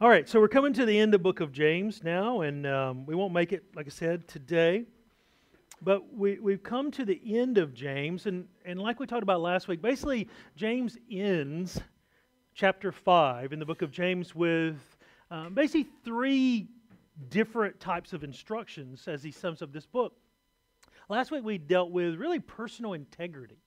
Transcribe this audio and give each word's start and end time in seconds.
All 0.00 0.08
right, 0.08 0.28
so 0.28 0.38
we're 0.38 0.46
coming 0.46 0.72
to 0.74 0.86
the 0.86 0.96
end 0.96 1.12
of 1.12 1.18
the 1.18 1.24
book 1.24 1.40
of 1.40 1.50
James 1.50 2.04
now, 2.04 2.42
and 2.42 2.64
um, 2.68 3.04
we 3.04 3.16
won't 3.16 3.32
make 3.32 3.52
it, 3.52 3.64
like 3.74 3.86
I 3.86 3.90
said, 3.90 4.28
today. 4.28 4.84
But 5.82 6.14
we, 6.14 6.38
we've 6.38 6.62
come 6.62 6.92
to 6.92 7.04
the 7.04 7.20
end 7.36 7.58
of 7.58 7.74
James, 7.74 8.26
and, 8.26 8.46
and 8.64 8.78
like 8.78 9.00
we 9.00 9.08
talked 9.08 9.24
about 9.24 9.40
last 9.40 9.66
week, 9.66 9.82
basically, 9.82 10.28
James 10.54 10.96
ends 11.10 11.80
chapter 12.54 12.92
5 12.92 13.52
in 13.52 13.58
the 13.58 13.66
book 13.66 13.82
of 13.82 13.90
James 13.90 14.36
with 14.36 14.76
um, 15.32 15.52
basically 15.52 15.88
three 16.04 16.68
different 17.28 17.80
types 17.80 18.12
of 18.12 18.22
instructions 18.22 19.08
as 19.08 19.20
he 19.20 19.32
sums 19.32 19.62
up 19.62 19.72
this 19.72 19.86
book. 19.86 20.12
Last 21.08 21.32
week, 21.32 21.42
we 21.42 21.58
dealt 21.58 21.90
with 21.90 22.14
really 22.14 22.38
personal 22.38 22.92
integrity, 22.92 23.58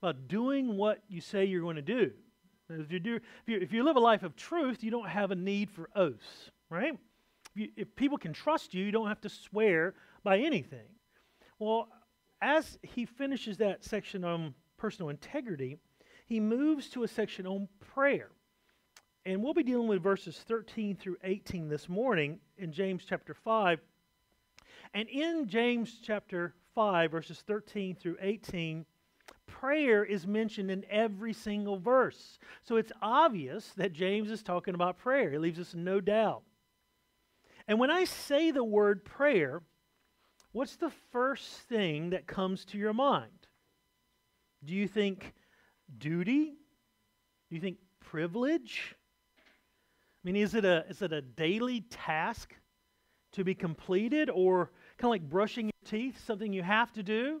about 0.00 0.28
doing 0.28 0.76
what 0.76 1.02
you 1.08 1.20
say 1.20 1.44
you're 1.44 1.60
going 1.60 1.74
to 1.74 1.82
do. 1.82 2.12
If 2.80 2.92
you, 2.92 3.00
do, 3.00 3.16
if 3.16 3.22
you, 3.46 3.58
if 3.58 3.72
you 3.72 3.82
live 3.82 3.96
a 3.96 4.00
life 4.00 4.22
of 4.22 4.36
truth, 4.36 4.82
you 4.82 4.90
don't 4.90 5.08
have 5.08 5.30
a 5.30 5.34
need 5.34 5.70
for 5.70 5.88
oaths, 5.94 6.50
right? 6.70 6.94
If, 7.54 7.60
you, 7.60 7.68
if 7.76 7.96
people 7.96 8.18
can 8.18 8.32
trust 8.32 8.74
you, 8.74 8.84
you 8.84 8.92
don't 8.92 9.08
have 9.08 9.20
to 9.22 9.28
swear 9.28 9.94
by 10.22 10.38
anything. 10.38 10.86
Well, 11.58 11.88
as 12.40 12.78
he 12.82 13.06
finishes 13.06 13.58
that 13.58 13.84
section 13.84 14.24
on 14.24 14.54
personal 14.76 15.10
integrity, 15.10 15.78
he 16.26 16.40
moves 16.40 16.88
to 16.90 17.04
a 17.04 17.08
section 17.08 17.46
on 17.46 17.68
prayer. 17.94 18.30
And 19.24 19.42
we'll 19.42 19.54
be 19.54 19.62
dealing 19.62 19.86
with 19.86 20.02
verses 20.02 20.42
13 20.48 20.96
through 20.96 21.16
18 21.22 21.68
this 21.68 21.88
morning 21.88 22.40
in 22.58 22.72
James 22.72 23.04
chapter 23.08 23.34
5. 23.34 23.80
And 24.94 25.08
in 25.08 25.46
James 25.46 26.00
chapter 26.02 26.54
5, 26.74 27.10
verses 27.12 27.42
13 27.46 27.94
through 27.94 28.16
18, 28.20 28.84
prayer 29.46 30.04
is 30.04 30.26
mentioned 30.26 30.70
in 30.70 30.84
every 30.90 31.32
single 31.32 31.78
verse. 31.78 32.38
So 32.62 32.76
it's 32.76 32.92
obvious 33.00 33.72
that 33.76 33.92
James 33.92 34.30
is 34.30 34.42
talking 34.42 34.74
about 34.74 34.98
prayer. 34.98 35.32
It 35.32 35.40
leaves 35.40 35.58
us 35.58 35.74
no 35.74 36.00
doubt. 36.00 36.42
And 37.68 37.78
when 37.78 37.90
I 37.90 38.04
say 38.04 38.50
the 38.50 38.64
word 38.64 39.04
prayer, 39.04 39.62
what's 40.52 40.76
the 40.76 40.90
first 41.10 41.48
thing 41.68 42.10
that 42.10 42.26
comes 42.26 42.64
to 42.66 42.78
your 42.78 42.92
mind? 42.92 43.30
Do 44.64 44.74
you 44.74 44.88
think 44.88 45.32
duty? 45.98 46.54
Do 47.48 47.54
you 47.54 47.60
think 47.60 47.78
privilege? 48.00 48.94
I 48.96 50.20
mean, 50.24 50.36
is 50.36 50.54
it 50.54 50.64
a, 50.64 50.84
is 50.88 51.02
it 51.02 51.12
a 51.12 51.22
daily 51.22 51.82
task 51.90 52.54
to 53.32 53.44
be 53.44 53.54
completed 53.54 54.30
or 54.30 54.70
kind 54.98 55.08
of 55.08 55.10
like 55.10 55.28
brushing 55.28 55.66
your 55.66 55.90
teeth, 55.90 56.24
something 56.24 56.52
you 56.52 56.62
have 56.62 56.92
to 56.92 57.02
do? 57.02 57.40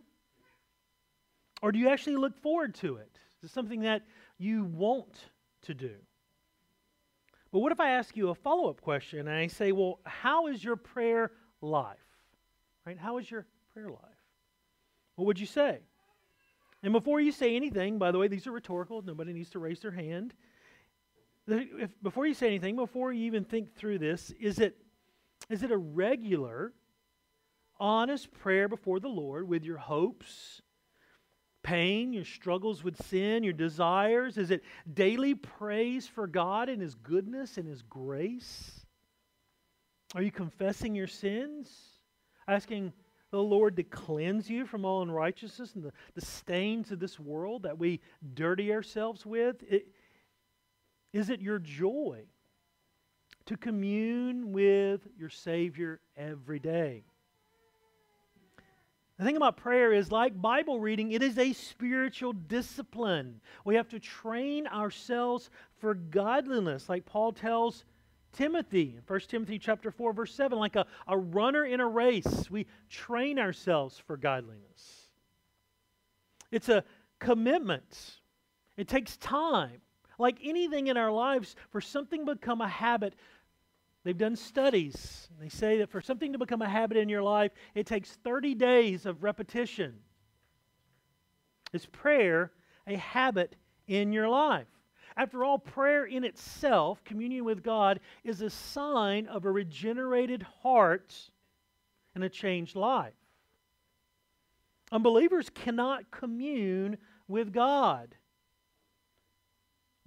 Or 1.62 1.70
do 1.70 1.78
you 1.78 1.88
actually 1.88 2.16
look 2.16 2.36
forward 2.42 2.74
to 2.76 2.96
it? 2.96 3.18
Is 3.38 3.50
it 3.50 3.54
something 3.54 3.82
that 3.82 4.02
you 4.36 4.64
want 4.64 5.16
to 5.62 5.74
do? 5.74 5.94
But 7.52 7.60
what 7.60 7.70
if 7.70 7.80
I 7.80 7.90
ask 7.90 8.16
you 8.16 8.30
a 8.30 8.34
follow 8.34 8.68
up 8.68 8.80
question 8.80 9.20
and 9.20 9.30
I 9.30 9.46
say, 9.46 9.72
well, 9.72 10.00
how 10.04 10.48
is 10.48 10.62
your 10.62 10.76
prayer 10.76 11.30
life? 11.60 11.98
Right? 12.84 12.98
How 12.98 13.18
is 13.18 13.30
your 13.30 13.46
prayer 13.72 13.88
life? 13.88 14.00
What 15.16 15.26
would 15.26 15.38
you 15.38 15.46
say? 15.46 15.78
And 16.82 16.92
before 16.92 17.20
you 17.20 17.30
say 17.30 17.54
anything, 17.54 17.98
by 17.98 18.10
the 18.10 18.18
way, 18.18 18.26
these 18.26 18.46
are 18.46 18.52
rhetorical. 18.52 19.02
Nobody 19.02 19.32
needs 19.32 19.50
to 19.50 19.60
raise 19.60 19.80
their 19.80 19.92
hand. 19.92 20.34
If, 21.46 21.90
before 22.02 22.26
you 22.26 22.34
say 22.34 22.48
anything, 22.48 22.74
before 22.74 23.12
you 23.12 23.26
even 23.26 23.44
think 23.44 23.76
through 23.76 23.98
this, 23.98 24.32
is 24.40 24.58
it, 24.58 24.76
is 25.48 25.62
it 25.62 25.70
a 25.70 25.76
regular, 25.76 26.72
honest 27.78 28.32
prayer 28.32 28.68
before 28.68 28.98
the 28.98 29.08
Lord 29.08 29.46
with 29.46 29.62
your 29.64 29.78
hopes 29.78 30.62
pain, 31.62 32.12
your 32.12 32.24
struggles 32.24 32.82
with 32.82 33.00
sin, 33.06 33.44
your 33.44 33.52
desires? 33.52 34.38
Is 34.38 34.50
it 34.50 34.62
daily 34.92 35.34
praise 35.34 36.06
for 36.06 36.26
God 36.26 36.68
and 36.68 36.80
His 36.80 36.94
goodness 36.94 37.58
and 37.58 37.66
His 37.66 37.82
grace? 37.82 38.80
Are 40.14 40.22
you 40.22 40.30
confessing 40.30 40.94
your 40.94 41.06
sins? 41.06 41.70
Asking 42.46 42.92
the 43.30 43.42
Lord 43.42 43.76
to 43.76 43.82
cleanse 43.82 44.50
you 44.50 44.66
from 44.66 44.84
all 44.84 45.02
unrighteousness 45.02 45.74
and 45.74 45.84
the, 45.84 45.92
the 46.14 46.20
stains 46.20 46.90
of 46.90 47.00
this 47.00 47.18
world 47.18 47.62
that 47.62 47.78
we 47.78 48.00
dirty 48.34 48.72
ourselves 48.72 49.24
with? 49.24 49.62
It, 49.68 49.88
is 51.12 51.30
it 51.30 51.40
your 51.40 51.58
joy 51.58 52.24
to 53.46 53.56
commune 53.56 54.52
with 54.52 55.00
your 55.18 55.30
Savior 55.30 56.00
every 56.16 56.58
day? 56.58 57.04
The 59.18 59.24
thing 59.24 59.36
about 59.36 59.56
prayer 59.56 59.92
is, 59.92 60.10
like 60.10 60.40
Bible 60.40 60.80
reading, 60.80 61.12
it 61.12 61.22
is 61.22 61.38
a 61.38 61.52
spiritual 61.52 62.32
discipline. 62.32 63.40
We 63.64 63.74
have 63.76 63.88
to 63.90 64.00
train 64.00 64.66
ourselves 64.66 65.50
for 65.78 65.94
godliness, 65.94 66.88
like 66.88 67.04
Paul 67.04 67.32
tells 67.32 67.84
Timothy 68.32 68.94
in 68.96 69.02
1 69.06 69.20
Timothy 69.28 69.58
chapter 69.58 69.90
4, 69.90 70.12
verse 70.12 70.34
7, 70.34 70.58
like 70.58 70.76
a, 70.76 70.86
a 71.06 71.16
runner 71.16 71.64
in 71.64 71.80
a 71.80 71.86
race, 71.86 72.50
we 72.50 72.66
train 72.88 73.38
ourselves 73.38 73.98
for 73.98 74.16
godliness. 74.16 75.10
It's 76.50 76.68
a 76.68 76.84
commitment. 77.18 78.20
It 78.76 78.88
takes 78.88 79.16
time. 79.18 79.80
Like 80.18 80.38
anything 80.42 80.86
in 80.86 80.96
our 80.96 81.10
lives, 81.10 81.56
for 81.70 81.80
something 81.80 82.24
to 82.26 82.34
become 82.34 82.60
a 82.60 82.68
habit, 82.68 83.14
They've 84.04 84.18
done 84.18 84.36
studies. 84.36 85.28
They 85.40 85.48
say 85.48 85.78
that 85.78 85.90
for 85.90 86.00
something 86.00 86.32
to 86.32 86.38
become 86.38 86.62
a 86.62 86.68
habit 86.68 86.96
in 86.96 87.08
your 87.08 87.22
life, 87.22 87.52
it 87.74 87.86
takes 87.86 88.10
30 88.10 88.54
days 88.54 89.06
of 89.06 89.22
repetition. 89.22 89.94
Is 91.72 91.86
prayer 91.86 92.52
a 92.86 92.96
habit 92.96 93.56
in 93.86 94.12
your 94.12 94.28
life? 94.28 94.66
After 95.16 95.44
all, 95.44 95.58
prayer 95.58 96.04
in 96.04 96.24
itself, 96.24 97.04
communion 97.04 97.44
with 97.44 97.62
God, 97.62 98.00
is 98.24 98.40
a 98.40 98.50
sign 98.50 99.26
of 99.26 99.44
a 99.44 99.50
regenerated 99.50 100.42
heart 100.62 101.14
and 102.14 102.24
a 102.24 102.28
changed 102.28 102.76
life. 102.76 103.12
Unbelievers 104.90 105.48
cannot 105.50 106.10
commune 106.10 106.98
with 107.28 107.52
God. 107.52 108.14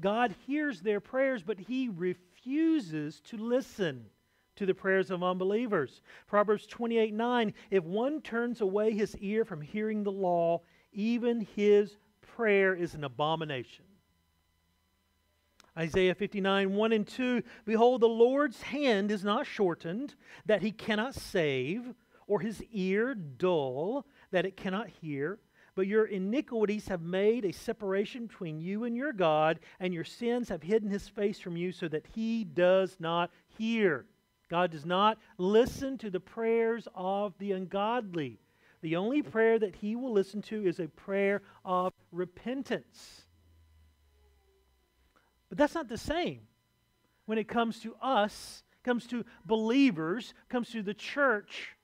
God 0.02 0.36
hears 0.46 0.82
their 0.82 1.00
prayers, 1.00 1.44
but 1.44 1.60
He 1.60 1.88
refuses 1.88 2.35
refuses 2.46 3.22
to 3.22 3.38
listen 3.38 4.06
to 4.56 4.66
the 4.66 4.74
prayers 4.74 5.12
of 5.12 5.24
unbelievers. 5.24 6.02
Proverbs 6.28 6.66
28 6.68 7.14
9 7.14 7.54
If 7.72 7.84
one 7.84 8.22
turns 8.22 8.62
away 8.62 8.94
his 8.94 9.18
ear 9.18 9.44
from 9.44 9.62
hearing 9.62 10.04
the 10.04 10.12
law, 10.12 10.62
even 10.94 11.42
his 11.56 11.98
prayer 12.22 12.74
is 12.74 12.94
an 12.94 13.04
abomination. 13.04 13.86
Isaiah 15.78 16.16
59 16.16 16.74
1 16.74 16.92
and 16.94 17.08
2 17.08 17.44
Behold, 17.66 18.02
the 18.02 18.08
Lord's 18.08 18.62
hand 18.62 19.12
is 19.12 19.24
not 19.24 19.46
shortened, 19.46 20.16
that 20.46 20.62
he 20.62 20.72
cannot 20.72 21.16
save, 21.16 21.94
or 22.28 22.40
his 22.40 22.64
ear 22.72 23.14
dull, 23.16 24.06
that 24.32 24.46
it 24.46 24.56
cannot 24.56 24.88
hear 25.02 25.40
but 25.76 25.88
your 25.88 26.06
iniquities 26.06 26.88
have 26.88 27.02
made 27.02 27.46
a 27.46 27.52
separation 27.52 28.28
between 28.28 28.60
you 28.60 28.86
and 28.86 28.96
your 28.96 29.14
God, 29.14 29.60
and 29.80 29.94
your 29.94 30.06
sins 30.06 30.50
have 30.50 30.64
hidden 30.64 30.90
his 30.90 31.08
face 31.08 31.40
from 31.40 31.58
you 31.58 31.72
so 31.72 31.88
that 31.90 32.08
he 32.16 32.46
does 32.46 32.96
not 33.00 33.30
hear. 33.58 34.06
God 34.50 34.72
does 34.72 34.86
not 34.86 35.18
listen 35.38 35.98
to 36.00 36.10
the 36.10 36.20
prayers 36.20 36.88
of 36.96 37.34
the 37.40 37.52
ungodly. 37.52 38.40
The 38.82 38.96
only 38.96 39.22
prayer 39.22 39.60
that 39.60 39.76
he 39.76 39.96
will 39.96 40.14
listen 40.14 40.42
to 40.44 40.66
is 40.66 40.80
a 40.80 40.88
prayer 40.88 41.42
of 41.64 41.92
repentance. 42.12 43.26
But 45.50 45.58
that's 45.58 45.76
not 45.76 45.88
the 45.88 45.98
same 45.98 46.42
when 47.26 47.38
it 47.38 47.48
comes 47.48 47.80
to 47.82 47.96
us, 48.02 48.64
comes 48.84 49.08
to 49.08 49.26
believers, 49.46 50.34
comes 50.50 50.70
to 50.70 50.84
the 50.84 50.94
church. 50.94 51.76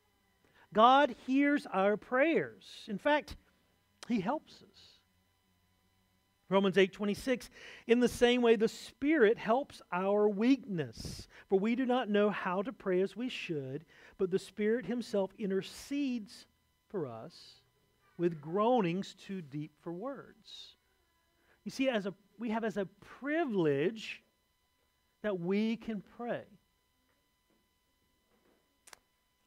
God 0.73 1.15
hears 1.25 1.65
our 1.65 1.97
prayers. 1.97 2.65
In 2.87 2.97
fact, 2.97 3.35
he 4.11 4.21
helps 4.21 4.63
us. 4.63 4.91
Romans 6.49 6.75
8:26 6.75 7.49
In 7.87 8.01
the 8.01 8.07
same 8.07 8.41
way 8.41 8.55
the 8.55 8.67
Spirit 8.67 9.37
helps 9.37 9.81
our 9.91 10.27
weakness 10.27 11.27
for 11.47 11.57
we 11.57 11.75
do 11.75 11.85
not 11.85 12.09
know 12.09 12.29
how 12.29 12.61
to 12.61 12.73
pray 12.73 13.01
as 13.01 13.15
we 13.15 13.29
should 13.29 13.85
but 14.17 14.29
the 14.29 14.39
Spirit 14.39 14.85
himself 14.85 15.31
intercedes 15.39 16.45
for 16.89 17.07
us 17.07 17.61
with 18.17 18.41
groanings 18.41 19.15
too 19.15 19.41
deep 19.41 19.71
for 19.81 19.93
words. 19.93 20.75
You 21.63 21.71
see 21.71 21.87
as 21.89 22.05
a 22.05 22.13
we 22.37 22.49
have 22.49 22.65
as 22.65 22.75
a 22.75 22.85
privilege 22.99 24.21
that 25.21 25.39
we 25.39 25.77
can 25.77 26.03
pray. 26.17 26.43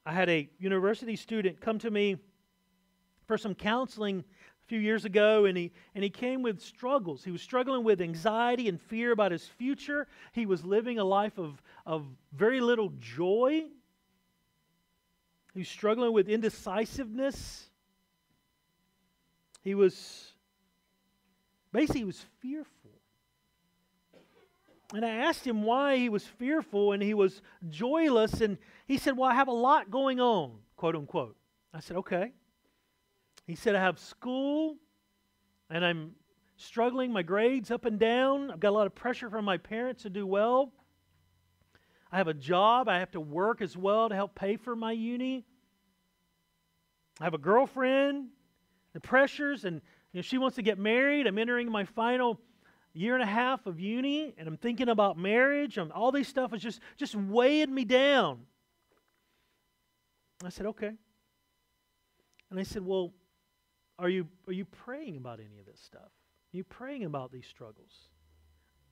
I 0.07 0.13
had 0.13 0.29
a 0.29 0.49
university 0.59 1.17
student 1.17 1.61
come 1.61 1.79
to 1.81 1.91
me 1.91 2.17
for 3.27 3.39
some 3.39 3.55
counseling 3.55 4.25
a 4.65 4.67
few 4.67 4.81
years 4.81 5.05
ago, 5.05 5.45
and 5.45 5.57
he, 5.59 5.73
and 5.95 6.03
he 6.03 6.09
came 6.09 6.43
with 6.43 6.61
struggles. 6.61 7.23
He 7.23 7.31
was 7.31 7.43
struggling 7.43 7.85
with 7.85 8.01
anxiety 8.01 8.69
and 8.69 8.81
fear 8.81 9.13
about 9.13 9.31
his 9.31 9.47
future. 9.47 10.07
He 10.33 10.47
was 10.47 10.65
living 10.65 10.99
a 10.99 11.05
life 11.05 11.39
of, 11.39 11.61
of 11.85 12.07
very 12.33 12.61
little 12.61 12.91
joy. 12.99 13.65
He 15.53 15.59
was 15.59 15.69
struggling 15.69 16.13
with 16.13 16.29
indecisiveness. 16.29 17.67
He 19.63 19.75
was, 19.75 20.33
basically, 21.71 22.01
he 22.01 22.05
was 22.05 22.25
fearful. 22.41 22.71
And 24.95 25.05
I 25.05 25.11
asked 25.11 25.47
him 25.47 25.63
why 25.65 25.97
he 25.97 26.09
was 26.09 26.25
fearful 26.25 26.93
and 26.93 27.03
he 27.03 27.15
was 27.15 27.43
joyless. 27.69 28.41
And 28.41 28.59
he 28.87 28.97
said, 28.97 29.17
Well, 29.17 29.29
I 29.29 29.35
have 29.35 29.49
a 29.49 29.53
lot 29.53 29.91
going 29.91 30.21
on, 30.21 30.53
quote 30.77 30.95
unquote. 30.95 31.37
I 31.73 31.81
said, 31.81 31.97
Okay. 31.97 32.33
He 33.47 33.55
said, 33.55 33.75
I 33.75 33.81
have 33.81 33.99
school 33.99 34.77
and 35.71 35.85
I'm 35.85 36.13
struggling, 36.57 37.13
my 37.13 37.23
grades 37.23 37.71
up 37.71 37.85
and 37.85 37.99
down. 37.99 38.51
I've 38.51 38.61
got 38.61 38.71
a 38.71 38.77
lot 38.77 38.87
of 38.87 38.95
pressure 38.95 39.29
from 39.29 39.45
my 39.45 39.57
parents 39.57 40.03
to 40.03 40.11
do 40.11 40.27
well. 40.27 40.73
I 42.11 42.17
have 42.17 42.29
a 42.29 42.35
job. 42.35 42.89
I 42.89 43.01
have 43.01 43.11
to 43.13 43.21
work 43.21 43.61
as 43.61 43.77
well 43.77 44.09
to 44.09 44.15
help 44.15 44.35
pay 44.35 44.57
for 44.57 44.77
my 44.77 44.93
uni. 44.93 45.45
I 47.21 47.25
have 47.25 47.35
a 47.35 47.39
girlfriend, 47.39 48.29
the 48.93 49.01
pressures, 49.01 49.65
and 49.65 49.81
you 50.13 50.19
know, 50.19 50.23
she 50.23 50.39
wants 50.39 50.57
to 50.57 50.63
get 50.63 50.79
married. 50.79 51.27
I'm 51.27 51.39
entering 51.39 51.71
my 51.71 51.85
final 51.85 52.41
year 52.93 53.15
and 53.15 53.23
a 53.23 53.27
half 53.27 53.67
of 53.67 53.81
uni, 53.81 54.33
and 54.39 54.47
I'm 54.47 54.57
thinking 54.57 54.89
about 54.89 55.19
marriage. 55.19 55.77
All 55.77 56.13
these 56.13 56.29
stuff 56.29 56.55
is 56.55 56.63
just, 56.63 56.81
just 56.97 57.17
weighing 57.17 57.75
me 57.75 57.85
down. 57.85 58.41
I 60.45 60.51
said, 60.51 60.67
okay. 60.67 60.93
And 62.51 62.59
they 62.59 62.65
said, 62.65 62.85
well, 62.87 63.13
are 63.99 64.09
you, 64.09 64.27
are 64.47 64.53
you 64.53 64.65
praying 64.65 65.17
about 65.17 65.41
any 65.41 65.59
of 65.59 65.67
this 65.67 65.81
stuff? 65.81 66.03
Are 66.03 66.57
you 66.57 66.65
praying 66.65 67.05
about 67.05 67.33
these 67.33 67.47
struggles? 67.47 68.09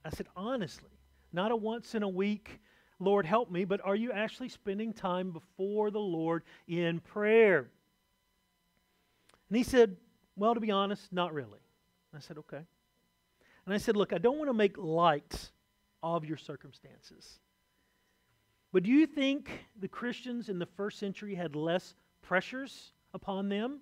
I 0.04 0.10
said, 0.10 0.26
honestly, 0.36 0.90
not 1.32 1.52
a 1.52 1.56
once 1.56 1.94
in 1.94 2.02
a 2.02 2.08
week, 2.08 2.60
Lord, 2.98 3.26
help 3.26 3.50
me, 3.50 3.64
but 3.64 3.80
are 3.84 3.96
you 3.96 4.12
actually 4.12 4.48
spending 4.48 4.92
time 4.92 5.32
before 5.32 5.90
the 5.90 5.98
Lord 5.98 6.44
in 6.68 7.00
prayer? 7.00 7.70
And 9.48 9.56
he 9.56 9.64
said, 9.64 9.96
well, 10.36 10.54
to 10.54 10.60
be 10.60 10.70
honest, 10.70 11.12
not 11.12 11.34
really. 11.34 11.60
I 12.14 12.20
said, 12.20 12.38
okay. 12.38 12.60
And 13.66 13.74
I 13.74 13.78
said, 13.78 13.96
look, 13.96 14.12
I 14.12 14.18
don't 14.18 14.38
want 14.38 14.48
to 14.48 14.54
make 14.54 14.76
light 14.78 15.50
of 16.02 16.24
your 16.24 16.36
circumstances. 16.36 17.40
But 18.72 18.82
do 18.82 18.90
you 18.90 19.06
think 19.06 19.50
the 19.78 19.88
Christians 19.88 20.48
in 20.48 20.58
the 20.58 20.66
first 20.66 20.98
century 20.98 21.34
had 21.34 21.54
less 21.54 21.94
pressures 22.22 22.92
upon 23.14 23.48
them? 23.48 23.80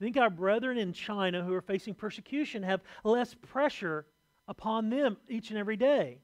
I 0.00 0.04
think 0.04 0.16
our 0.16 0.30
brethren 0.30 0.78
in 0.78 0.92
China 0.92 1.42
who 1.42 1.52
are 1.54 1.60
facing 1.60 1.94
persecution 1.94 2.62
have 2.62 2.80
less 3.02 3.34
pressure 3.34 4.06
upon 4.46 4.90
them 4.90 5.16
each 5.28 5.50
and 5.50 5.58
every 5.58 5.76
day. 5.76 6.18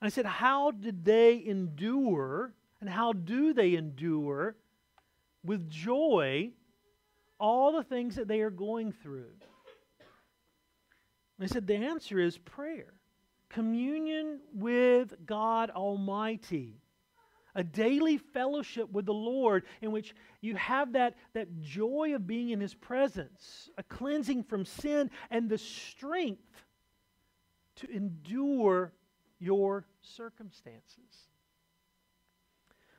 And 0.00 0.06
I 0.06 0.10
said, 0.10 0.26
How 0.26 0.72
did 0.72 1.04
they 1.04 1.44
endure 1.46 2.52
and 2.80 2.90
how 2.90 3.12
do 3.12 3.54
they 3.54 3.74
endure 3.74 4.56
with 5.44 5.70
joy 5.70 6.50
all 7.38 7.72
the 7.72 7.84
things 7.84 8.16
that 8.16 8.26
they 8.26 8.40
are 8.40 8.50
going 8.50 8.92
through? 8.92 9.30
And 11.38 11.44
I 11.44 11.46
said, 11.46 11.66
The 11.66 11.76
answer 11.76 12.18
is 12.18 12.38
prayer, 12.38 12.94
communion 13.48 14.40
with 14.52 15.14
God 15.24 15.70
Almighty 15.70 16.80
a 17.56 17.64
daily 17.64 18.18
fellowship 18.18 18.92
with 18.92 19.06
the 19.06 19.14
Lord 19.14 19.64
in 19.80 19.90
which 19.90 20.14
you 20.42 20.54
have 20.56 20.92
that, 20.92 21.14
that 21.32 21.60
joy 21.60 22.12
of 22.14 22.26
being 22.26 22.50
in 22.50 22.60
His 22.60 22.74
presence, 22.74 23.70
a 23.78 23.82
cleansing 23.82 24.44
from 24.44 24.64
sin, 24.64 25.10
and 25.30 25.48
the 25.48 25.58
strength 25.58 26.64
to 27.76 27.90
endure 27.90 28.92
your 29.38 29.86
circumstances. 30.02 31.30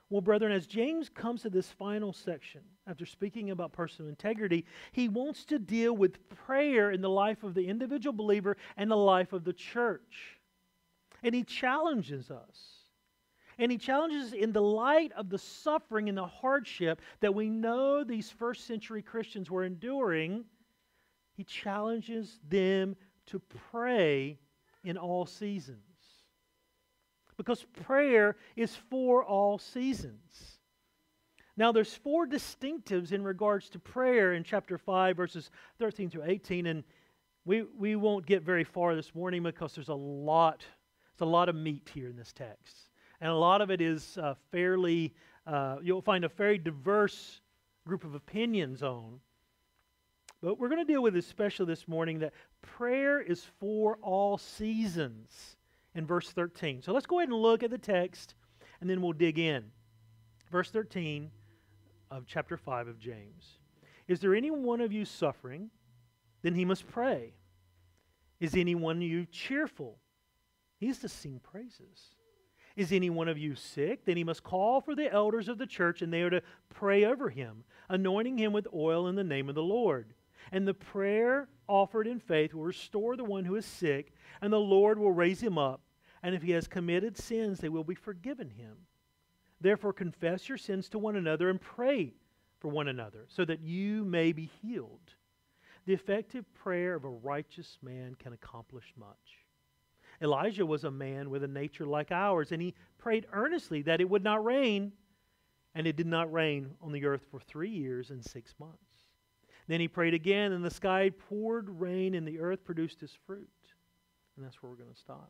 Well, 0.10 0.22
brethren, 0.22 0.54
as 0.54 0.66
James 0.66 1.10
comes 1.10 1.44
to 1.44 1.50
this 1.50 1.70
final 1.70 2.12
section, 2.12 2.62
after 2.88 3.06
speaking 3.06 3.52
about 3.52 3.74
personal 3.74 4.10
integrity, 4.10 4.66
he 4.92 5.08
wants 5.08 5.46
to 5.46 5.60
deal 5.60 5.96
with 5.96 6.30
prayer 6.30 6.92
in 6.92 7.02
the 7.02 7.10
life 7.10 7.44
of 7.44 7.54
the 7.54 7.68
individual 7.68 8.14
believer 8.14 8.58
and 8.76 8.90
the 8.90 8.96
life 8.96 9.34
of 9.34 9.44
the 9.44 9.54
church. 9.54 10.40
And 11.22 11.36
he 11.36 11.44
challenges 11.44 12.32
us 12.32 12.77
and 13.60 13.72
he 13.72 13.78
challenges 13.78 14.34
in 14.34 14.52
the 14.52 14.62
light 14.62 15.12
of 15.14 15.30
the 15.30 15.38
suffering 15.38 16.10
and 16.10 16.18
the 16.18 16.26
hardship 16.26 17.02
that 17.22 17.34
we 17.34 17.50
know 17.50 18.04
these 18.04 18.30
first 18.30 18.68
century 18.68 19.02
Christians 19.02 19.50
were 19.50 19.64
enduring, 19.64 20.46
he 21.36 21.44
challenges 21.44 22.40
them 22.48 22.96
to 23.28 23.40
pray 23.72 24.38
in 24.84 24.98
all 24.98 25.26
seasons. 25.26 25.80
Because 27.36 27.66
prayer 27.84 28.36
is 28.56 28.76
for 28.90 29.24
all 29.24 29.58
seasons. 29.58 30.60
Now, 31.56 31.72
there's 31.72 31.94
four 31.94 32.28
distinctives 32.28 33.12
in 33.12 33.24
regards 33.24 33.70
to 33.70 33.80
prayer 33.80 34.34
in 34.34 34.44
chapter 34.44 34.78
5, 34.78 35.18
verses 35.18 35.50
13 35.80 36.12
to 36.12 36.24
18, 36.24 36.68
and 36.68 36.84
we, 37.46 37.64
we 37.76 37.96
won't 37.96 38.28
get 38.28 38.44
very 38.44 38.64
far 38.64 38.96
this 38.96 39.16
morning 39.16 39.42
because 39.42 39.74
there's 39.74 39.90
a 39.90 39.96
lot, 39.96 40.64
there's 41.18 41.28
a 41.28 41.32
lot 41.32 41.50
of 41.50 41.56
meat 41.56 41.90
here 41.94 42.10
in 42.10 42.16
this 42.16 42.32
text 42.32 42.87
and 43.22 43.32
a 43.32 43.36
lot 43.36 43.62
of 43.62 43.72
it 43.72 43.82
is 43.82 44.18
uh, 44.18 44.36
fairly, 44.52 45.14
uh, 45.46 45.78
you'll 45.82 46.02
find 46.02 46.24
a 46.24 46.30
very 46.30 46.58
diverse 46.58 47.42
group 47.88 48.04
of 48.04 48.16
opinions 48.16 48.84
on. 48.84 49.20
But 50.42 50.60
we're 50.60 50.70
going 50.70 50.86
to 50.86 50.92
deal 50.92 51.02
with 51.02 51.16
especially 51.16 51.66
this 51.66 51.88
morning 51.88 52.20
that 52.20 52.34
prayer 52.62 53.20
is 53.20 53.44
for 53.60 53.98
all 54.02 54.38
seasons 54.38 55.58
in 55.96 56.06
verse 56.06 56.30
13. 56.30 56.82
So 56.84 56.94
let's 56.94 57.08
go 57.08 57.20
ahead 57.20 57.30
and 57.30 57.38
look 57.38 57.64
at 57.64 57.72
the 57.72 57.78
text 57.78 58.36
and 58.80 58.90
then 58.90 59.02
we'll 59.02 59.14
dig 59.14 59.40
in. 59.40 59.66
Verse 60.52 60.70
13 60.70 61.32
of 62.12 62.26
chapter 62.28 62.56
5 62.56 62.88
of 62.88 63.00
James. 63.00 63.58
Is 64.08 64.20
there 64.20 64.36
any 64.36 64.52
one 64.52 64.80
of 64.80 64.94
you 64.94 65.06
suffering? 65.06 65.72
Then 66.44 66.54
he 66.54 66.66
must 66.66 66.88
pray. 66.88 67.34
Is 68.40 68.56
any 68.56 68.76
one 68.76 68.98
of 68.98 69.04
you 69.04 69.26
cheerful? 69.26 69.98
He 70.80 70.88
is 70.88 71.00
to 71.00 71.10
sing 71.10 71.42
praises. 71.44 72.16
Is 72.78 72.92
any 72.92 73.10
one 73.10 73.28
of 73.28 73.40
you 73.40 73.56
sick? 73.56 74.06
Then 74.06 74.18
he 74.18 74.24
must 74.24 74.44
call 74.44 74.82
for 74.82 74.96
the 74.96 75.12
elders 75.12 75.50
of 75.50 75.58
the 75.58 75.66
church, 75.66 76.04
and 76.04 76.14
they 76.14 76.22
are 76.22 76.30
to 76.30 76.44
pray 76.70 77.06
over 77.06 77.30
him, 77.30 77.64
anointing 77.90 78.38
him 78.38 78.54
with 78.54 78.68
oil 78.72 79.08
in 79.08 79.16
the 79.16 79.24
name 79.24 79.50
of 79.50 79.56
the 79.56 79.64
Lord. 79.64 80.14
And 80.52 80.68
the 80.68 80.76
prayer 80.76 81.50
offered 81.68 82.06
in 82.06 82.20
faith 82.20 82.54
will 82.54 82.64
restore 82.64 83.18
the 83.18 83.24
one 83.24 83.46
who 83.46 83.56
is 83.56 83.66
sick, 83.66 84.14
and 84.42 84.54
the 84.54 84.60
Lord 84.60 85.00
will 85.00 85.12
raise 85.12 85.42
him 85.42 85.58
up. 85.58 85.82
And 86.22 86.36
if 86.36 86.44
he 86.44 86.52
has 86.52 86.68
committed 86.68 87.18
sins, 87.18 87.60
they 87.60 87.70
will 87.70 87.84
be 87.84 87.96
forgiven 87.96 88.52
him. 88.52 88.78
Therefore, 89.60 89.92
confess 89.92 90.48
your 90.48 90.60
sins 90.60 90.88
to 90.90 91.00
one 91.00 91.16
another 91.16 91.50
and 91.50 91.60
pray 91.60 92.14
for 92.60 92.68
one 92.68 92.88
another, 92.88 93.26
so 93.28 93.44
that 93.46 93.62
you 93.62 94.06
may 94.06 94.34
be 94.34 94.52
healed. 94.62 95.16
The 95.88 95.94
effective 95.94 96.46
prayer 96.54 96.94
of 96.94 97.06
a 97.06 97.10
righteous 97.10 97.80
man 97.82 98.14
can 98.20 98.34
accomplish 98.34 98.94
much. 98.96 99.47
Elijah 100.22 100.66
was 100.66 100.84
a 100.84 100.92
man 100.92 101.30
with 101.30 101.44
a 101.44 101.48
nature 101.48 101.86
like 101.86 102.12
ours, 102.12 102.52
and 102.52 102.62
he 102.62 102.74
prayed 102.98 103.26
earnestly 103.32 103.82
that 103.84 104.02
it 104.02 104.10
would 104.10 104.24
not 104.24 104.44
rain, 104.44 104.92
and 105.76 105.86
it 105.86 105.96
did 105.96 106.08
not 106.08 106.32
rain 106.32 106.72
on 106.82 106.92
the 106.92 107.06
earth 107.06 107.26
for 107.30 107.40
three 107.40 107.70
years 107.70 108.10
and 108.10 108.24
six 108.24 108.56
months. 108.60 109.06
Then 109.68 109.80
he 109.80 109.88
prayed 109.88 110.14
again, 110.14 110.54
and 110.54 110.64
the 110.64 110.72
sky 110.72 111.12
poured 111.30 111.70
rain, 111.70 112.16
and 112.16 112.28
the 112.28 112.40
earth 112.40 112.64
produced 112.64 113.04
its 113.04 113.14
fruit. 113.28 113.50
And 114.36 114.46
that's 114.46 114.62
where 114.62 114.72
we're 114.72 114.78
going 114.78 114.94
to 114.94 115.00
stop. 115.00 115.30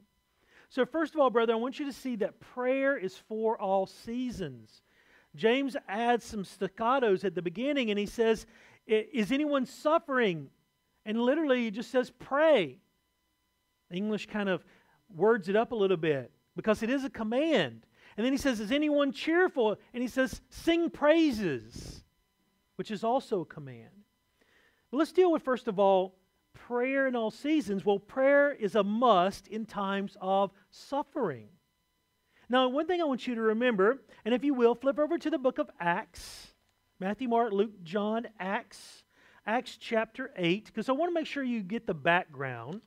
So, 0.70 0.86
first 0.86 1.15
of 1.15 1.22
all, 1.22 1.29
brother, 1.29 1.53
I 1.53 1.58
want 1.58 1.79
you 1.79 1.86
to 1.86 1.94
see 1.94 2.17
that 2.17 2.39
prayer 2.39 2.98
is 2.98 3.15
for 3.15 3.60
all 3.60 3.86
seasons. 3.88 4.84
James 5.36 5.75
adds 5.88 6.25
some 6.25 6.44
staccatos 6.44 7.24
at 7.24 7.36
the 7.36 7.41
beginning, 7.41 7.89
and 7.89 7.98
he 7.98 8.06
says, 8.06 8.46
Is 8.86 9.32
anyone 9.32 9.65
suffering? 9.65 10.50
And 11.06 11.22
literally, 11.22 11.63
he 11.63 11.72
just 11.72 11.89
says, 11.91 12.12
Pray. 12.20 12.79
English 13.91 14.25
kind 14.27 14.50
of 14.50 14.65
words 15.14 15.50
it 15.50 15.56
up 15.56 15.72
a 15.72 15.76
little 15.76 15.98
bit 15.98 16.32
because 16.56 16.84
it 16.84 16.90
is 16.90 17.04
a 17.04 17.10
command. 17.10 17.86
And 18.16 18.26
then 18.26 18.34
he 18.34 18.38
says, 18.38 18.60
Is 18.60 18.72
anyone 18.72 19.12
cheerful? 19.12 19.78
And 19.94 20.02
he 20.02 20.08
says, 20.08 20.42
Sing 20.50 20.90
praises, 20.90 22.04
which 22.76 22.92
is 22.92 23.04
also 23.04 23.42
a 23.42 23.46
command. 23.46 23.90
But 24.92 24.98
let's 24.98 25.12
deal 25.12 25.32
with, 25.32 25.44
first 25.44 25.68
of 25.68 25.80
all, 25.80 26.16
prayer 26.54 27.08
in 27.08 27.16
all 27.16 27.32
seasons. 27.32 27.86
Well, 27.86 28.00
prayer 28.00 28.52
is 28.52 28.76
a 28.76 28.84
must 28.84 29.48
in 29.48 29.66
times 29.66 30.18
of 30.22 30.52
suffering. 30.72 31.50
Now, 32.50 32.70
one 32.70 32.88
thing 32.88 33.02
I 33.02 33.06
want 33.06 33.28
you 33.28 33.36
to 33.36 33.42
remember, 33.42 34.02
and 34.24 34.34
if 34.34 34.44
you 34.44 34.54
will, 34.54 34.74
flip 34.74 35.00
over 35.00 35.18
to 35.18 35.30
the 35.30 35.38
book 35.38 35.60
of 35.60 35.70
Acts 35.80 36.54
Matthew, 37.00 37.28
Mark, 37.28 37.54
Luke, 37.54 37.84
John, 37.84 38.28
Acts, 38.40 39.04
Acts 39.46 39.78
chapter 39.78 40.32
8, 40.36 40.66
because 40.66 40.90
I 40.90 40.94
want 40.94 41.12
to 41.12 41.14
make 41.14 41.28
sure 41.28 41.44
you 41.44 41.62
get 41.62 41.86
the 41.86 41.94
background 41.94 42.82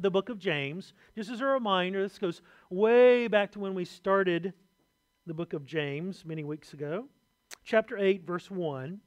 the 0.00 0.10
book 0.10 0.30
of 0.30 0.38
James. 0.38 0.94
Just 1.14 1.30
as 1.30 1.40
a 1.40 1.44
reminder, 1.44 2.02
this 2.02 2.18
goes 2.18 2.40
way 2.70 3.28
back 3.28 3.52
to 3.52 3.58
when 3.58 3.74
we 3.74 3.84
started 3.84 4.54
the 5.26 5.34
book 5.34 5.52
of 5.52 5.66
James 5.66 6.24
many 6.24 6.44
weeks 6.44 6.72
ago. 6.72 7.06
Chapter 7.62 7.98
8, 7.98 8.26
verse 8.26 8.50
1. 8.50 9.00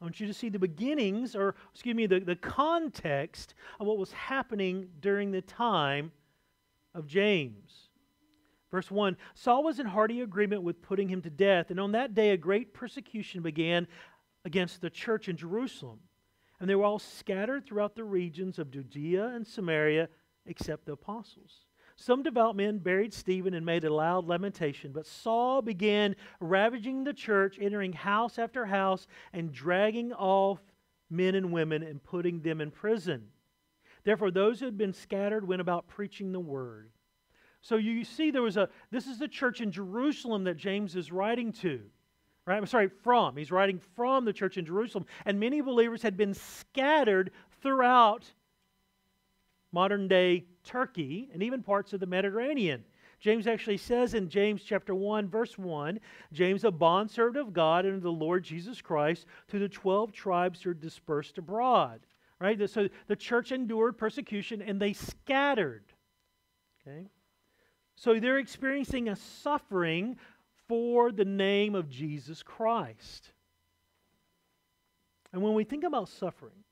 I 0.00 0.04
want 0.04 0.18
you 0.18 0.26
to 0.26 0.32
see 0.32 0.48
the 0.48 0.58
beginnings, 0.58 1.36
or 1.36 1.54
excuse 1.74 1.94
me, 1.94 2.06
the, 2.06 2.20
the 2.20 2.36
context 2.36 3.54
of 3.78 3.86
what 3.86 3.98
was 3.98 4.12
happening 4.12 4.88
during 5.00 5.30
the 5.30 5.42
time 5.42 6.10
of 6.94 7.06
James. 7.06 7.90
Verse 8.70 8.90
1 8.90 9.16
Saul 9.34 9.62
was 9.62 9.78
in 9.78 9.84
hearty 9.84 10.22
agreement 10.22 10.62
with 10.62 10.80
putting 10.80 11.08
him 11.08 11.20
to 11.20 11.30
death, 11.30 11.70
and 11.70 11.78
on 11.78 11.92
that 11.92 12.14
day 12.14 12.30
a 12.30 12.36
great 12.36 12.72
persecution 12.72 13.42
began 13.42 13.86
against 14.46 14.80
the 14.80 14.88
church 14.88 15.28
in 15.28 15.36
Jerusalem 15.36 15.98
and 16.60 16.68
they 16.68 16.74
were 16.74 16.84
all 16.84 16.98
scattered 16.98 17.64
throughout 17.64 17.94
the 17.94 18.04
regions 18.04 18.58
of 18.58 18.70
Judea 18.70 19.28
and 19.28 19.46
Samaria, 19.46 20.08
except 20.46 20.84
the 20.84 20.92
apostles. 20.92 21.64
Some 21.96 22.22
devout 22.22 22.56
men 22.56 22.78
buried 22.78 23.12
Stephen 23.12 23.54
and 23.54 23.66
made 23.66 23.84
a 23.84 23.92
loud 23.92 24.26
lamentation, 24.26 24.92
but 24.92 25.06
Saul 25.06 25.60
began 25.60 26.16
ravaging 26.40 27.04
the 27.04 27.12
church, 27.12 27.58
entering 27.60 27.92
house 27.92 28.38
after 28.38 28.64
house 28.66 29.06
and 29.32 29.52
dragging 29.52 30.12
off 30.12 30.60
men 31.10 31.34
and 31.34 31.52
women 31.52 31.82
and 31.82 32.02
putting 32.02 32.40
them 32.40 32.60
in 32.60 32.70
prison. 32.70 33.28
Therefore, 34.04 34.30
those 34.30 34.60
who 34.60 34.64
had 34.64 34.78
been 34.78 34.94
scattered 34.94 35.46
went 35.46 35.60
about 35.60 35.88
preaching 35.88 36.32
the 36.32 36.40
word. 36.40 36.90
So 37.60 37.76
you 37.76 38.04
see, 38.04 38.30
there 38.30 38.40
was 38.40 38.56
a, 38.56 38.70
this 38.90 39.06
is 39.06 39.18
the 39.18 39.28
church 39.28 39.60
in 39.60 39.70
Jerusalem 39.70 40.44
that 40.44 40.56
James 40.56 40.96
is 40.96 41.12
writing 41.12 41.52
to. 41.54 41.82
Right? 42.50 42.56
I'm 42.56 42.66
sorry, 42.66 42.88
from. 42.88 43.36
He's 43.36 43.52
writing 43.52 43.78
from 43.94 44.24
the 44.24 44.32
church 44.32 44.56
in 44.56 44.66
Jerusalem. 44.66 45.06
And 45.24 45.38
many 45.38 45.60
believers 45.60 46.02
had 46.02 46.16
been 46.16 46.34
scattered 46.34 47.30
throughout 47.62 48.24
modern 49.70 50.08
day 50.08 50.46
Turkey 50.64 51.30
and 51.32 51.44
even 51.44 51.62
parts 51.62 51.92
of 51.92 52.00
the 52.00 52.06
Mediterranean. 52.06 52.82
James 53.20 53.46
actually 53.46 53.76
says 53.76 54.14
in 54.14 54.28
James 54.28 54.64
chapter 54.64 54.96
1, 54.96 55.28
verse 55.28 55.56
1, 55.58 56.00
James, 56.32 56.64
a 56.64 56.72
bondservant 56.72 57.36
of 57.36 57.52
God 57.52 57.84
and 57.84 57.94
of 57.94 58.02
the 58.02 58.10
Lord 58.10 58.42
Jesus 58.42 58.82
Christ, 58.82 59.26
to 59.46 59.60
the 59.60 59.68
12 59.68 60.10
tribes 60.10 60.60
who 60.60 60.70
are 60.70 60.74
dispersed 60.74 61.38
abroad. 61.38 62.00
Right? 62.40 62.68
So 62.68 62.88
the 63.06 63.14
church 63.14 63.52
endured 63.52 63.96
persecution 63.96 64.60
and 64.60 64.82
they 64.82 64.92
scattered. 64.92 65.84
Okay? 66.84 67.06
So 67.94 68.18
they're 68.18 68.38
experiencing 68.38 69.08
a 69.08 69.14
suffering 69.14 70.16
for 70.70 71.10
the 71.10 71.24
name 71.24 71.74
of 71.74 71.90
Jesus 71.90 72.44
Christ. 72.44 73.32
And 75.32 75.42
when 75.42 75.54
we 75.54 75.64
think 75.64 75.82
about 75.82 76.08
suffering, 76.08 76.62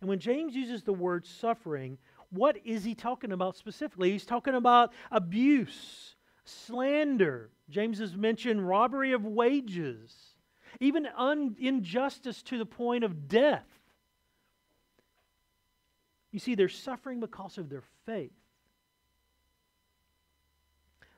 and 0.00 0.08
when 0.08 0.20
James 0.20 0.54
uses 0.54 0.84
the 0.84 0.92
word 0.92 1.26
suffering, 1.26 1.98
what 2.30 2.56
is 2.64 2.84
he 2.84 2.94
talking 2.94 3.32
about 3.32 3.56
specifically? 3.56 4.12
He's 4.12 4.24
talking 4.24 4.54
about 4.54 4.92
abuse, 5.10 6.14
slander. 6.44 7.50
James 7.68 7.98
has 7.98 8.14
mentioned 8.14 8.68
robbery 8.68 9.10
of 9.10 9.24
wages, 9.24 10.14
even 10.78 11.08
un- 11.16 11.56
injustice 11.58 12.44
to 12.44 12.58
the 12.58 12.66
point 12.66 13.02
of 13.02 13.26
death. 13.26 13.66
You 16.30 16.38
see, 16.38 16.54
they're 16.54 16.68
suffering 16.68 17.18
because 17.18 17.58
of 17.58 17.68
their 17.68 17.82
faith. 18.06 18.30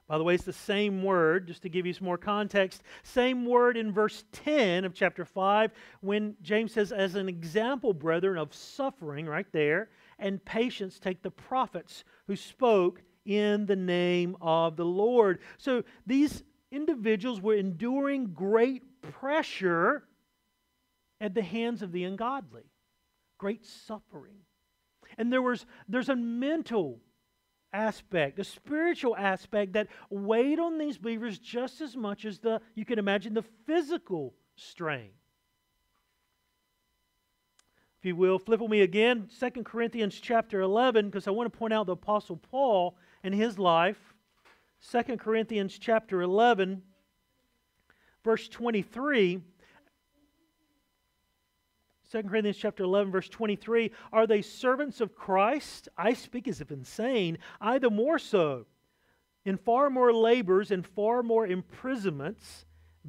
By 0.07 0.19
the 0.19 0.25
way, 0.25 0.35
it's 0.35 0.45
the 0.45 0.53
same 0.53 1.03
word, 1.03 1.47
just 1.47 1.63
to 1.63 1.71
give 1.71 1.87
you 1.87 1.93
some 1.95 2.05
more 2.05 2.19
context, 2.19 2.83
same 3.03 3.47
word 3.47 3.77
in 3.77 3.91
verse 3.91 4.25
10 4.33 4.85
of 4.85 4.95
chapter 4.95 5.25
5 5.25 5.73
when 6.03 6.37
James 6.43 6.73
says, 6.73 6.93
as 6.93 7.15
an 7.15 7.29
example, 7.29 7.95
brethren, 7.95 8.37
of 8.37 8.53
suffering, 8.55 9.27
right 9.27 9.51
there, 9.53 9.89
and 10.19 10.45
patience, 10.45 10.99
take 10.99 11.23
the 11.23 11.31
prophets 11.31 12.05
who 12.27 12.37
spoke 12.37 13.03
in 13.25 13.65
the 13.65 13.77
name 13.77 14.37
of 14.43 14.77
the 14.77 14.85
Lord. 14.85 15.39
So 15.57 15.85
these 16.07 16.43
individuals 16.71 17.41
were 17.41 17.55
enduring 17.55 18.35
great 18.35 18.83
pressure 19.01 20.05
at 21.21 21.35
the 21.35 21.43
hands 21.43 21.81
of 21.81 21.93
the 21.93 22.05
ungodly, 22.05 22.65
great 23.39 23.65
suffering. 23.65 24.37
And 25.17 25.33
there 25.33 25.43
was 25.43 25.65
there's 25.89 26.09
a 26.09 26.17
mental 26.17 27.01
aspect, 27.75 28.37
the 28.37 28.45
spiritual 28.45 29.17
aspect 29.17 29.75
that 29.75 29.89
weighed 30.09 30.59
on 30.59 30.79
these 30.79 30.97
believers 30.97 31.39
just 31.39 31.81
as 31.81 31.97
much 31.97 32.25
as 32.25 32.39
the, 32.39 32.61
you 32.75 32.85
can 32.85 32.99
imagine, 32.99 33.35
the 33.35 33.45
physical 33.67 34.33
strain. 34.57 35.11
If 37.99 38.07
you 38.07 38.17
will, 38.17 38.39
flip 38.39 38.61
with 38.61 38.71
me 38.71 38.83
again, 38.83 39.29
2 39.41 39.63
Corinthians 39.65 40.21
chapter 40.21 40.61
11, 40.61 41.07
because 41.07 41.27
I 41.27 41.33
want 41.33 41.53
to 41.53 41.59
point 41.59 41.73
out 41.73 41.87
the 41.87 41.93
Apostle 41.93 42.37
Paul 42.37 42.97
and 43.23 43.35
his 43.35 43.59
life. 43.59 44.15
2 44.91 45.17
Corinthians 45.17 45.79
chapter 45.79 46.23
11, 46.23 46.83
verse 48.23 48.49
23 48.49 49.41
2 52.11 52.23
Corinthians 52.25 52.57
chapter 52.57 52.85
11 52.85 53.13
verse 53.13 53.29
23, 53.29 53.91
are 54.13 54.27
they 54.27 54.43
servants 54.43 55.01
of 55.01 55.15
Christ? 55.15 55.89
I 55.97 56.15
speak 56.15 56.49
as 56.49 56.61
if 56.61 56.71
insane, 56.71 57.39
I 57.61 57.79
the 57.79 57.91
more 57.91 58.19
so. 58.19 58.67
In 59.45 59.57
far 59.57 59.91
more 59.91 60.13
labors 60.13 60.71
and 60.71 60.87
far 60.87 61.23
more 61.23 61.47
imprisonments, 61.47 62.65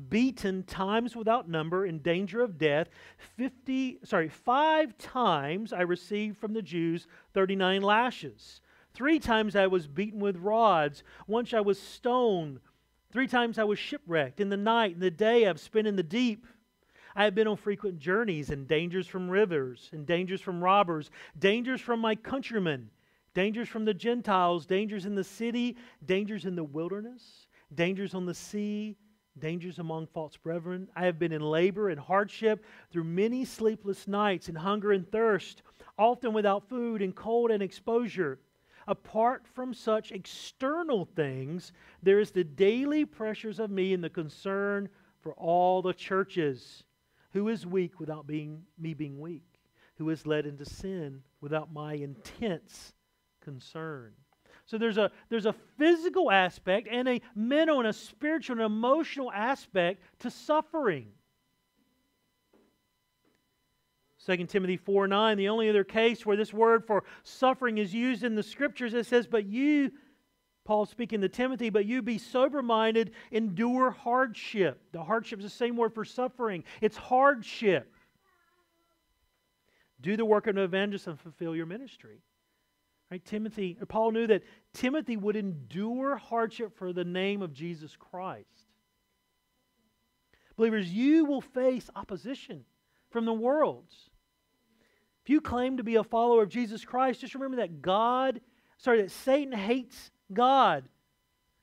beaten 0.09 0.63
times 0.63 1.15
without 1.15 1.47
number, 1.47 1.85
in 1.85 1.99
danger 1.99 2.41
of 2.41 2.57
death, 2.57 2.89
50 3.37 3.99
sorry, 4.03 4.27
5 4.27 4.97
times 4.97 5.71
I 5.71 5.81
received 5.81 6.37
from 6.37 6.53
the 6.53 6.61
Jews 6.61 7.07
39 7.33 7.81
lashes. 7.81 8.61
3 8.93 9.19
times 9.19 9.55
I 9.55 9.67
was 9.67 9.87
beaten 9.87 10.19
with 10.19 10.37
rods, 10.37 11.03
once 11.27 11.53
I 11.53 11.61
was 11.61 11.79
stoned, 11.81 12.59
3 13.11 13.27
times 13.27 13.57
I 13.57 13.63
was 13.63 13.79
shipwrecked. 13.79 14.41
In 14.41 14.49
the 14.49 14.57
night 14.57 14.93
and 14.93 15.01
the 15.01 15.11
day 15.11 15.47
I've 15.47 15.59
spent 15.59 15.87
in 15.87 15.95
the 15.95 16.03
deep. 16.03 16.45
I 17.17 17.23
have 17.23 17.33
been 17.33 17.47
on 17.47 17.55
frequent 17.55 17.97
journeys 17.97 18.49
and 18.49 18.67
dangers 18.67 19.07
from 19.07 19.29
rivers, 19.29 19.89
and 19.93 20.05
dangers 20.05 20.41
from 20.41 20.61
robbers, 20.61 21.09
dangers 21.39 21.79
from 21.79 22.01
my 22.01 22.13
countrymen, 22.15 22.89
dangers 23.33 23.69
from 23.69 23.85
the 23.85 23.93
Gentiles, 23.93 24.65
dangers 24.65 25.05
in 25.05 25.15
the 25.15 25.23
city, 25.23 25.77
dangers 26.05 26.45
in 26.45 26.55
the 26.55 26.63
wilderness, 26.63 27.47
dangers 27.73 28.13
on 28.13 28.25
the 28.25 28.33
sea, 28.33 28.97
dangers 29.39 29.79
among 29.79 30.07
false 30.07 30.35
brethren. 30.35 30.89
I 30.93 31.05
have 31.05 31.17
been 31.17 31.31
in 31.31 31.41
labor 31.41 31.89
and 31.89 31.99
hardship 31.99 32.65
through 32.91 33.05
many 33.05 33.45
sleepless 33.45 34.09
nights 34.09 34.49
and 34.49 34.57
hunger 34.57 34.91
and 34.91 35.09
thirst, 35.09 35.61
often 35.97 36.33
without 36.33 36.67
food 36.67 37.01
and 37.01 37.15
cold 37.15 37.49
and 37.49 37.63
exposure. 37.63 38.39
Apart 38.87 39.47
from 39.47 39.73
such 39.73 40.11
external 40.11 41.05
things, 41.05 41.71
there 42.03 42.19
is 42.19 42.31
the 42.31 42.43
daily 42.43 43.05
pressures 43.05 43.59
of 43.59 43.71
me 43.71 43.93
and 43.93 44.03
the 44.03 44.09
concern 44.09 44.89
for 45.21 45.33
all 45.33 45.81
the 45.81 45.93
churches. 45.93 46.83
Who 47.35 47.49
is 47.49 47.67
weak 47.67 47.99
without 47.99 48.25
being 48.25 48.63
me 48.79 48.93
being 48.93 49.19
weak? 49.19 49.43
Who 49.97 50.09
is 50.09 50.25
led 50.25 50.45
into 50.45 50.63
sin 50.63 51.21
without 51.41 51.71
my 51.71 51.95
intense 51.95 52.93
concern? 53.41 54.13
So 54.65 54.77
there's 54.77 54.97
a 54.97 55.11
there's 55.27 55.45
a 55.45 55.53
physical 55.77 56.31
aspect 56.31 56.87
and 56.89 57.09
a 57.09 57.21
mental 57.35 57.79
and 57.79 57.89
a 57.89 57.93
spiritual 57.93 58.53
and 58.53 58.65
emotional 58.65 59.33
aspect 59.33 60.01
to 60.19 60.31
suffering. 60.31 61.07
2 64.25 64.45
Timothy 64.45 64.77
4 64.77 65.05
9, 65.05 65.37
the 65.37 65.49
only 65.49 65.69
other 65.69 65.83
case 65.83 66.25
where 66.25 66.37
this 66.37 66.53
word 66.53 66.85
for 66.87 67.03
suffering 67.23 67.79
is 67.79 67.93
used 67.93 68.23
in 68.23 68.35
the 68.35 68.43
scriptures, 68.43 68.93
it 68.93 69.05
says, 69.07 69.27
But 69.27 69.45
you, 69.45 69.91
Paul 70.65 70.87
speaking 70.87 71.21
to 71.21 71.29
Timothy, 71.29 71.69
but 71.69 71.85
you 71.85 72.01
be 72.01 72.17
sober 72.17 72.61
minded, 72.61 73.11
endure 73.31 73.91
hardship. 73.91 74.81
The 74.91 75.03
hardship 75.03 75.39
is 75.39 75.45
the 75.45 75.49
same 75.49 75.77
word 75.77 75.93
for 75.93 76.03
suffering, 76.03 76.63
it's 76.81 76.97
hardship. 76.97 77.93
Do 80.01 80.17
the 80.17 80.25
work 80.25 80.47
of 80.47 80.57
an 80.57 80.63
evangelist 80.63 81.07
and 81.07 81.19
fulfill 81.19 81.55
your 81.55 81.65
ministry. 81.65 82.21
Right? 83.09 83.23
Timothy, 83.23 83.77
uh, 83.81 83.85
Paul 83.85 84.11
knew 84.11 84.27
that 84.27 84.43
Timothy 84.73 85.15
would 85.15 85.35
endure 85.35 86.17
hardship 86.17 86.75
for 86.75 86.91
the 86.91 87.05
name 87.05 87.41
of 87.41 87.53
Jesus 87.53 87.95
Christ. 87.95 88.47
Believers, 90.57 90.91
you 90.91 91.25
will 91.25 91.41
face 91.41 91.89
opposition 91.95 92.65
from 93.09 93.25
the 93.25 93.33
world. 93.33 93.85
If 95.23 95.29
you 95.29 95.41
claim 95.41 95.77
to 95.77 95.83
be 95.83 95.95
a 95.95 96.03
follower 96.03 96.43
of 96.43 96.49
Jesus 96.49 96.83
Christ, 96.83 97.21
just 97.21 97.35
remember 97.35 97.57
that 97.57 97.81
God, 97.81 98.41
sorry, 98.77 99.01
that 99.01 99.11
Satan 99.11 99.53
hates 99.53 100.11
God. 100.33 100.85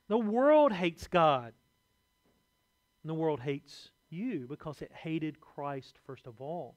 The 0.07 0.17
world 0.17 0.71
hates 0.71 1.07
God. 1.07 1.53
And 3.03 3.09
the 3.09 3.15
world 3.15 3.39
hates 3.39 3.89
you 4.09 4.45
because 4.47 4.81
it 4.81 4.91
hated 4.93 5.41
Christ 5.41 5.97
first 6.05 6.27
of 6.27 6.39
all. 6.39 6.75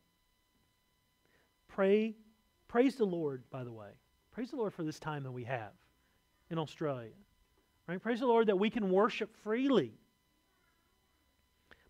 Pray, 1.68 2.14
praise 2.68 2.96
the 2.96 3.04
Lord, 3.04 3.42
by 3.50 3.64
the 3.64 3.72
way. 3.72 3.90
Praise 4.32 4.50
the 4.50 4.56
Lord 4.56 4.74
for 4.74 4.82
this 4.82 4.98
time 4.98 5.22
that 5.24 5.32
we 5.32 5.44
have 5.44 5.72
in 6.50 6.58
Australia. 6.58 7.12
Right? 7.86 8.02
Praise 8.02 8.20
the 8.20 8.26
Lord 8.26 8.48
that 8.48 8.58
we 8.58 8.70
can 8.70 8.90
worship 8.90 9.36
freely. 9.42 9.92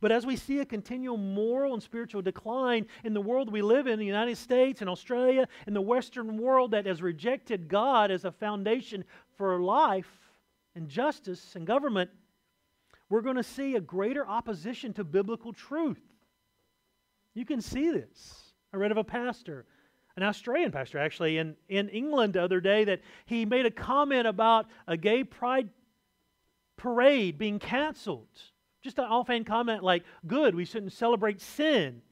But 0.01 0.13
as 0.13 0.27
we 0.27 0.37
see 0.37 0.61
a 0.61 0.67
continual 0.67 1.17
moral 1.17 1.73
and 1.73 1.83
spiritual 1.83 2.21
decline 2.21 2.87
in 3.03 3.15
the 3.15 3.21
world 3.21 3.51
we 3.51 3.63
live 3.63 3.87
in, 3.87 3.99
the 3.99 4.05
United 4.05 4.37
States 4.37 4.83
and 4.83 4.91
Australia, 4.91 5.49
and 5.67 5.75
the 5.75 5.81
Western 5.81 6.37
world 6.37 6.73
that 6.73 6.85
has 6.85 7.01
rejected 7.01 7.67
God 7.67 8.11
as 8.11 8.27
a 8.27 8.31
foundation 8.31 9.05
for 9.37 9.61
life 9.61 10.11
and 10.75 10.89
justice 10.89 11.55
and 11.57 11.67
government, 11.67 12.11
we're 13.09 13.21
going 13.21 13.37
to 13.37 13.43
see 13.43 13.77
a 13.77 13.81
greater 13.81 14.27
opposition 14.27 14.93
to 14.95 15.05
biblical 15.05 15.53
truth. 15.53 16.03
You 17.35 17.45
can 17.45 17.61
see 17.61 17.91
this. 17.91 18.53
I 18.73 18.79
read 18.79 18.91
of 18.91 18.97
a 18.97 19.05
pastor, 19.05 19.65
an 20.17 20.23
Australian 20.23 20.73
pastor 20.73 20.99
actually, 20.99 21.39
in, 21.39 21.55
in 21.69 21.89
England 21.89 22.35
the 22.35 22.43
other 22.43 22.61
day, 22.61 22.85
that 22.85 23.01
he 23.27 23.45
made 23.45 23.67
a 23.67 23.71
comment 23.71 24.27
about 24.27 24.67
a 24.87 24.97
gay 24.97 25.23
pride 25.23 25.69
parade 26.77 27.39
being 27.39 27.59
canceled. 27.59 28.29
Just 28.83 28.99
an 28.99 29.05
offhand 29.05 29.47
comment 29.47 29.83
like, 29.83 30.05
good, 30.27 30.55
we 30.55 30.65
shouldn't 30.65 30.93
celebrate 30.93 31.41
sin. 31.41 32.03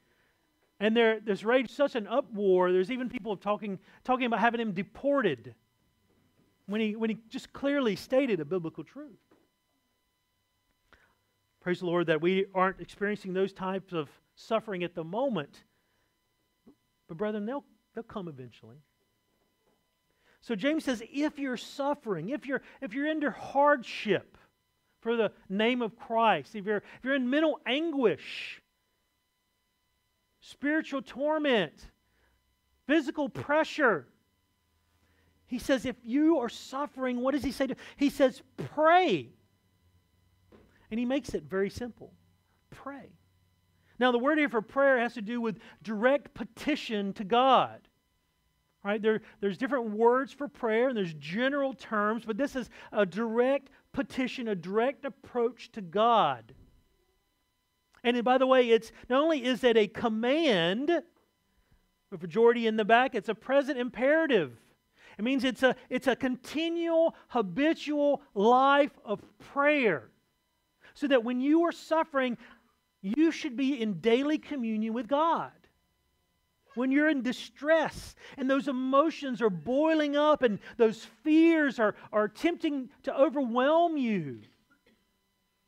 And 0.80 0.96
there, 0.96 1.20
there's 1.20 1.44
raged 1.44 1.70
such 1.70 1.94
an 1.94 2.06
uproar, 2.06 2.72
there's 2.72 2.90
even 2.90 3.08
people 3.08 3.36
talking, 3.36 3.78
talking 4.04 4.26
about 4.26 4.40
having 4.40 4.60
him 4.60 4.72
deported 4.72 5.54
when 6.66 6.80
he, 6.80 6.96
when 6.96 7.10
he 7.10 7.18
just 7.28 7.52
clearly 7.52 7.96
stated 7.96 8.40
a 8.40 8.44
biblical 8.44 8.84
truth. 8.84 9.18
Praise 11.60 11.80
the 11.80 11.86
Lord 11.86 12.08
that 12.08 12.20
we 12.20 12.46
aren't 12.54 12.80
experiencing 12.80 13.32
those 13.32 13.52
types 13.52 13.92
of 13.92 14.08
suffering 14.34 14.84
at 14.84 14.94
the 14.94 15.04
moment. 15.04 15.64
But, 17.08 17.16
brethren, 17.16 17.46
they'll, 17.46 17.64
they'll 17.94 18.04
come 18.04 18.28
eventually. 18.28 18.76
So 20.40 20.54
James 20.54 20.84
says, 20.84 21.02
if 21.10 21.38
you're 21.38 21.56
suffering, 21.56 22.28
if 22.28 22.44
you're, 22.44 22.60
if 22.82 22.92
you're 22.92 23.08
under 23.08 23.30
hardship 23.30 24.36
for 25.00 25.16
the 25.16 25.32
name 25.48 25.80
of 25.80 25.96
Christ, 25.96 26.54
if 26.54 26.66
you're, 26.66 26.78
if 26.78 27.04
you're 27.04 27.14
in 27.14 27.30
mental 27.30 27.58
anguish, 27.64 28.60
spiritual 30.40 31.00
torment, 31.00 31.90
physical 32.86 33.30
pressure, 33.30 34.06
he 35.54 35.60
says, 35.60 35.86
if 35.86 35.94
you 36.02 36.40
are 36.40 36.48
suffering, 36.48 37.20
what 37.20 37.32
does 37.32 37.44
he 37.44 37.52
say? 37.52 37.68
To, 37.68 37.76
he 37.96 38.10
says, 38.10 38.42
pray. 38.74 39.28
And 40.90 40.98
he 40.98 41.06
makes 41.06 41.32
it 41.32 41.44
very 41.44 41.70
simple 41.70 42.12
pray. 42.70 43.12
Now, 44.00 44.10
the 44.10 44.18
word 44.18 44.36
here 44.36 44.48
for 44.48 44.60
prayer 44.60 44.98
has 44.98 45.14
to 45.14 45.22
do 45.22 45.40
with 45.40 45.60
direct 45.80 46.34
petition 46.34 47.12
to 47.12 47.22
God. 47.22 47.86
Right? 48.82 49.00
There, 49.00 49.20
there's 49.40 49.56
different 49.56 49.90
words 49.90 50.32
for 50.32 50.48
prayer 50.48 50.88
and 50.88 50.96
there's 50.98 51.14
general 51.14 51.72
terms, 51.72 52.24
but 52.26 52.36
this 52.36 52.56
is 52.56 52.68
a 52.90 53.06
direct 53.06 53.70
petition, 53.92 54.48
a 54.48 54.56
direct 54.56 55.04
approach 55.04 55.70
to 55.70 55.80
God. 55.80 56.52
And 58.02 58.24
by 58.24 58.38
the 58.38 58.46
way, 58.48 58.70
it's 58.70 58.90
not 59.08 59.22
only 59.22 59.44
is 59.44 59.62
it 59.62 59.76
a 59.76 59.86
command, 59.86 60.88
the 60.88 62.18
majority 62.20 62.66
in 62.66 62.74
the 62.74 62.84
back, 62.84 63.14
it's 63.14 63.28
a 63.28 63.36
present 63.36 63.78
imperative. 63.78 64.58
It 65.18 65.24
means 65.24 65.44
it's 65.44 65.62
a, 65.62 65.76
it's 65.90 66.06
a 66.06 66.16
continual, 66.16 67.14
habitual 67.28 68.22
life 68.34 68.98
of 69.04 69.22
prayer. 69.38 70.10
So 70.94 71.08
that 71.08 71.24
when 71.24 71.40
you 71.40 71.62
are 71.64 71.72
suffering, 71.72 72.38
you 73.02 73.32
should 73.32 73.56
be 73.56 73.80
in 73.80 74.00
daily 74.00 74.38
communion 74.38 74.92
with 74.92 75.08
God 75.08 75.52
when 76.74 76.90
you're 76.90 77.08
in 77.08 77.22
distress 77.22 78.14
and 78.36 78.50
those 78.50 78.68
emotions 78.68 79.40
are 79.40 79.50
boiling 79.50 80.16
up 80.16 80.42
and 80.42 80.58
those 80.76 81.06
fears 81.22 81.78
are, 81.78 81.94
are 82.12 82.24
attempting 82.24 82.90
to 83.04 83.16
overwhelm 83.16 83.96
you. 83.96 84.40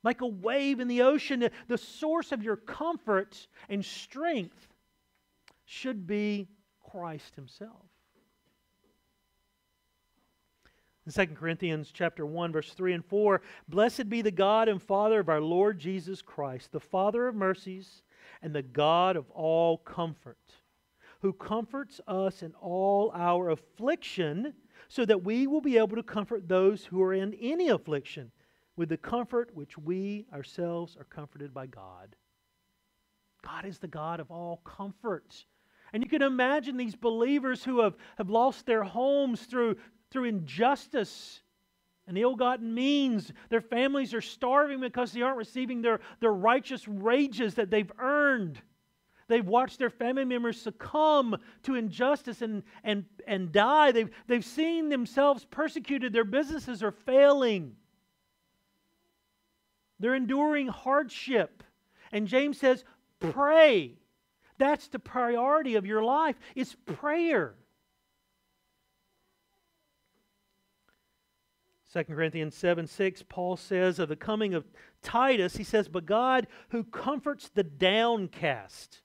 Like 0.03 0.21
a 0.21 0.27
wave 0.27 0.79
in 0.81 0.89
the 0.89 1.03
ocean, 1.03 1.49
the 1.69 1.79
source 1.79 2.31
of 2.31 2.43
your 2.43 2.57
comfort 2.57 3.47
and 3.69 3.85
strength 3.85 4.69
should 5.65 6.07
be 6.07 6.49
Christ 6.81 7.35
Himself. 7.35 7.83
In 11.07 11.13
2 11.13 11.35
Corinthians 11.35 11.91
chapter 11.93 12.27
1 12.27 12.53
verse 12.53 12.73
3 12.73 12.95
and 12.95 13.05
4, 13.05 13.41
blessed 13.69 14.09
be 14.09 14.23
the 14.23 14.31
God 14.31 14.69
and 14.69 14.83
Father 14.83 15.21
of 15.21 15.29
our 15.29 15.41
Lord 15.41 15.79
Jesus 15.79 16.21
Christ, 16.21 16.73
the 16.73 16.81
Father 16.81 17.29
of 17.29 17.35
mercies 17.35 18.03
and 18.43 18.55
the 18.55 18.63
God 18.63 19.17
of 19.17 19.31
all 19.31 19.79
comfort 19.79 20.39
who 21.21 21.33
comforts 21.33 22.01
us 22.07 22.43
in 22.43 22.53
all 22.61 23.11
our 23.15 23.51
affliction, 23.51 24.55
so 24.89 25.05
that 25.05 25.25
we 25.25 25.47
will 25.47 25.61
be 25.61 25.79
able 25.79 25.97
to 25.97 26.03
comfort 26.03 26.47
those 26.47 26.85
who 26.85 27.03
are 27.03 27.15
in 27.15 27.35
any 27.41 27.69
affliction 27.69 28.31
with 28.77 28.89
the 28.89 28.97
comfort 28.97 29.51
which 29.55 29.77
we 29.79 30.27
ourselves 30.33 30.97
are 30.97 31.05
comforted 31.05 31.53
by 31.53 31.67
God. 31.67 32.15
God 33.43 33.65
is 33.65 33.79
the 33.79 33.89
God 33.89 34.21
of 34.21 34.31
all 34.31 34.59
comfort. 34.59 35.47
And 35.93 36.03
you 36.03 36.09
can 36.09 36.23
imagine 36.23 36.77
these 36.77 36.95
believers 36.95 37.65
who 37.65 37.81
have, 37.81 37.97
have 38.19 38.29
lost 38.29 38.67
their 38.67 38.85
homes 38.85 39.43
through, 39.43 39.77
through 40.11 40.25
injustice 40.25 41.41
and 42.07 42.17
ill 42.17 42.37
gotten 42.37 42.73
means. 42.75 43.33
Their 43.49 43.61
families 43.61 44.15
are 44.15 44.21
starving 44.21 44.81
because 44.81 45.13
they 45.13 45.23
aren't 45.23 45.39
receiving 45.39 45.83
their, 45.83 46.01
their 46.21 46.33
righteous 46.33 46.87
wages 46.87 47.55
that 47.55 47.71
they've 47.71 47.91
earned. 47.99 48.61
They've 49.29 49.47
watched 49.47 49.79
their 49.79 49.91
family 49.91 50.25
members 50.25 50.61
succumb 50.61 51.37
to 51.65 51.75
injustice 51.75 52.43
and, 52.43 52.63
and, 52.85 53.05
and 53.27 53.51
die. 53.51 53.91
They've, 53.91 54.11
they've 54.29 54.45
seen 54.45 54.89
themselves 54.89 55.45
persecuted. 55.45 56.13
Their 56.13 56.25
businesses 56.25 56.83
are 56.83 56.93
failing. 56.93 57.75
They're 59.99 60.15
enduring 60.15 60.69
hardship. 60.69 61.65
And 62.13 62.29
James 62.29 62.59
says, 62.59 62.85
pray. 63.19 63.99
That's 64.59 64.89
the 64.89 65.01
priority 65.01 65.75
of 65.75 65.87
your 65.87 66.05
life. 66.05 66.37
It's 66.55 66.77
prayer. 66.87 67.57
2 71.93 72.05
Corinthians 72.05 72.55
7 72.55 72.87
6, 72.87 73.25
Paul 73.29 73.57
says 73.57 73.99
of 73.99 74.09
the 74.09 74.17
coming 74.17 74.55
of 74.55 74.65
Titus, 75.03 75.57
he 75.57 75.65
says, 75.65 75.89
But 75.89 76.07
God 76.07 76.47
who 76.71 76.85
comforts 76.85 77.49
the 77.49 77.63
downcast 77.65 79.03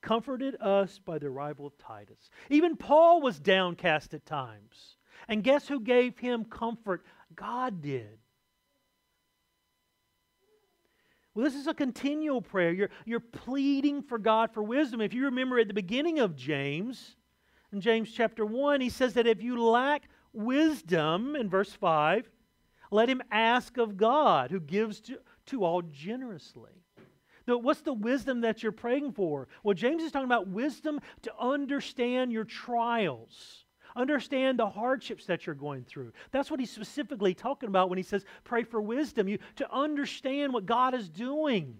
comforted 0.00 0.56
us 0.60 1.00
by 1.04 1.18
the 1.18 1.26
arrival 1.26 1.66
of 1.66 1.76
Titus. 1.78 2.30
Even 2.50 2.76
Paul 2.76 3.20
was 3.20 3.40
downcast 3.40 4.14
at 4.14 4.26
times. 4.26 4.96
And 5.28 5.42
guess 5.42 5.66
who 5.66 5.80
gave 5.80 6.18
him 6.18 6.44
comfort? 6.44 7.04
God 7.34 7.80
did. 7.80 8.18
Well, 11.34 11.44
this 11.44 11.56
is 11.56 11.66
a 11.66 11.74
continual 11.74 12.42
prayer. 12.42 12.70
You're, 12.70 12.90
you're 13.04 13.18
pleading 13.20 14.02
for 14.02 14.18
God 14.18 14.52
for 14.52 14.62
wisdom. 14.62 15.00
If 15.00 15.14
you 15.14 15.24
remember 15.24 15.58
at 15.58 15.66
the 15.66 15.74
beginning 15.74 16.20
of 16.20 16.36
James, 16.36 17.16
in 17.72 17.80
James 17.80 18.12
chapter 18.12 18.46
1, 18.46 18.80
he 18.80 18.88
says 18.88 19.14
that 19.14 19.26
if 19.26 19.42
you 19.42 19.60
lack 19.60 20.04
wisdom, 20.34 21.36
in 21.36 21.48
verse 21.48 21.72
5, 21.72 22.28
let 22.90 23.08
him 23.08 23.22
ask 23.30 23.76
of 23.76 23.96
God, 23.96 24.50
who 24.50 24.60
gives 24.60 25.00
to, 25.02 25.18
to 25.46 25.64
all 25.64 25.82
generously. 25.82 26.70
What's 27.46 27.82
the 27.82 27.92
wisdom 27.92 28.40
that 28.40 28.62
you're 28.62 28.72
praying 28.72 29.12
for? 29.12 29.48
Well, 29.62 29.74
James 29.74 30.02
is 30.02 30.12
talking 30.12 30.26
about 30.26 30.48
wisdom 30.48 31.00
to 31.22 31.32
understand 31.38 32.32
your 32.32 32.44
trials, 32.44 33.66
understand 33.94 34.58
the 34.58 34.68
hardships 34.68 35.26
that 35.26 35.44
you're 35.44 35.54
going 35.54 35.84
through. 35.84 36.12
That's 36.30 36.50
what 36.50 36.58
he's 36.58 36.70
specifically 36.70 37.34
talking 37.34 37.68
about 37.68 37.90
when 37.90 37.98
he 37.98 38.02
says 38.02 38.24
pray 38.44 38.62
for 38.62 38.80
wisdom, 38.80 39.28
you, 39.28 39.38
to 39.56 39.70
understand 39.70 40.54
what 40.54 40.64
God 40.64 40.94
is 40.94 41.10
doing, 41.10 41.76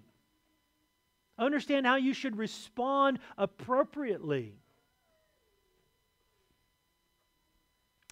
understand 1.39 1.87
how 1.87 1.97
you 1.97 2.13
should 2.13 2.37
respond 2.37 3.19
appropriately. 3.39 4.55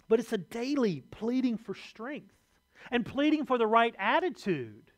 But 0.07 0.19
it's 0.19 0.33
a 0.33 0.37
daily 0.37 1.01
pleading 1.11 1.57
for 1.57 1.73
strength 1.73 2.35
and 2.91 3.05
pleading 3.05 3.45
for 3.45 3.57
the 3.57 3.67
right 3.67 3.95
attitude. 3.97 4.91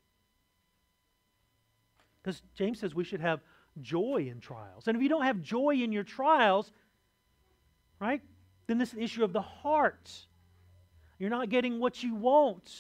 Because 2.22 2.42
James 2.56 2.80
says 2.80 2.96
we 2.96 3.04
should 3.04 3.22
have 3.22 3.42
joy 3.82 4.28
in 4.32 4.40
trials. 4.40 4.88
And 4.88 4.96
if 4.98 5.04
you 5.04 5.10
don't 5.10 5.26
have 5.26 5.42
joy 5.42 5.76
in 5.76 5.92
your 5.92 6.04
trials, 6.04 6.72
right, 8.00 8.22
then 8.68 8.78
this 8.78 8.96
issue 8.98 9.24
of 9.24 9.32
the 9.32 9.42
heart. 9.42 10.12
You're 11.20 11.30
not 11.30 11.50
getting 11.50 11.80
what 11.80 12.02
you 12.04 12.16
want. 12.16 12.72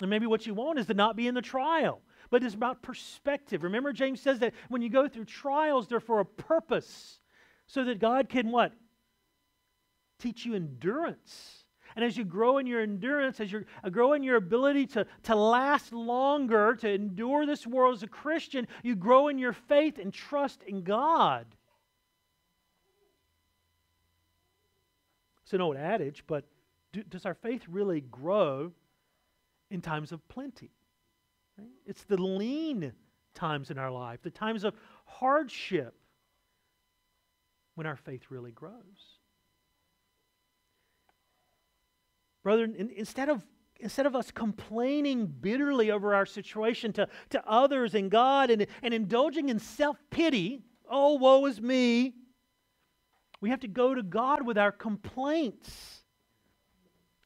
And 0.00 0.08
maybe 0.10 0.26
what 0.26 0.46
you 0.46 0.54
want 0.54 0.78
is 0.78 0.86
to 0.86 0.94
not 0.94 1.16
be 1.16 1.26
in 1.26 1.34
the 1.34 1.42
trial. 1.42 2.00
But 2.30 2.42
it's 2.42 2.54
about 2.54 2.82
perspective. 2.82 3.62
Remember, 3.62 3.92
James 3.92 4.20
says 4.20 4.38
that 4.38 4.54
when 4.68 4.82
you 4.82 4.88
go 4.88 5.08
through 5.08 5.26
trials, 5.26 5.88
they're 5.88 6.00
for 6.00 6.20
a 6.20 6.24
purpose. 6.24 7.18
So 7.66 7.84
that 7.84 8.00
God 8.00 8.28
can 8.28 8.50
what? 8.50 8.72
Teach 10.22 10.46
you 10.46 10.54
endurance. 10.54 11.64
And 11.96 12.04
as 12.04 12.16
you 12.16 12.24
grow 12.24 12.58
in 12.58 12.66
your 12.66 12.80
endurance, 12.80 13.40
as 13.40 13.50
you 13.50 13.64
grow 13.90 14.12
in 14.12 14.22
your 14.22 14.36
ability 14.36 14.86
to, 14.86 15.04
to 15.24 15.34
last 15.34 15.92
longer, 15.92 16.76
to 16.76 16.88
endure 16.88 17.44
this 17.44 17.66
world 17.66 17.96
as 17.96 18.04
a 18.04 18.06
Christian, 18.06 18.68
you 18.84 18.94
grow 18.94 19.26
in 19.26 19.36
your 19.36 19.52
faith 19.52 19.98
and 19.98 20.14
trust 20.14 20.62
in 20.62 20.84
God. 20.84 21.44
It's 25.42 25.52
an 25.52 25.60
old 25.60 25.76
adage, 25.76 26.22
but 26.28 26.44
do, 26.92 27.02
does 27.02 27.26
our 27.26 27.34
faith 27.34 27.64
really 27.68 28.00
grow 28.00 28.70
in 29.72 29.80
times 29.80 30.12
of 30.12 30.26
plenty? 30.28 30.70
Right? 31.58 31.68
It's 31.84 32.04
the 32.04 32.16
lean 32.16 32.92
times 33.34 33.72
in 33.72 33.76
our 33.76 33.90
life, 33.90 34.20
the 34.22 34.30
times 34.30 34.62
of 34.62 34.74
hardship, 35.04 35.94
when 37.74 37.88
our 37.88 37.96
faith 37.96 38.22
really 38.30 38.52
grows. 38.52 39.11
Brother, 42.42 42.64
instead 42.96 43.28
of 43.28 43.44
instead 43.82 44.06
of 44.06 44.14
us 44.14 44.30
complaining 44.30 45.26
bitterly 45.26 45.90
over 45.90 46.14
our 46.14 46.24
situation 46.24 46.92
to, 46.92 47.08
to 47.30 47.42
others 47.48 47.94
and 47.94 48.10
God 48.10 48.50
and, 48.50 48.66
and 48.82 48.94
indulging 48.94 49.48
in 49.48 49.58
self 49.58 49.96
pity, 50.10 50.62
oh, 50.88 51.14
woe 51.14 51.44
is 51.46 51.60
me, 51.60 52.14
we 53.40 53.50
have 53.50 53.60
to 53.60 53.68
go 53.68 53.94
to 53.94 54.02
God 54.02 54.46
with 54.46 54.56
our 54.56 54.72
complaints. 54.72 55.98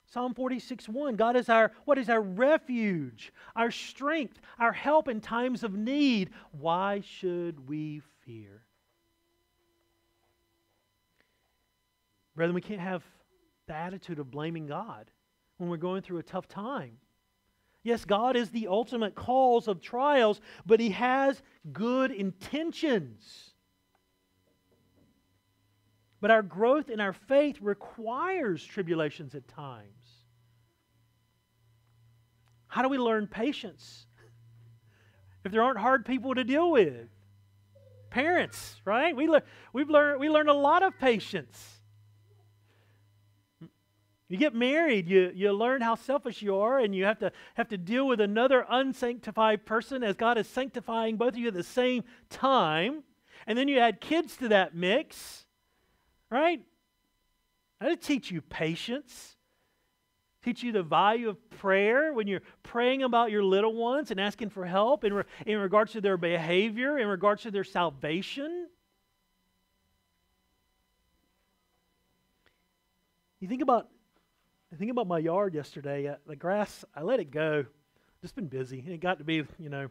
Psalm 0.06 0.32
46 0.32 0.88
1 0.88 1.16
God 1.16 1.36
is 1.36 1.50
our, 1.50 1.72
what 1.84 1.98
is 1.98 2.08
our 2.08 2.22
refuge, 2.22 3.32
our 3.54 3.70
strength, 3.70 4.40
our 4.58 4.72
help 4.72 5.08
in 5.08 5.20
times 5.20 5.62
of 5.62 5.74
need. 5.74 6.30
Why 6.52 7.02
should 7.04 7.68
we 7.68 8.00
fear? 8.24 8.62
Brethren, 12.34 12.54
we 12.54 12.62
can't 12.62 12.80
have 12.80 13.02
the 13.66 13.74
attitude 13.74 14.18
of 14.18 14.30
blaming 14.30 14.66
God 14.66 15.10
when 15.58 15.68
we're 15.68 15.76
going 15.76 16.02
through 16.02 16.18
a 16.18 16.22
tough 16.22 16.48
time. 16.48 16.98
Yes, 17.82 18.04
God 18.04 18.36
is 18.36 18.50
the 18.50 18.66
ultimate 18.66 19.14
cause 19.14 19.68
of 19.68 19.80
trials, 19.80 20.40
but 20.64 20.80
He 20.80 20.90
has 20.90 21.40
good 21.72 22.10
intentions. 22.10 23.50
But 26.20 26.30
our 26.30 26.42
growth 26.42 26.90
in 26.90 27.00
our 27.00 27.12
faith 27.12 27.58
requires 27.60 28.64
tribulations 28.64 29.34
at 29.34 29.46
times. 29.46 29.86
How 32.66 32.82
do 32.82 32.88
we 32.88 32.98
learn 32.98 33.26
patience? 33.26 34.06
If 35.44 35.52
there 35.52 35.62
aren't 35.62 35.78
hard 35.78 36.04
people 36.04 36.34
to 36.34 36.42
deal 36.42 36.72
with, 36.72 37.08
parents, 38.10 38.80
right? 38.84 39.14
We, 39.14 39.28
le- 39.28 39.44
we've 39.72 39.88
learned, 39.88 40.18
we 40.18 40.28
learn 40.28 40.48
a 40.48 40.54
lot 40.54 40.82
of 40.82 40.98
patience. 40.98 41.75
You 44.28 44.36
get 44.38 44.54
married, 44.54 45.08
you, 45.08 45.30
you 45.34 45.52
learn 45.52 45.82
how 45.82 45.94
selfish 45.94 46.42
you 46.42 46.56
are, 46.56 46.80
and 46.80 46.94
you 46.94 47.04
have 47.04 47.18
to 47.20 47.30
have 47.54 47.68
to 47.68 47.78
deal 47.78 48.08
with 48.08 48.20
another 48.20 48.66
unsanctified 48.68 49.64
person 49.64 50.02
as 50.02 50.16
God 50.16 50.36
is 50.36 50.48
sanctifying 50.48 51.16
both 51.16 51.34
of 51.34 51.38
you 51.38 51.48
at 51.48 51.54
the 51.54 51.62
same 51.62 52.02
time. 52.28 53.04
And 53.46 53.56
then 53.56 53.68
you 53.68 53.78
add 53.78 54.00
kids 54.00 54.36
to 54.38 54.48
that 54.48 54.74
mix, 54.74 55.46
right? 56.28 56.60
That'll 57.80 57.96
teach 57.96 58.32
you 58.32 58.40
patience, 58.40 59.36
teach 60.42 60.64
you 60.64 60.72
the 60.72 60.82
value 60.82 61.28
of 61.28 61.50
prayer 61.50 62.12
when 62.12 62.26
you're 62.26 62.42
praying 62.64 63.04
about 63.04 63.30
your 63.30 63.44
little 63.44 63.74
ones 63.74 64.10
and 64.10 64.18
asking 64.18 64.50
for 64.50 64.64
help 64.64 65.04
in, 65.04 65.12
re- 65.12 65.24
in 65.46 65.58
regards 65.58 65.92
to 65.92 66.00
their 66.00 66.16
behavior, 66.16 66.98
in 66.98 67.06
regards 67.06 67.42
to 67.42 67.52
their 67.52 67.62
salvation. 67.62 68.66
You 73.38 73.46
think 73.46 73.62
about 73.62 73.88
I 74.72 74.76
think 74.76 74.90
about 74.90 75.06
my 75.06 75.18
yard 75.18 75.54
yesterday. 75.54 76.08
Uh, 76.08 76.16
the 76.26 76.34
grass, 76.34 76.84
I 76.94 77.02
let 77.02 77.20
it 77.20 77.30
go. 77.30 77.64
Just 78.20 78.34
been 78.34 78.48
busy. 78.48 78.84
It 78.86 79.00
got 79.00 79.18
to 79.18 79.24
be, 79.24 79.44
you 79.58 79.68
know, 79.68 79.88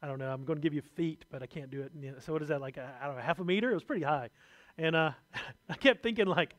I 0.00 0.06
don't 0.06 0.18
know. 0.18 0.30
I'm 0.30 0.44
going 0.44 0.56
to 0.56 0.62
give 0.62 0.74
you 0.74 0.82
feet, 0.82 1.24
but 1.30 1.42
I 1.42 1.46
can't 1.46 1.70
do 1.70 1.82
it. 1.82 1.92
So 2.22 2.32
what 2.32 2.42
is 2.42 2.48
that 2.48 2.60
like? 2.60 2.78
I 2.78 3.06
don't 3.06 3.16
know, 3.16 3.22
half 3.22 3.40
a 3.40 3.44
meter? 3.44 3.70
It 3.70 3.74
was 3.74 3.82
pretty 3.82 4.04
high, 4.04 4.30
and 4.78 4.94
uh, 4.94 5.12
I 5.68 5.74
kept 5.74 6.02
thinking 6.02 6.26
like, 6.26 6.54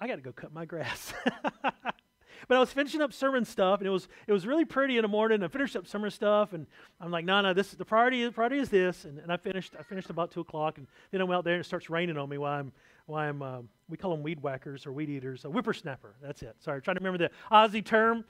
I 0.00 0.06
got 0.06 0.16
to 0.16 0.20
go 0.20 0.32
cut 0.32 0.52
my 0.52 0.66
grass. 0.66 1.14
but 1.62 2.56
I 2.56 2.58
was 2.58 2.72
finishing 2.72 3.00
up 3.00 3.12
sermon 3.12 3.44
stuff, 3.44 3.80
and 3.80 3.86
it 3.86 3.90
was 3.90 4.08
it 4.26 4.32
was 4.32 4.46
really 4.46 4.66
pretty 4.66 4.98
in 4.98 5.02
the 5.02 5.08
morning. 5.08 5.42
I 5.42 5.48
finished 5.48 5.76
up 5.76 5.86
sermon 5.86 6.10
stuff, 6.10 6.52
and 6.52 6.66
I'm 7.00 7.10
like, 7.10 7.24
no, 7.24 7.40
no, 7.40 7.54
this 7.54 7.70
the 7.70 7.84
priority. 7.84 8.24
The 8.24 8.32
priority 8.32 8.58
is 8.58 8.68
this, 8.68 9.06
and, 9.06 9.18
and 9.18 9.32
I 9.32 9.38
finished. 9.38 9.74
I 9.78 9.82
finished 9.82 10.10
about 10.10 10.30
two 10.32 10.40
o'clock, 10.40 10.76
and 10.76 10.86
then 11.10 11.22
I 11.22 11.24
went 11.24 11.38
out 11.38 11.44
there, 11.44 11.54
and 11.54 11.60
it 11.60 11.66
starts 11.66 11.88
raining 11.88 12.18
on 12.18 12.28
me 12.28 12.36
while 12.36 12.60
I'm 12.60 12.72
while 13.06 13.28
I'm, 13.28 13.42
uh, 13.42 13.60
we 13.88 13.96
call 13.96 14.10
them 14.10 14.22
weed 14.22 14.40
whackers 14.42 14.86
or 14.86 14.92
weed 14.92 15.08
eaters, 15.08 15.44
a 15.44 15.48
whippersnapper. 15.48 16.14
That's 16.22 16.42
it. 16.42 16.56
Sorry, 16.60 16.80
trying 16.82 16.96
to 16.96 17.00
remember 17.00 17.18
the 17.18 17.30
Aussie 17.50 17.84
term. 17.84 18.24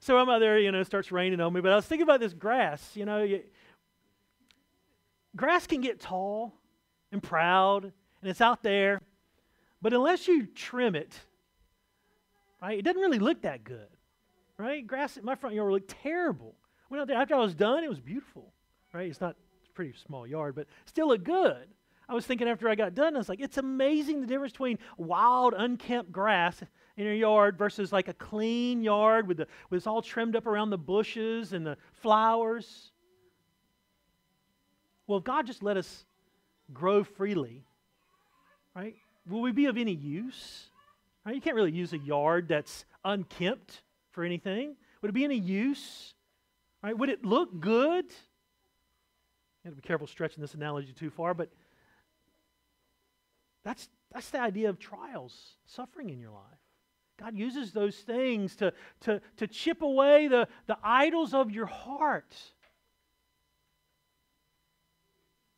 So 0.00 0.16
I'm 0.18 0.28
out 0.28 0.38
there, 0.38 0.58
you 0.58 0.70
know, 0.70 0.80
it 0.80 0.86
starts 0.86 1.10
raining 1.10 1.40
on 1.40 1.52
me. 1.52 1.60
But 1.60 1.72
I 1.72 1.76
was 1.76 1.86
thinking 1.86 2.04
about 2.04 2.20
this 2.20 2.32
grass. 2.32 2.92
You 2.94 3.04
know, 3.04 3.22
you, 3.22 3.42
grass 5.34 5.66
can 5.66 5.80
get 5.80 6.00
tall 6.00 6.54
and 7.10 7.22
proud, 7.22 7.84
and 7.84 8.30
it's 8.30 8.40
out 8.40 8.62
there. 8.62 9.00
But 9.80 9.92
unless 9.92 10.28
you 10.28 10.46
trim 10.46 10.94
it, 10.94 11.14
right, 12.60 12.78
it 12.78 12.82
doesn't 12.82 13.00
really 13.00 13.18
look 13.18 13.42
that 13.42 13.64
good, 13.64 13.88
right? 14.56 14.86
Grass 14.86 15.16
in 15.16 15.24
my 15.24 15.34
front 15.34 15.56
yard 15.56 15.72
looked 15.72 15.90
terrible. 16.02 16.54
Went 16.90 17.00
out 17.00 17.08
there 17.08 17.16
after 17.16 17.34
I 17.34 17.38
was 17.38 17.54
done, 17.54 17.84
it 17.84 17.88
was 17.90 18.00
beautiful, 18.00 18.52
right? 18.92 19.08
It's 19.08 19.20
not 19.20 19.36
it's 19.60 19.68
a 19.68 19.72
pretty 19.72 19.94
small 20.06 20.26
yard, 20.26 20.54
but 20.54 20.66
still 20.86 21.08
looked 21.08 21.24
good. 21.24 21.68
I 22.08 22.14
was 22.14 22.24
thinking 22.24 22.48
after 22.48 22.68
I 22.68 22.74
got 22.74 22.94
done, 22.94 23.14
I 23.14 23.18
was 23.18 23.28
like, 23.28 23.40
it's 23.40 23.58
amazing 23.58 24.20
the 24.20 24.26
difference 24.26 24.52
between 24.52 24.78
wild, 24.96 25.54
unkempt 25.56 26.10
grass 26.10 26.62
in 26.96 27.04
your 27.04 27.14
yard 27.14 27.58
versus 27.58 27.92
like 27.92 28.08
a 28.08 28.14
clean 28.14 28.82
yard 28.82 29.28
with, 29.28 29.36
the, 29.36 29.46
with 29.68 29.78
it's 29.78 29.86
all 29.86 30.00
trimmed 30.00 30.34
up 30.34 30.46
around 30.46 30.70
the 30.70 30.78
bushes 30.78 31.52
and 31.52 31.66
the 31.66 31.76
flowers. 31.92 32.92
Well, 35.06 35.18
if 35.18 35.24
God 35.24 35.46
just 35.46 35.62
let 35.62 35.76
us 35.76 36.06
grow 36.72 37.04
freely, 37.04 37.64
right? 38.74 38.94
Will 39.28 39.42
we 39.42 39.52
be 39.52 39.66
of 39.66 39.76
any 39.76 39.94
use? 39.94 40.70
Right? 41.26 41.34
You 41.34 41.40
can't 41.42 41.56
really 41.56 41.72
use 41.72 41.92
a 41.92 41.98
yard 41.98 42.48
that's 42.48 42.86
unkempt 43.04 43.82
for 44.12 44.24
anything. 44.24 44.76
Would 45.02 45.10
it 45.10 45.14
be 45.14 45.24
any 45.24 45.38
use? 45.38 46.14
Right? 46.82 46.96
Would 46.96 47.10
it 47.10 47.24
look 47.24 47.60
good? 47.60 48.06
You 48.06 49.66
have 49.66 49.74
to 49.74 49.82
be 49.82 49.86
careful 49.86 50.06
stretching 50.06 50.40
this 50.40 50.54
analogy 50.54 50.92
too 50.92 51.10
far, 51.10 51.34
but 51.34 51.50
that's, 53.68 53.86
that's 54.10 54.30
the 54.30 54.40
idea 54.40 54.70
of 54.70 54.78
trials, 54.78 55.56
suffering 55.66 56.08
in 56.08 56.18
your 56.18 56.30
life. 56.30 56.40
God 57.20 57.36
uses 57.36 57.70
those 57.70 57.96
things 57.96 58.56
to, 58.56 58.72
to, 59.00 59.20
to 59.36 59.46
chip 59.46 59.82
away 59.82 60.26
the, 60.26 60.48
the 60.66 60.78
idols 60.82 61.34
of 61.34 61.50
your 61.50 61.66
heart. 61.66 62.34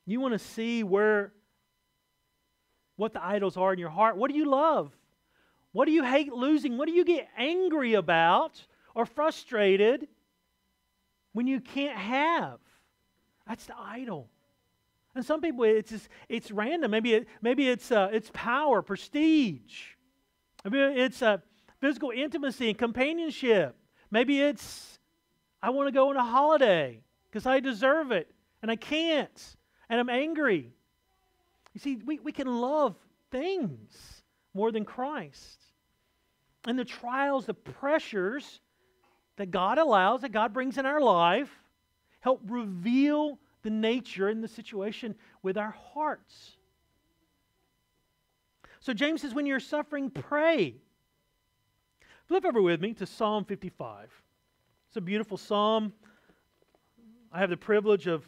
You 0.07 0.21
want 0.21 0.33
to 0.33 0.41
see 0.41 0.83
where 0.83 1.33
what 2.97 3.13
the 3.13 3.25
idols 3.25 3.57
are 3.57 3.73
in 3.73 3.79
your 3.79 3.91
heart. 3.91 4.17
What 4.17 4.29
do 4.33 4.37
you 4.37 4.51
love? 4.51 4.91
What 5.71 5.85
do 5.85 5.93
you 5.93 6.03
hate 6.03 6.33
losing? 6.33 6.77
What 6.77 6.89
do 6.89 6.93
you 6.93 7.05
get 7.05 7.29
angry 7.39 7.95
about 7.95 8.61
or 8.93 9.07
frustrated 9.07 10.09
when 11.33 11.47
you 11.47 11.61
can't 11.61 11.97
have? 11.97 12.59
That's 13.47 13.67
the 13.67 13.79
idol. 13.79 14.29
And 15.15 15.25
some 15.25 15.41
people, 15.41 15.65
it's 15.65 15.91
just, 15.91 16.09
it's 16.29 16.51
random. 16.51 16.91
Maybe 16.91 17.15
it, 17.15 17.29
maybe 17.43 17.69
it's 17.69 17.91
uh, 17.91 18.11
it's 18.13 18.31
power, 18.33 18.81
prestige. 18.81 19.95
Maybe 20.65 20.79
it's 20.79 21.21
uh, 21.21 21.39
physical 21.81 22.11
intimacy 22.11 22.69
and 22.69 22.79
companionship. 22.79 23.77
Maybe 24.11 24.41
it's 24.41 24.99
I 25.63 25.71
want 25.71 25.89
to 25.89 25.93
go 25.93 26.11
on 26.11 26.17
a 26.17 26.25
holiday 26.25 27.01
because 27.29 27.47
I 27.47 27.61
deserve 27.61 28.13
it 28.13 28.31
and 28.63 28.71
I 28.71 28.77
can't 28.77 29.57
and 29.89 29.99
I'm 29.99 30.09
angry. 30.09 30.73
You 31.75 31.81
see, 31.81 31.97
we, 32.05 32.19
we 32.19 32.33
can 32.33 32.47
love 32.47 32.97
things 33.31 34.23
more 34.55 34.73
than 34.73 34.85
Christ. 34.85 35.59
And 36.67 36.79
the 36.79 36.85
trials, 36.85 37.47
the 37.47 37.55
pressures 37.55 38.61
that 39.37 39.51
God 39.51 39.79
allows, 39.79 40.23
that 40.23 40.33
God 40.33 40.53
brings 40.53 40.79
in 40.79 40.87
our 40.87 41.01
life, 41.01 41.51
help 42.21 42.41
reveal 42.47 43.39
the 43.63 43.71
nature 43.71 44.29
and 44.29 44.43
the 44.43 44.49
situation 44.49 45.15
with 45.43 45.57
our 45.57 45.75
hearts. 45.95 46.57
So 48.81 48.93
James 48.95 49.23
says, 49.23 49.35
when 49.35 49.47
you're 49.47 49.61
suffering, 49.61 50.11
pray. 50.11 50.77
Flip 52.27 52.45
over 52.45 52.63
with 52.63 52.81
me 52.81 52.95
to 52.95 53.07
Psalm 53.07 53.45
55. 53.45 54.11
It's 54.89 54.97
a 54.97 55.01
beautiful 55.01 55.37
psalm. 55.37 55.93
I 57.33 57.39
have 57.39 57.51
the 57.51 57.57
privilege 57.57 58.07
of 58.07 58.25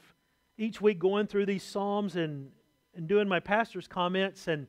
each 0.59 0.81
week 0.81 0.99
going 0.99 1.27
through 1.27 1.47
these 1.47 1.63
psalms 1.63 2.17
and, 2.17 2.51
and 2.95 3.09
doing 3.09 3.29
my 3.29 3.41
pastor's 3.41 3.89
comments, 3.89 4.47
and 4.49 4.67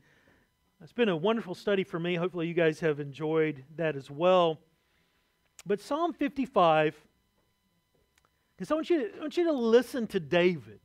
it's 0.81 0.93
been 0.93 1.09
a 1.09 1.15
wonderful 1.15 1.53
study 1.53 1.83
for 1.83 1.99
me. 1.99 2.15
Hopefully, 2.15 2.47
you 2.47 2.53
guys 2.53 2.79
have 2.79 2.99
enjoyed 2.99 3.63
that 3.75 3.95
as 3.95 4.09
well. 4.09 4.59
But 5.65 5.79
Psalm 5.79 6.13
55 6.13 6.95
because 8.55 8.71
I 8.71 8.75
want 8.75 8.89
you, 8.89 8.99
to, 8.99 9.17
I 9.17 9.21
want 9.21 9.37
you 9.37 9.45
to 9.45 9.51
listen 9.51 10.07
to 10.07 10.19
David. 10.19 10.79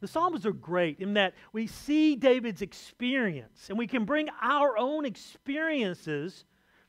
The 0.00 0.08
Psalms 0.08 0.46
are 0.46 0.52
great 0.52 0.98
in 0.98 1.14
that 1.14 1.34
we 1.52 1.66
see 1.66 2.16
David's 2.16 2.62
experience 2.62 3.68
and 3.68 3.78
we 3.78 3.86
can 3.86 4.04
bring 4.04 4.28
our 4.40 4.76
own 4.76 5.04
experiences 5.04 6.44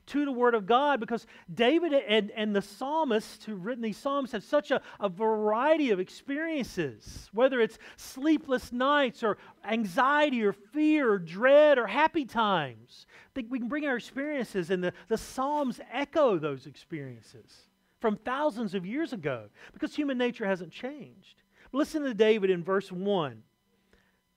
to 0.06 0.24
the 0.24 0.32
Word 0.32 0.54
of 0.54 0.66
God 0.66 1.00
because 1.00 1.26
David 1.52 1.92
and, 1.92 2.30
and 2.32 2.54
the 2.54 2.60
psalmists 2.60 3.44
who've 3.44 3.64
written 3.64 3.82
these 3.82 3.96
Psalms 3.96 4.32
have 4.32 4.44
such 4.44 4.70
a, 4.70 4.80
a 5.00 5.08
variety 5.08 5.90
of 5.90 6.00
experiences, 6.00 7.28
whether 7.32 7.60
it's 7.60 7.78
sleepless 7.96 8.72
nights 8.72 9.22
or 9.22 9.38
anxiety 9.64 10.42
or 10.42 10.52
fear 10.52 11.12
or 11.12 11.18
dread 11.18 11.78
or 11.78 11.86
happy 11.86 12.24
times. 12.24 13.06
I 13.08 13.30
think 13.34 13.46
we 13.50 13.58
can 13.58 13.68
bring 13.68 13.86
our 13.86 13.96
experiences 13.96 14.70
and 14.70 14.82
the, 14.84 14.92
the 15.08 15.18
Psalms 15.18 15.80
echo 15.92 16.38
those 16.38 16.66
experiences 16.66 17.68
from 18.04 18.18
thousands 18.18 18.74
of 18.74 18.84
years 18.84 19.14
ago 19.14 19.46
because 19.72 19.96
human 19.96 20.18
nature 20.18 20.44
hasn't 20.44 20.70
changed. 20.70 21.40
Listen 21.72 22.02
to 22.02 22.12
David 22.12 22.50
in 22.50 22.62
verse 22.62 22.92
1. 22.92 23.42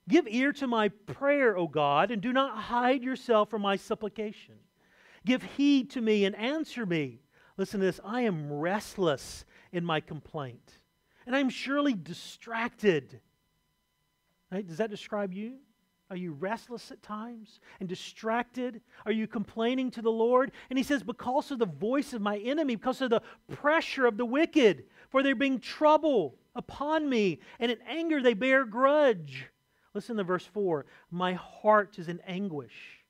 Give 0.08 0.25
ear 0.25 0.53
to 0.53 0.67
my 0.67 0.88
prayer, 0.88 1.58
O 1.58 1.67
God, 1.67 2.10
and 2.10 2.21
do 2.21 2.32
not 2.32 2.58
hide 2.58 3.03
yourself 3.03 3.49
from 3.49 3.62
my 3.63 3.75
supplication. 3.75 4.56
Give 5.25 5.43
heed 5.43 5.89
to 5.89 6.01
me 6.01 6.23
and 6.23 6.34
answer 6.38 6.86
me. 6.86 7.19
Listen 7.58 7.82
to 7.82 7.88
this 7.88 7.99
I 8.06 8.21
am 8.21 8.49
restless 8.53 9.43
in 9.73 9.84
my 9.84 9.99
complaint, 9.99 10.80
and 11.25 11.36
I'm 11.36 11.49
surely 11.49 11.93
distracted. 11.93 13.19
Right? 14.49 14.65
Does 14.65 14.77
that 14.77 14.89
describe 14.89 15.34
you? 15.34 15.56
Are 16.10 16.15
you 16.15 16.32
restless 16.34 16.89
at 16.91 17.04
times 17.04 17.60
and 17.80 17.89
distracted? 17.89 18.82
Are 19.06 19.12
you 19.12 19.28
complaining 19.28 19.91
to 19.91 20.02
the 20.02 20.12
Lord? 20.12 20.52
And 20.70 20.80
he 20.80 20.84
says, 20.84 21.04
Because 21.04 21.52
of 21.52 21.60
the 21.60 21.65
voice 21.65 22.13
of 22.13 22.22
my 22.22 22.38
enemy, 22.38 22.76
because 22.76 23.02
of 23.02 23.10
the 23.10 23.22
pressure 23.52 24.06
of 24.06 24.17
the 24.17 24.26
wicked, 24.26 24.86
for 25.10 25.22
they 25.22 25.34
bring 25.34 25.60
trouble 25.60 26.36
upon 26.56 27.10
me, 27.10 27.39
and 27.60 27.72
in 27.72 27.80
anger 27.88 28.22
they 28.22 28.34
bear 28.34 28.65
grudge. 28.65 29.48
Listen 29.93 30.15
to 30.17 30.24
verse 30.24 30.46
4 30.46 30.86
My 31.12 31.34
heart 31.34 32.00
is 32.00 32.08
in 32.08 32.22
anguish, 32.22 33.04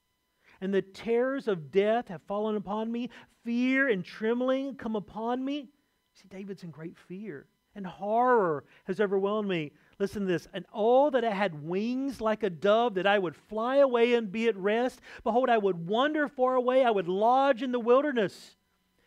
and 0.59 0.73
the 0.73 0.81
terrors 0.81 1.47
of 1.47 1.71
death 1.71 2.07
have 2.07 2.21
fallen 2.23 2.55
upon 2.55 2.91
me. 2.91 3.11
Fear 3.43 3.89
and 3.89 4.03
trembling 4.03 4.75
come 4.75 4.95
upon 4.95 5.45
me. 5.45 5.69
See, 6.13 6.27
David's 6.29 6.63
in 6.63 6.71
great 6.71 6.97
fear, 6.97 7.45
and 7.75 7.85
horror 7.85 8.63
has 8.85 8.99
overwhelmed 8.99 9.49
me. 9.49 9.71
Listen 9.99 10.21
to 10.21 10.27
this. 10.27 10.47
And 10.53 10.65
oh, 10.73 11.09
that 11.09 11.25
I 11.25 11.31
had 11.31 11.63
wings 11.63 12.21
like 12.21 12.43
a 12.43 12.49
dove, 12.49 12.95
that 12.95 13.07
I 13.07 13.17
would 13.17 13.35
fly 13.35 13.77
away 13.77 14.13
and 14.13 14.31
be 14.31 14.47
at 14.47 14.55
rest. 14.55 15.01
Behold, 15.23 15.49
I 15.49 15.57
would 15.57 15.87
wander 15.87 16.27
far 16.27 16.55
away. 16.55 16.83
I 16.83 16.91
would 16.91 17.07
lodge 17.07 17.63
in 17.63 17.71
the 17.71 17.79
wilderness. 17.79 18.55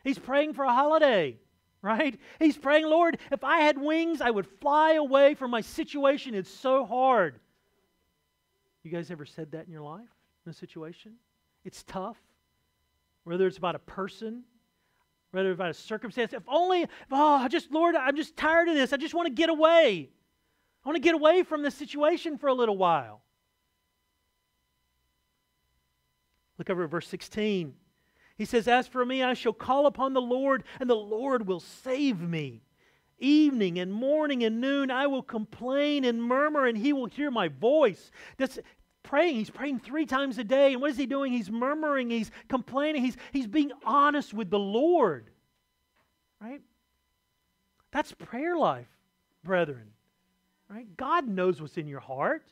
He's 0.02 0.18
praying 0.18 0.54
for 0.54 0.64
a 0.64 0.72
holiday, 0.72 1.38
right? 1.80 2.18
He's 2.38 2.56
praying, 2.56 2.86
Lord, 2.86 3.18
if 3.30 3.44
I 3.44 3.60
had 3.60 3.78
wings, 3.78 4.20
I 4.20 4.30
would 4.30 4.46
fly 4.60 4.94
away 4.94 5.34
from 5.34 5.50
my 5.50 5.60
situation. 5.60 6.34
It's 6.34 6.50
so 6.50 6.84
hard. 6.84 7.38
You 8.82 8.90
guys 8.90 9.10
ever 9.10 9.26
said 9.26 9.52
that 9.52 9.66
in 9.66 9.72
your 9.72 9.82
life, 9.82 10.08
in 10.46 10.50
a 10.50 10.54
situation? 10.54 11.12
It's 11.64 11.82
tough. 11.84 12.16
Whether 13.24 13.46
it's 13.46 13.58
about 13.58 13.74
a 13.74 13.80
person, 13.80 14.42
whether 15.30 15.50
it's 15.50 15.56
about 15.56 15.70
a 15.70 15.74
circumstance. 15.74 16.32
If 16.32 16.42
only, 16.48 16.86
oh, 17.12 17.46
just, 17.48 17.70
Lord, 17.70 17.94
I'm 17.94 18.16
just 18.16 18.36
tired 18.36 18.68
of 18.68 18.74
this. 18.74 18.92
I 18.92 18.96
just 18.96 19.14
want 19.14 19.26
to 19.26 19.32
get 19.32 19.50
away. 19.50 20.08
I 20.84 20.88
want 20.88 20.96
to 20.96 21.02
get 21.02 21.14
away 21.14 21.42
from 21.42 21.62
this 21.62 21.74
situation 21.74 22.38
for 22.38 22.48
a 22.48 22.54
little 22.54 22.76
while. 22.76 23.22
Look 26.58 26.70
over 26.70 26.84
at 26.84 26.90
verse 26.90 27.08
16. 27.08 27.74
He 28.36 28.44
says, 28.44 28.68
As 28.68 28.86
for 28.86 29.04
me, 29.04 29.22
I 29.22 29.34
shall 29.34 29.52
call 29.52 29.86
upon 29.86 30.14
the 30.14 30.20
Lord, 30.20 30.64
and 30.78 30.88
the 30.88 30.94
Lord 30.94 31.46
will 31.46 31.60
save 31.60 32.20
me. 32.20 32.62
Evening 33.18 33.78
and 33.78 33.92
morning 33.92 34.44
and 34.44 34.60
noon, 34.60 34.90
I 34.90 35.06
will 35.06 35.22
complain 35.22 36.04
and 36.04 36.22
murmur, 36.22 36.66
and 36.66 36.76
he 36.76 36.94
will 36.94 37.06
hear 37.06 37.30
my 37.30 37.48
voice. 37.48 38.10
That's 38.38 38.58
praying. 39.02 39.36
He's 39.36 39.50
praying 39.50 39.80
three 39.80 40.06
times 40.06 40.38
a 40.38 40.44
day. 40.44 40.72
And 40.72 40.80
what 40.80 40.90
is 40.90 40.96
he 40.96 41.06
doing? 41.06 41.32
He's 41.32 41.50
murmuring, 41.50 42.10
he's 42.10 42.30
complaining, 42.48 43.02
he's, 43.02 43.16
he's 43.32 43.46
being 43.46 43.72
honest 43.84 44.32
with 44.32 44.50
the 44.50 44.58
Lord. 44.58 45.30
Right? 46.40 46.62
That's 47.90 48.12
prayer 48.12 48.56
life, 48.56 48.88
brethren. 49.44 49.92
Right? 50.70 50.86
God 50.96 51.26
knows 51.26 51.60
what's 51.60 51.76
in 51.76 51.88
your 51.88 52.00
heart. 52.00 52.44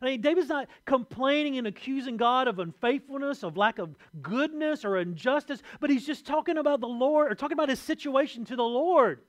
I 0.00 0.06
mean, 0.06 0.22
David's 0.22 0.48
not 0.48 0.68
complaining 0.86 1.58
and 1.58 1.66
accusing 1.66 2.16
God 2.16 2.48
of 2.48 2.58
unfaithfulness, 2.58 3.42
of 3.42 3.58
lack 3.58 3.78
of 3.78 3.94
goodness 4.22 4.82
or 4.82 4.96
injustice, 4.96 5.62
but 5.78 5.90
he's 5.90 6.06
just 6.06 6.26
talking 6.26 6.56
about 6.56 6.80
the 6.80 6.88
Lord 6.88 7.30
or 7.30 7.34
talking 7.34 7.52
about 7.52 7.68
his 7.68 7.78
situation 7.78 8.46
to 8.46 8.56
the 8.56 8.62
Lord. 8.62 9.20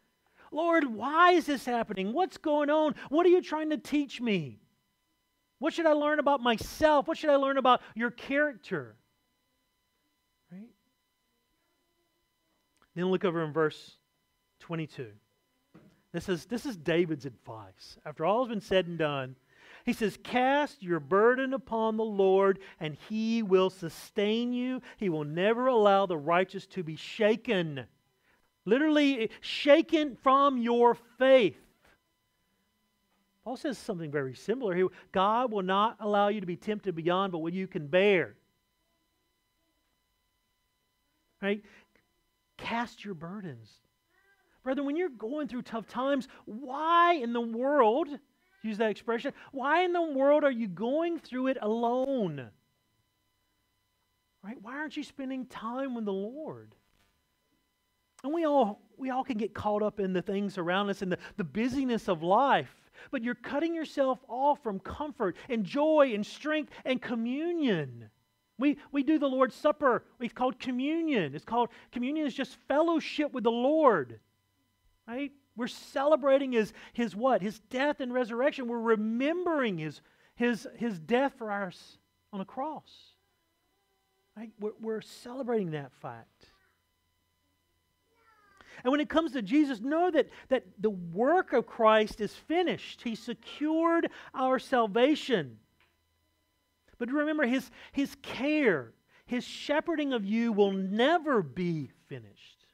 Lord, 0.49 0.85
why 0.85 1.33
is 1.33 1.45
this 1.45 1.65
happening? 1.65 2.13
What's 2.13 2.37
going 2.37 2.69
on? 2.69 2.95
What 3.09 3.25
are 3.25 3.29
you 3.29 3.41
trying 3.41 3.71
to 3.71 3.77
teach 3.77 4.21
me? 4.21 4.59
What 5.59 5.73
should 5.73 5.85
I 5.85 5.93
learn 5.93 6.19
about 6.19 6.41
myself? 6.41 7.07
What 7.07 7.17
should 7.17 7.29
I 7.29 7.35
learn 7.35 7.57
about 7.57 7.81
your 7.95 8.11
character? 8.11 8.95
Right? 10.51 10.69
Then 12.95 13.05
look 13.05 13.25
over 13.25 13.43
in 13.43 13.51
verse 13.51 13.97
22. 14.61 15.07
This 16.13 16.27
is, 16.27 16.45
this 16.45 16.65
is 16.65 16.75
David's 16.75 17.25
advice. 17.25 17.97
After 18.05 18.25
all 18.25 18.43
has 18.43 18.49
been 18.49 18.61
said 18.61 18.87
and 18.87 18.97
done, 18.97 19.35
he 19.85 19.93
says, 19.93 20.17
Cast 20.23 20.83
your 20.83 20.99
burden 20.99 21.53
upon 21.53 21.97
the 21.97 22.03
Lord, 22.03 22.59
and 22.79 22.97
he 23.09 23.41
will 23.41 23.69
sustain 23.69 24.53
you. 24.53 24.81
He 24.97 25.09
will 25.09 25.23
never 25.23 25.67
allow 25.67 26.05
the 26.05 26.17
righteous 26.17 26.67
to 26.67 26.83
be 26.83 26.95
shaken. 26.95 27.85
Literally, 28.65 29.21
eh, 29.21 29.27
shaken 29.39 30.17
from 30.21 30.57
your 30.57 30.95
faith. 31.17 31.57
Paul 33.43 33.57
says 33.57 33.77
something 33.77 34.11
very 34.11 34.35
similar 34.35 34.75
here. 34.75 34.87
God 35.11 35.51
will 35.51 35.63
not 35.63 35.97
allow 35.99 36.27
you 36.27 36.41
to 36.41 36.47
be 36.47 36.57
tempted 36.57 36.93
beyond 36.93 37.31
but 37.31 37.39
what 37.39 37.53
you 37.53 37.67
can 37.67 37.87
bear. 37.87 38.35
Right? 41.41 41.63
Cast 42.57 43.03
your 43.03 43.15
burdens. 43.15 43.80
Brother, 44.63 44.83
when 44.83 44.95
you're 44.95 45.09
going 45.09 45.47
through 45.47 45.63
tough 45.63 45.87
times, 45.87 46.27
why 46.45 47.15
in 47.15 47.33
the 47.33 47.41
world, 47.41 48.07
use 48.63 48.77
that 48.77 48.91
expression, 48.91 49.33
why 49.51 49.83
in 49.83 49.93
the 49.93 50.01
world 50.01 50.43
are 50.43 50.51
you 50.51 50.67
going 50.67 51.19
through 51.19 51.47
it 51.47 51.57
alone? 51.61 52.49
Right? 54.43 54.57
Why 54.61 54.73
aren't 54.77 54.97
you 54.97 55.03
spending 55.03 55.45
time 55.45 55.95
with 55.95 56.05
the 56.05 56.13
Lord? 56.13 56.75
And 58.23 58.33
we 58.33 58.45
all 58.45 58.81
we 58.97 59.09
all 59.09 59.23
can 59.23 59.37
get 59.37 59.55
caught 59.55 59.81
up 59.81 59.99
in 59.99 60.13
the 60.13 60.21
things 60.21 60.59
around 60.59 60.91
us 60.91 61.01
and 61.01 61.11
the, 61.11 61.17
the 61.37 61.43
busyness 61.43 62.07
of 62.07 62.21
life. 62.21 62.69
But 63.09 63.23
you're 63.23 63.33
cutting 63.33 63.73
yourself 63.73 64.19
off 64.27 64.61
from 64.61 64.79
comfort 64.79 65.35
and 65.49 65.63
joy 65.63 66.11
and 66.13 66.23
strength 66.23 66.71
and 66.85 67.01
communion. 67.01 68.09
We, 68.59 68.77
we 68.91 69.01
do 69.01 69.17
the 69.17 69.27
Lord's 69.27 69.55
Supper. 69.55 70.05
We've 70.19 70.35
called 70.35 70.59
communion. 70.59 71.33
It's 71.33 71.43
called 71.43 71.69
communion 71.91 72.27
is 72.27 72.35
just 72.35 72.57
fellowship 72.67 73.33
with 73.33 73.43
the 73.43 73.51
Lord. 73.51 74.19
Right? 75.07 75.31
We're 75.55 75.67
celebrating 75.67 76.53
his, 76.53 76.73
his 76.93 77.15
what? 77.15 77.41
His 77.41 77.59
death 77.69 77.99
and 77.99 78.13
resurrection. 78.13 78.67
We're 78.67 78.79
remembering 78.79 79.77
his, 79.77 80.01
his, 80.35 80.67
his 80.77 80.99
death 80.99 81.33
for 81.37 81.51
us 81.51 81.97
on 82.31 82.39
the 82.39 82.45
cross. 82.45 82.89
Right? 84.37 84.51
We're, 84.59 84.71
we're 84.79 85.01
celebrating 85.01 85.71
that 85.71 85.91
fact. 86.01 86.45
And 88.83 88.91
when 88.91 89.01
it 89.01 89.09
comes 89.09 89.33
to 89.33 89.41
Jesus, 89.41 89.79
know 89.79 90.09
that, 90.11 90.29
that 90.49 90.63
the 90.79 90.89
work 90.89 91.53
of 91.53 91.67
Christ 91.67 92.21
is 92.21 92.33
finished. 92.33 93.01
He 93.03 93.15
secured 93.15 94.09
our 94.33 94.57
salvation. 94.57 95.57
But 96.97 97.11
remember, 97.11 97.45
his, 97.45 97.69
his 97.91 98.15
care, 98.21 98.93
his 99.25 99.43
shepherding 99.43 100.13
of 100.13 100.25
you 100.25 100.51
will 100.51 100.71
never 100.71 101.43
be 101.43 101.91
finished. 102.07 102.65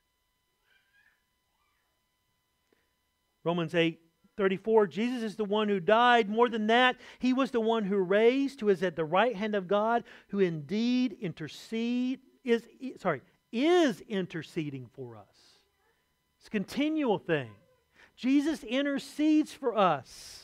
Romans 3.48 3.74
8 3.74 4.02
34, 4.36 4.88
Jesus 4.88 5.24
is 5.24 5.36
the 5.38 5.46
one 5.46 5.70
who 5.70 5.80
died. 5.80 6.30
More 6.30 6.50
than 6.50 6.68
that, 6.68 6.98
he 7.18 7.34
was 7.34 7.50
the 7.50 7.62
one 7.62 7.86
who 7.86 7.98
raised, 7.98 8.60
who 8.60 8.70
is 8.70 8.84
at 8.84 8.96
the 8.96 9.06
right 9.06 9.36
hand 9.36 9.56
of 9.56 9.68
God, 9.68 10.04
who 10.28 10.40
indeed 10.40 11.18
intercede 11.20 12.20
is 12.44 12.68
sorry, 13.00 13.22
is 13.52 14.02
interceding 14.02 14.90
for 14.94 15.16
us. 15.16 15.60
It's 16.38 16.48
a 16.48 16.52
continual 16.52 17.18
thing. 17.18 17.50
Jesus 18.18 18.64
intercedes 18.66 19.54
for 19.54 19.76
us. 19.76 20.44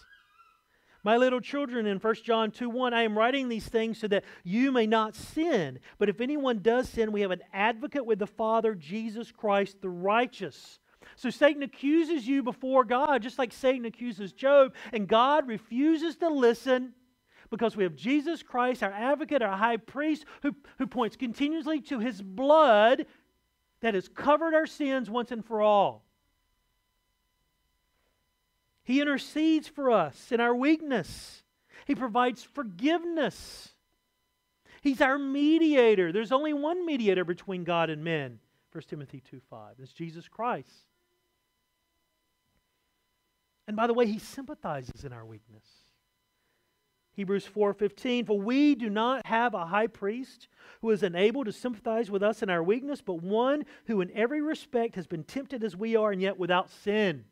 My 1.04 1.18
little 1.18 1.42
children, 1.42 1.86
in 1.86 1.98
1 1.98 2.16
John 2.24 2.52
2 2.52 2.70
1, 2.70 2.94
I 2.94 3.04
am 3.04 3.18
writing 3.18 3.50
these 3.50 3.68
things 3.68 4.00
so 4.00 4.08
that 4.08 4.24
you 4.46 4.72
may 4.72 4.88
not 4.88 5.16
sin. 5.16 5.80
But 6.00 6.08
if 6.08 6.22
anyone 6.22 6.60
does 6.60 6.88
sin, 6.88 7.12
we 7.12 7.22
have 7.22 7.32
an 7.32 7.44
advocate 7.52 8.06
with 8.06 8.20
the 8.20 8.28
Father, 8.28 8.74
Jesus 8.74 9.30
Christ 9.30 9.82
the 9.82 9.90
righteous. 9.90 10.80
So 11.16 11.30
Satan 11.30 11.64
accuses 11.64 12.28
you 12.28 12.44
before 12.44 12.84
God, 12.84 13.22
just 13.22 13.40
like 13.40 13.54
Satan 13.54 13.86
accuses 13.86 14.34
Job, 14.34 14.74
and 14.92 15.08
God 15.08 15.48
refuses 15.48 16.16
to 16.18 16.30
listen 16.30 16.94
because 17.50 17.78
we 17.78 17.84
have 17.84 17.96
Jesus 17.96 18.42
Christ, 18.42 18.82
our 18.82 18.92
advocate, 18.92 19.44
our 19.44 19.56
high 19.56 19.78
priest, 19.78 20.26
who, 20.42 20.56
who 20.80 20.88
points 20.88 21.16
continuously 21.16 21.82
to 21.82 22.00
his 22.00 22.22
blood 22.22 23.06
that 23.82 23.94
has 23.94 24.08
covered 24.08 24.56
our 24.56 24.66
sins 24.66 25.10
once 25.10 25.32
and 25.32 25.46
for 25.46 25.62
all. 25.62 26.04
He 28.84 29.02
intercedes 29.02 29.68
for 29.68 29.92
us 29.92 30.32
in 30.32 30.42
our 30.42 30.56
weakness. 30.56 31.44
He 31.86 31.96
provides 31.96 32.44
forgiveness. 32.44 33.70
He's 34.82 35.00
our 35.00 35.18
mediator. 35.18 36.12
There's 36.12 36.32
only 36.32 36.54
one 36.54 36.86
mediator 36.86 37.24
between 37.24 37.64
God 37.64 37.90
and 37.90 38.04
men. 38.04 38.40
1 38.72 38.84
Timothy 38.88 39.22
2 39.30 39.40
5. 39.50 39.76
It's 39.80 39.94
Jesus 39.94 40.28
Christ. 40.28 40.88
And 43.68 43.78
by 43.78 43.88
the 43.88 43.94
way, 43.94 44.06
he 44.06 44.20
sympathizes 44.20 45.06
in 45.06 45.14
our 45.14 45.26
weakness. 45.26 45.64
Hebrews 47.14 47.46
4:15 47.46 48.26
For 48.26 48.40
we 48.40 48.76
do 48.76 48.90
not 48.90 49.26
have 49.26 49.54
a 49.54 49.68
high 49.68 49.88
priest 49.88 50.48
who 50.82 50.90
is 50.90 51.04
unable 51.04 51.44
to 51.46 51.52
sympathize 51.52 52.10
with 52.10 52.24
us 52.24 52.42
in 52.42 52.50
our 52.50 52.64
weakness, 52.64 53.02
but 53.02 53.22
one 53.22 53.66
who 53.86 54.02
in 54.02 54.12
every 54.12 54.42
respect 54.42 54.96
has 54.96 55.08
been 55.08 55.24
tempted 55.24 55.64
as 55.64 55.78
we 55.78 55.96
are 55.96 56.12
and 56.12 56.22
yet 56.22 56.38
without 56.38 56.70
sin. 56.70 57.26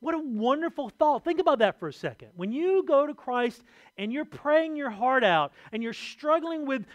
What 0.00 0.14
a 0.14 0.18
wonderful 0.18 0.90
thought. 0.90 1.24
Think 1.24 1.40
about 1.40 1.58
that 1.58 1.80
for 1.80 1.88
a 1.88 1.92
second. 1.92 2.30
When 2.36 2.52
you 2.52 2.84
go 2.84 3.04
to 3.04 3.14
Christ 3.14 3.64
and 3.96 4.12
you're 4.12 4.24
praying 4.24 4.76
your 4.76 4.90
heart 4.90 5.24
out 5.24 5.52
and 5.72 5.82
you're 5.82 5.92
struggling 5.92 6.66
with 6.66 6.86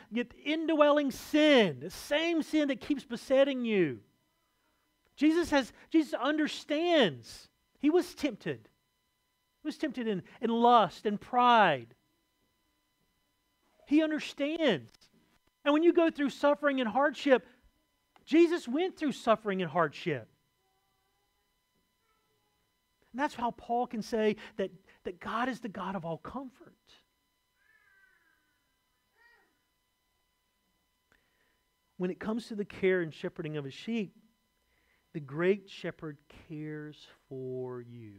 indwelling 0.45 1.11
sin, 1.11 1.81
the 1.81 1.89
same 1.89 2.41
sin 2.41 2.69
that 2.69 2.79
keeps 2.79 3.03
besetting 3.03 3.65
you. 3.65 3.99
Jesus 5.17 5.49
has 5.49 5.73
Jesus 5.91 6.13
understands 6.13 7.49
he 7.83 7.89
was 7.89 8.15
tempted. 8.15 8.69
He 9.61 9.67
was 9.67 9.77
tempted 9.77 10.07
in, 10.07 10.23
in 10.39 10.49
lust 10.49 11.05
and 11.05 11.19
pride. 11.19 11.93
He 13.87 14.01
understands. 14.01 14.89
And 15.65 15.73
when 15.73 15.83
you 15.83 15.91
go 15.91 16.09
through 16.09 16.29
suffering 16.29 16.79
and 16.79 16.89
hardship, 16.89 17.45
Jesus 18.23 18.69
went 18.69 18.97
through 18.97 19.11
suffering 19.11 19.61
and 19.61 19.69
hardship. 19.69 20.29
And 23.11 23.19
that's 23.19 23.35
how 23.35 23.51
Paul 23.51 23.85
can 23.85 24.01
say 24.01 24.37
that, 24.55 24.71
that 25.03 25.19
God 25.19 25.49
is 25.49 25.59
the 25.59 25.67
God 25.67 25.97
of 25.97 26.05
all 26.05 26.17
comfort. 26.17 26.73
when 31.97 32.11
it 32.11 32.19
comes 32.19 32.47
to 32.47 32.55
the 32.55 32.65
care 32.65 33.01
and 33.01 33.13
shepherding 33.13 33.55
of 33.55 33.63
his 33.63 33.73
sheep, 33.73 34.13
the 35.13 35.19
great 35.19 35.69
shepherd 35.69 36.17
cares 36.49 37.07
for 37.29 37.81
you. 37.81 38.13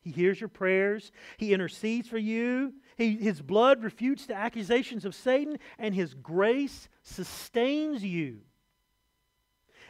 He 0.00 0.10
hears 0.10 0.40
your 0.40 0.48
prayers. 0.48 1.12
He 1.36 1.52
intercedes 1.52 2.08
for 2.08 2.18
you. 2.18 2.74
He, 2.96 3.16
his 3.16 3.40
blood 3.40 3.82
refutes 3.82 4.26
the 4.26 4.34
accusations 4.34 5.04
of 5.04 5.14
Satan, 5.14 5.58
and 5.78 5.94
his 5.94 6.14
grace 6.14 6.88
sustains 7.02 8.02
you. 8.02 8.40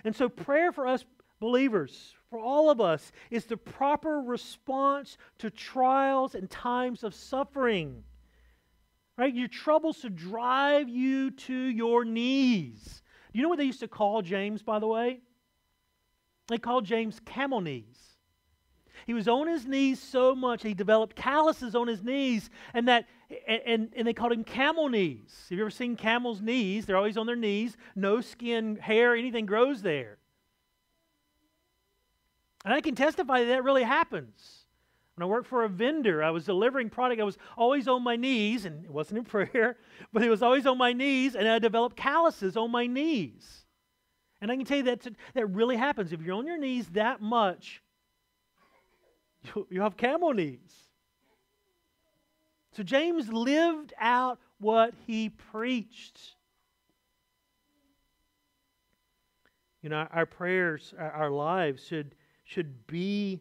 And 0.05 0.15
so, 0.15 0.29
prayer 0.29 0.73
for 0.73 0.87
us 0.87 1.05
believers, 1.41 2.15
for 2.31 2.39
all 2.39 2.69
of 2.71 2.81
us, 2.81 3.13
is 3.31 3.47
the 3.47 3.57
proper 3.57 4.21
response 4.21 5.19
to 5.39 5.51
trials 5.51 6.35
and 6.35 6.51
times 6.51 7.05
of 7.05 7.15
suffering. 7.15 8.03
Right? 9.17 9.35
Your 9.35 9.49
troubles 9.49 9.99
to 9.99 10.11
drive 10.11 10.89
you 10.89 11.31
to 11.33 11.55
your 11.55 12.05
knees. 12.05 13.03
Do 13.33 13.39
you 13.39 13.43
know 13.43 13.49
what 13.49 13.59
they 13.59 13.65
used 13.65 13.81
to 13.81 13.89
call 13.89 14.23
James, 14.23 14.63
by 14.63 14.79
the 14.79 14.87
way? 14.87 15.21
They 16.49 16.59
called 16.59 16.85
James 16.85 17.21
camel 17.25 17.61
knees. 17.61 18.09
He 19.07 19.15
was 19.15 19.29
on 19.29 19.47
his 19.47 19.67
knees 19.67 20.03
so 20.03 20.35
much 20.35 20.63
he 20.63 20.75
developed 20.75 21.17
calluses 21.17 21.75
on 21.75 21.87
his 21.87 22.03
knees, 22.03 22.51
and 22.75 22.89
that 22.89 23.07
and, 23.47 23.91
and 23.95 24.07
they 24.07 24.15
called 24.15 24.33
him 24.33 24.45
camel 24.45 24.89
knees. 24.89 25.47
Have 25.49 25.59
you 25.59 25.65
ever 25.65 25.71
seen 25.71 25.97
camels' 25.97 26.41
knees? 26.41 26.87
They're 26.87 26.97
always 26.97 27.19
on 27.19 27.27
their 27.27 27.37
knees. 27.37 27.77
No 27.95 28.21
skin, 28.21 28.77
hair, 28.77 29.15
anything 29.15 29.47
grows 29.47 29.83
there. 29.83 30.19
And 32.65 32.73
I 32.73 32.81
can 32.81 32.95
testify 32.95 33.41
that 33.41 33.47
that 33.47 33.65
really 33.65 33.83
happens. 33.83 34.65
When 35.15 35.25
I 35.25 35.27
worked 35.27 35.47
for 35.47 35.65
a 35.65 35.69
vendor, 35.69 36.23
I 36.23 36.31
was 36.31 36.45
delivering 36.45 36.91
product. 36.91 37.21
I 37.21 37.25
was 37.25 37.39
always 37.57 37.89
on 37.89 38.03
my 38.03 38.17
knees, 38.17 38.65
and 38.65 38.85
it 38.85 38.91
wasn't 38.91 39.19
in 39.19 39.25
prayer, 39.49 39.77
but 40.13 40.23
it 40.23 40.31
was 40.31 40.43
always 40.43 40.67
on 40.67 40.79
my 40.79 40.93
knees, 40.93 41.35
and 41.35 41.47
I 41.47 41.59
developed 41.59 41.97
calluses 41.97 42.57
on 42.57 42.71
my 42.71 42.87
knees. 42.87 43.65
And 44.41 44.51
I 44.53 44.57
can 44.57 44.65
tell 44.65 44.79
you 44.79 44.85
that 44.85 45.07
that 45.35 45.47
really 45.47 45.77
happens. 45.77 46.13
If 46.13 46.23
you're 46.23 46.37
on 46.37 46.47
your 46.47 46.59
knees 46.59 46.87
that 46.91 47.21
much, 47.21 47.83
you, 49.43 49.67
you 49.71 49.81
have 49.81 49.97
camel 49.97 50.33
knees. 50.33 50.89
So 52.73 52.83
James 52.83 53.29
lived 53.29 53.93
out 53.99 54.39
what 54.59 54.95
he 55.07 55.31
preached. 55.31 56.21
You 59.83 59.89
know, 59.89 60.07
our 60.13 60.27
prayers, 60.27 60.95
our 60.99 61.31
lives 61.31 61.87
should, 61.87 62.15
should 62.45 62.87
be 62.87 63.41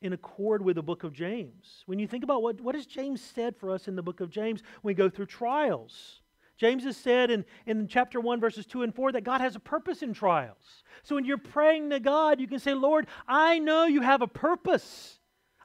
in 0.00 0.12
accord 0.12 0.62
with 0.62 0.76
the 0.76 0.82
book 0.82 1.02
of 1.02 1.12
James. 1.12 1.82
When 1.86 1.98
you 1.98 2.06
think 2.06 2.24
about 2.24 2.42
what, 2.42 2.60
what 2.60 2.74
has 2.74 2.86
James 2.86 3.22
said 3.22 3.56
for 3.56 3.70
us 3.70 3.88
in 3.88 3.96
the 3.96 4.02
book 4.02 4.20
of 4.20 4.30
James 4.30 4.62
when 4.82 4.90
we 4.90 4.94
go 4.94 5.08
through 5.08 5.26
trials, 5.26 6.20
James 6.64 6.84
has 6.84 6.96
said 6.96 7.30
in, 7.30 7.44
in 7.66 7.86
chapter 7.86 8.18
1, 8.18 8.40
verses 8.40 8.64
2 8.64 8.84
and 8.84 8.94
4, 8.94 9.12
that 9.12 9.20
God 9.22 9.42
has 9.42 9.54
a 9.54 9.60
purpose 9.60 10.00
in 10.00 10.14
trials. 10.14 10.82
So 11.02 11.14
when 11.14 11.26
you're 11.26 11.36
praying 11.36 11.90
to 11.90 12.00
God, 12.00 12.40
you 12.40 12.48
can 12.48 12.58
say, 12.58 12.72
Lord, 12.72 13.06
I 13.28 13.58
know 13.58 13.84
you 13.84 14.00
have 14.00 14.22
a 14.22 14.26
purpose. 14.26 15.18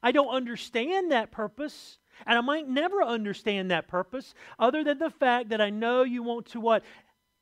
I 0.03 0.11
don't 0.11 0.27
understand 0.27 1.13
that 1.13 1.31
purpose, 1.31 1.99
and 2.27 2.37
I 2.37 2.41
might 2.41 2.67
never 2.67 3.01
understand 3.01 3.71
that 3.71 3.87
purpose, 3.87 4.33
other 4.59 4.83
than 4.83 4.97
the 4.97 5.09
fact 5.09 5.51
that 5.51 5.61
I 5.61 5.69
know 5.69 6.03
you 6.03 6.21
want 6.21 6.47
to 6.47 6.59
what? 6.59 6.83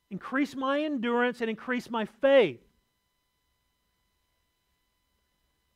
Increase 0.08 0.54
my 0.54 0.82
endurance 0.82 1.40
and 1.40 1.50
increase 1.50 1.90
my 1.90 2.04
faith. 2.04 2.60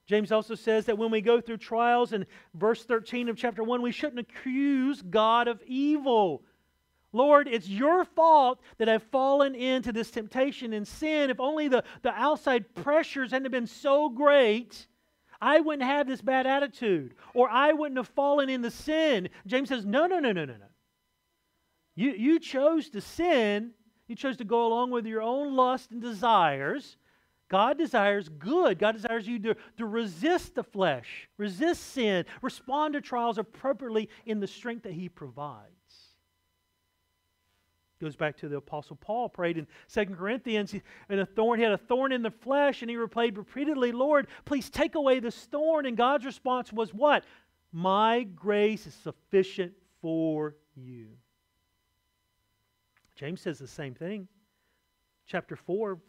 James 0.07 0.31
also 0.31 0.55
says 0.55 0.87
that 0.87 0.99
when 0.99 1.11
we 1.11 1.21
go 1.21 1.41
through 1.41 1.57
trials 1.57 2.13
in 2.13 2.27
verse 2.55 2.85
13 2.85 3.29
of 3.29 3.37
chapter 3.37 3.65
1, 3.65 3.83
we 3.83 3.91
shouldn't 3.91 4.21
accuse 4.21 5.03
God 5.03 5.49
of 5.49 5.61
evil. 5.67 6.45
Lord, 7.13 7.47
it's 7.47 7.69
your 7.69 8.05
fault 8.05 8.61
that 8.79 8.89
I've 8.89 9.03
fallen 9.05 9.55
into 9.55 9.93
this 9.93 10.11
temptation 10.11 10.73
and 10.73 10.87
sin. 10.89 11.31
If 11.31 11.41
only 11.41 11.69
the, 11.69 11.85
the 12.03 12.13
outside 12.13 12.75
pressures 12.75 13.33
hadn't 13.33 13.51
been 13.51 13.67
so 13.67 14.09
great, 14.09 14.87
I 15.41 15.61
wouldn't 15.61 15.83
have 15.83 16.07
this 16.07 16.23
bad 16.23 16.47
attitude, 16.47 17.15
or 17.35 17.51
I 17.51 17.73
wouldn't 17.73 17.99
have 17.99 18.09
fallen 18.09 18.49
into 18.49 18.71
sin. 18.71 19.29
James 19.47 19.69
says, 19.69 19.85
No, 19.85 20.07
no, 20.07 20.21
no, 20.21 20.33
no, 20.33 20.45
no, 20.45 20.55
no. 20.55 20.67
You, 21.95 22.13
you 22.13 22.39
chose 22.39 22.89
to 22.91 23.01
sin, 23.01 23.73
you 24.07 24.17
chose 24.17 24.39
to 24.39 24.45
go 24.45 24.67
along 24.67 24.91
with 24.91 25.05
your 25.05 25.21
own 25.21 25.55
lust 25.55 25.91
and 25.91 26.01
desires. 26.01 26.97
God 27.49 27.77
desires 27.77 28.31
good. 28.31 28.79
God 28.79 28.93
desires 28.93 29.29
you 29.29 29.39
to, 29.41 29.57
to 29.77 29.85
resist 29.85 30.55
the 30.55 30.65
flesh, 30.65 31.29
resist 31.37 31.93
sin, 31.93 32.25
respond 32.41 32.95
to 32.95 33.03
trials 33.03 33.37
appropriately 33.37 34.09
in 34.25 34.41
the 34.41 34.47
strength 34.47 34.85
that 34.85 34.95
He 34.95 35.11
provides. 35.11 35.82
Goes 38.03 38.17
back 38.17 38.37
to 38.39 38.49
the 38.49 38.57
Apostle 38.57 38.97
Paul 38.97 39.29
prayed 39.29 39.57
in 39.57 39.69
Second 39.87 40.17
Corinthians, 40.17 40.75
and 41.09 41.21
a 41.21 41.25
thorn, 41.25 41.61
he 41.61 41.63
had 41.63 41.71
a 41.71 41.79
thorn 41.79 42.11
in 42.11 42.21
the 42.21 42.33
flesh, 42.33 42.83
and 42.83 42.91
he 42.91 42.97
replied 42.97 43.39
repeatedly, 43.39 43.93
Lord, 43.93 44.27
please 44.45 44.69
take 44.69 44.97
away 44.97 45.21
this 45.21 45.37
thorn. 45.37 45.87
And 45.87 45.97
God's 45.97 46.25
response 46.25 46.73
was 46.73 46.93
what? 46.93 47.23
My 47.71 48.25
grace 48.25 48.89
is 48.89 48.95
sufficient 48.95 49.75
for 50.01 50.57
you. 50.75 51.11
James 53.15 53.41
says 53.41 53.61
the 53.61 53.69
same 53.69 53.95
thing. 53.95 54.27
Chapter 55.29 55.55
4, 55.55 56.01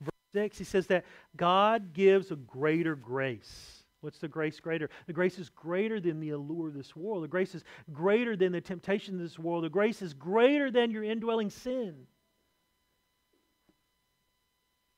verse 0.00 0.10
6, 0.32 0.56
he 0.56 0.64
says 0.64 0.86
that 0.86 1.04
God 1.36 1.92
gives 1.92 2.30
a 2.30 2.36
greater 2.36 2.96
grace. 2.96 3.81
What's 4.02 4.18
the 4.18 4.28
grace 4.28 4.58
greater? 4.58 4.90
The 5.06 5.12
grace 5.12 5.38
is 5.38 5.48
greater 5.48 6.00
than 6.00 6.18
the 6.18 6.30
allure 6.30 6.68
of 6.68 6.74
this 6.74 6.94
world. 6.96 7.22
The 7.22 7.28
grace 7.28 7.54
is 7.54 7.62
greater 7.92 8.36
than 8.36 8.50
the 8.50 8.60
temptation 8.60 9.14
of 9.14 9.20
this 9.20 9.38
world. 9.38 9.62
The 9.62 9.70
grace 9.70 10.02
is 10.02 10.12
greater 10.12 10.72
than 10.72 10.90
your 10.90 11.04
indwelling 11.04 11.50
sin. 11.50 11.94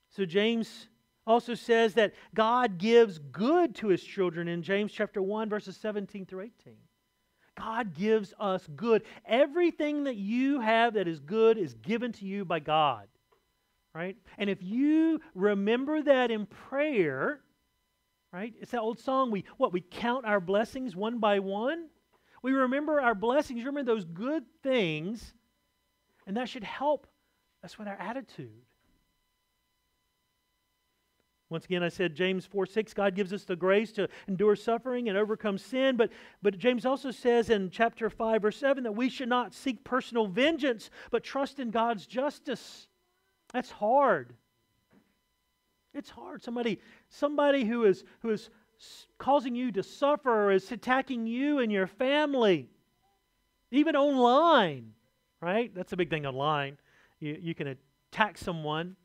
So 0.08 0.24
James 0.24 0.88
also 1.26 1.54
says 1.54 1.94
that 1.94 2.14
God 2.34 2.78
gives 2.78 3.18
good 3.18 3.74
to 3.76 3.88
his 3.88 4.02
children 4.02 4.48
in 4.48 4.62
James 4.62 4.90
chapter 4.90 5.20
1 5.20 5.50
verses 5.50 5.76
17 5.76 6.24
through 6.24 6.50
18. 6.64 6.76
God 7.58 7.94
gives 7.94 8.32
us 8.40 8.66
good. 8.74 9.02
Everything 9.26 10.04
that 10.04 10.16
you 10.16 10.60
have 10.60 10.94
that 10.94 11.06
is 11.06 11.20
good 11.20 11.58
is 11.58 11.74
given 11.74 12.12
to 12.12 12.24
you 12.24 12.46
by 12.46 12.58
God. 12.58 13.06
Right? 13.94 14.16
And 14.38 14.48
if 14.48 14.62
you 14.62 15.20
remember 15.34 16.02
that 16.02 16.30
in 16.30 16.46
prayer, 16.46 17.43
right? 18.34 18.52
It's 18.60 18.72
that 18.72 18.80
old 18.80 18.98
song. 18.98 19.30
We 19.30 19.44
what 19.56 19.72
we 19.72 19.80
count 19.80 20.26
our 20.26 20.40
blessings 20.40 20.96
one 20.96 21.18
by 21.18 21.38
one. 21.38 21.86
We 22.42 22.52
remember 22.52 23.00
our 23.00 23.14
blessings, 23.14 23.64
remember 23.64 23.90
those 23.90 24.04
good 24.04 24.42
things, 24.62 25.32
and 26.26 26.36
that 26.36 26.48
should 26.48 26.64
help 26.64 27.06
us 27.62 27.78
with 27.78 27.88
our 27.88 27.96
attitude. 27.96 28.50
Once 31.48 31.64
again, 31.66 31.84
I 31.84 31.88
said 31.88 32.16
James 32.16 32.44
4 32.44 32.66
6, 32.66 32.92
God 32.94 33.14
gives 33.14 33.32
us 33.32 33.44
the 33.44 33.54
grace 33.54 33.92
to 33.92 34.08
endure 34.26 34.56
suffering 34.56 35.08
and 35.08 35.16
overcome 35.16 35.56
sin. 35.56 35.96
But, 35.96 36.10
but 36.42 36.58
James 36.58 36.84
also 36.84 37.12
says 37.12 37.48
in 37.48 37.70
chapter 37.70 38.10
5, 38.10 38.42
verse 38.42 38.56
7, 38.56 38.82
that 38.82 38.96
we 38.96 39.08
should 39.08 39.28
not 39.28 39.54
seek 39.54 39.84
personal 39.84 40.26
vengeance, 40.26 40.90
but 41.12 41.22
trust 41.22 41.60
in 41.60 41.70
God's 41.70 42.06
justice. 42.06 42.88
That's 43.52 43.70
hard. 43.70 44.34
It's 45.94 46.10
hard. 46.10 46.42
Somebody, 46.42 46.80
somebody 47.08 47.64
who 47.64 47.84
is 47.84 48.04
who 48.20 48.30
is 48.30 48.50
causing 49.18 49.54
you 49.54 49.72
to 49.72 49.82
suffer 49.82 50.46
or 50.46 50.52
is 50.52 50.70
attacking 50.70 51.26
you 51.26 51.60
and 51.60 51.70
your 51.70 51.86
family, 51.86 52.68
even 53.70 53.96
online, 53.96 54.92
right? 55.40 55.74
That's 55.74 55.92
a 55.92 55.96
big 55.96 56.10
thing 56.10 56.26
online. 56.26 56.78
You, 57.20 57.38
you 57.40 57.54
can 57.54 57.76
attack 58.12 58.36
someone. 58.38 58.96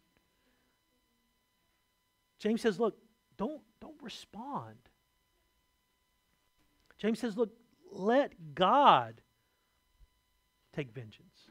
James 2.40 2.62
says, 2.62 2.80
look, 2.80 2.98
don't, 3.38 3.62
don't 3.82 4.02
respond. 4.02 4.76
James 6.98 7.20
says, 7.20 7.38
look, 7.38 7.52
let 7.92 8.56
God 8.56 9.22
take 10.74 10.92
vengeance. 10.92 11.48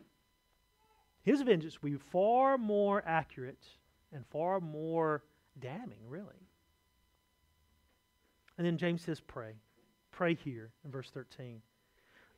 His 1.22 1.42
vengeance 1.42 1.82
will 1.82 1.90
be 1.90 1.96
far 1.96 2.56
more 2.56 3.02
accurate 3.06 3.66
and 4.12 4.24
far 4.26 4.60
more 4.60 5.22
damning, 5.60 6.00
really. 6.08 6.48
And 8.56 8.66
then 8.66 8.76
James 8.76 9.02
says, 9.02 9.20
pray. 9.20 9.54
Pray 10.10 10.34
here 10.34 10.70
in 10.84 10.90
verse 10.90 11.10
13. 11.12 11.62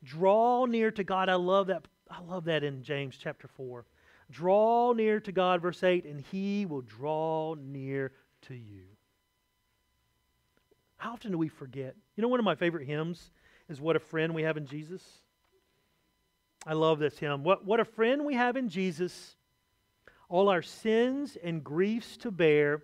Draw 0.03 0.65
near 0.65 0.91
to 0.91 1.03
God. 1.03 1.29
I 1.29 1.35
love 1.35 1.67
that. 1.67 1.87
I 2.09 2.21
love 2.21 2.45
that 2.45 2.63
in 2.63 2.83
James 2.83 3.17
chapter 3.17 3.47
4. 3.47 3.85
Draw 4.29 4.93
near 4.93 5.19
to 5.19 5.31
God, 5.31 5.61
verse 5.61 5.83
8, 5.83 6.05
and 6.05 6.21
he 6.31 6.65
will 6.65 6.81
draw 6.81 7.55
near 7.55 8.11
to 8.43 8.53
you. 8.53 8.83
How 10.97 11.13
often 11.13 11.31
do 11.31 11.37
we 11.37 11.47
forget? 11.47 11.95
You 12.15 12.21
know, 12.21 12.27
one 12.27 12.39
of 12.39 12.45
my 12.45 12.55
favorite 12.55 12.85
hymns 12.85 13.31
is 13.69 13.81
What 13.81 13.95
a 13.95 13.99
Friend 13.99 14.33
We 14.33 14.43
Have 14.43 14.57
in 14.57 14.67
Jesus. 14.67 15.03
I 16.65 16.73
love 16.73 16.99
this 16.99 17.17
hymn. 17.17 17.43
What, 17.43 17.65
what 17.65 17.79
a 17.79 17.85
friend 17.85 18.23
we 18.23 18.35
have 18.35 18.55
in 18.55 18.69
Jesus 18.69 19.35
all 20.29 20.47
our 20.47 20.61
sins 20.61 21.37
and 21.43 21.63
griefs 21.63 22.17
to 22.17 22.31
bear. 22.31 22.83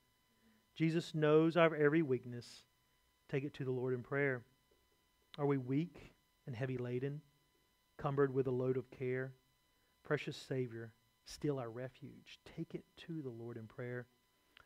Jesus 0.81 1.13
knows 1.13 1.57
our 1.57 1.75
every 1.75 2.01
weakness. 2.01 2.63
Take 3.29 3.43
it 3.43 3.53
to 3.53 3.63
the 3.63 3.69
Lord 3.69 3.93
in 3.93 4.01
prayer. 4.01 4.41
Are 5.37 5.45
we 5.45 5.59
weak 5.59 6.11
and 6.47 6.55
heavy 6.55 6.79
laden, 6.79 7.21
cumbered 7.99 8.33
with 8.33 8.47
a 8.47 8.51
load 8.51 8.77
of 8.77 8.89
care? 8.89 9.31
Precious 10.03 10.35
Savior, 10.35 10.91
still 11.23 11.59
our 11.59 11.69
refuge. 11.69 12.39
Take 12.57 12.73
it 12.73 12.83
to 13.05 13.21
the 13.21 13.29
Lord 13.29 13.57
in 13.57 13.67
prayer. 13.67 14.07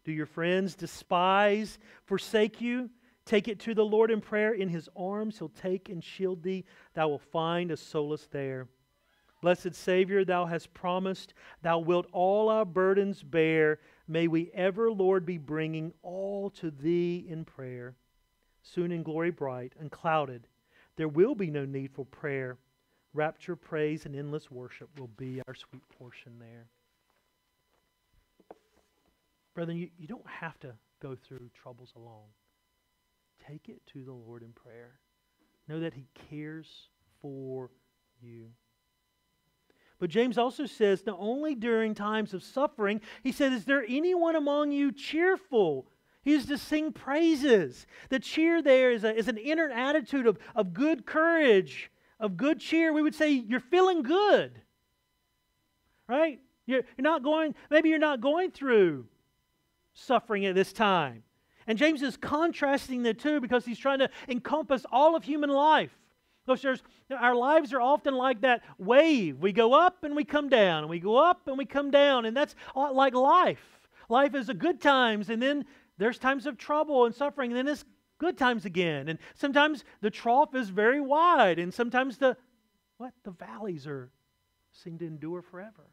Do 0.05 0.13
your 0.13 0.26
friends 0.26 0.74
despise, 0.74 1.80
forsake 2.05 2.61
you? 2.61 2.89
Take 3.26 3.49
it 3.49 3.59
to 3.59 3.74
the 3.74 3.84
Lord 3.84 4.09
in 4.09 4.22
prayer. 4.22 4.53
In 4.53 4.70
his 4.70 4.88
arms 4.95 5.38
he'll 5.38 5.49
take 5.49 5.89
and 5.89 6.01
shield 6.01 6.43
thee. 6.43 6.63
Thou 6.93 7.09
wilt 7.09 7.24
find 7.24 7.72
a 7.72 7.76
solace 7.76 8.30
there. 8.32 8.70
Blessed 9.41 9.76
Savior, 9.76 10.24
thou 10.24 10.45
hast 10.45 10.74
promised, 10.74 11.34
thou 11.61 11.80
wilt 11.80 12.07
all 12.13 12.47
our 12.47 12.63
burdens 12.63 13.22
bear. 13.22 13.80
May 14.08 14.28
we 14.28 14.51
ever, 14.53 14.91
Lord, 14.91 15.26
be 15.26 15.38
bringing 15.38 15.93
all 16.03 16.51
to 16.62 16.70
thee 16.70 17.26
in 17.28 17.43
prayer. 17.45 17.95
Soon 18.62 18.91
in 18.91 19.03
glory 19.03 19.32
bright, 19.32 19.74
unclouded, 19.80 20.47
there 20.95 21.08
will 21.08 21.36
be 21.36 21.49
no 21.49 21.66
need 21.66 21.91
for 21.91 22.06
prayer. 22.06 22.58
Rapture, 23.14 23.56
praise, 23.56 24.06
and 24.06 24.16
endless 24.16 24.51
worship 24.51 24.89
will 24.99 25.10
be 25.18 25.41
our 25.47 25.56
sweet 25.56 25.84
portion 25.97 26.34
there. 26.39 26.68
Brethren, 29.53 29.78
you, 29.78 29.89
you 29.97 30.08
don't 30.08 30.28
have 30.28 30.60
to 30.60 30.74
go 31.01 31.16
through 31.16 31.49
troubles 31.53 31.93
alone. 31.95 32.30
Take 33.47 33.70
it 33.70 33.82
to 33.93 34.03
the 34.03 34.12
Lord 34.12 34.43
in 34.43 34.51
prayer. 34.51 34.99
Know 35.68 35.80
that 35.80 35.93
He 35.93 36.08
cares 36.30 36.68
for 37.22 37.72
you. 38.22 38.47
But 40.00 40.10
James 40.10 40.38
also 40.38 40.66
says, 40.66 41.06
not 41.06 41.18
only 41.20 41.56
during 41.56 41.93
times 41.93 42.34
of 42.34 42.43
suffering, 42.43 43.02
he 43.24 43.32
said, 43.32 43.54
Is 43.54 43.66
there 43.66 43.86
anyone 43.88 44.36
among 44.36 44.72
you 44.72 44.91
cheerful? 44.91 45.88
He 46.22 46.34
is 46.34 46.48
to 46.48 46.58
sing 46.58 46.91
praises. 46.91 47.86
The 48.10 48.20
cheer 48.20 48.62
there 48.62 48.91
is, 48.91 49.04
a, 49.04 49.16
is 49.16 49.28
an 49.28 49.38
inner 49.38 49.70
attitude 49.70 50.28
of, 50.28 50.38
of 50.56 50.74
good 50.74 51.06
courage, 51.06 51.91
of 52.20 52.36
good 52.36 52.60
cheer. 52.60 52.91
We 52.91 53.02
would 53.02 53.16
say, 53.16 53.32
You're 53.32 53.60
feeling 53.60 54.04
good. 54.04 54.62
Right? 56.08 56.39
You're, 56.66 56.82
you're 56.98 57.04
not 57.04 57.24
going, 57.24 57.56
maybe 57.70 57.89
you're 57.89 58.00
not 58.00 58.22
going 58.22 58.52
through 58.52 59.06
suffering 59.93 60.46
at 60.46 60.56
this 60.56 60.74
time. 60.74 61.24
And 61.68 61.78
James 61.78 62.02
is 62.02 62.18
contrasting 62.18 63.02
the 63.02 63.14
two 63.14 63.39
because 63.39 63.66
he's 63.66 63.80
trying 63.80 64.00
to 64.00 64.10
encompass 64.28 64.86
all 64.91 65.16
of 65.16 65.24
human 65.24 65.50
life. 65.50 65.91
Because 66.46 66.84
our 67.12 67.36
lives 67.36 67.74
are 67.74 67.82
often 67.82 68.14
like 68.16 68.41
that 68.41 68.62
wave. 68.78 69.39
We 69.39 69.52
go 69.52 69.74
up 69.74 70.04
and 70.04 70.16
we 70.16 70.24
come 70.24 70.50
down, 70.50 70.80
and 70.80 70.89
we 70.89 71.00
go 71.00 71.18
up 71.18 71.48
and 71.48 71.58
we 71.58 71.66
come 71.66 71.91
down, 71.91 72.26
and 72.26 72.38
that's 72.38 72.56
like 72.76 73.14
life. 73.14 73.89
Life 74.10 74.36
is 74.36 74.50
a 74.50 74.54
good 74.54 74.80
times, 74.80 75.30
and 75.30 75.41
then 75.41 75.66
there's 75.98 76.20
times 76.20 76.46
of 76.46 76.58
trouble 76.58 77.06
and 77.06 77.16
suffering, 77.16 77.52
and 77.52 77.58
then 77.58 77.68
it's 77.68 77.86
good 78.20 78.38
times 78.38 78.66
again. 78.66 79.10
And 79.10 79.18
sometimes 79.34 79.84
the 80.02 80.12
trough 80.12 80.54
is 80.54 80.70
very 80.70 81.02
wide, 81.02 81.58
and 81.58 81.74
sometimes 81.74 82.18
the 82.18 82.38
what 82.98 83.14
the 83.24 83.32
valleys 83.32 83.88
are 83.88 84.12
seem 84.72 84.98
to 85.00 85.08
endure 85.08 85.41
forever. 85.41 85.89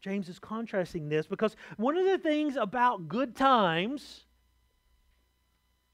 James 0.00 0.28
is 0.28 0.38
contrasting 0.38 1.08
this 1.08 1.26
because 1.26 1.56
one 1.76 1.96
of 1.96 2.04
the 2.04 2.18
things 2.18 2.56
about 2.56 3.08
good 3.08 3.36
times 3.36 4.24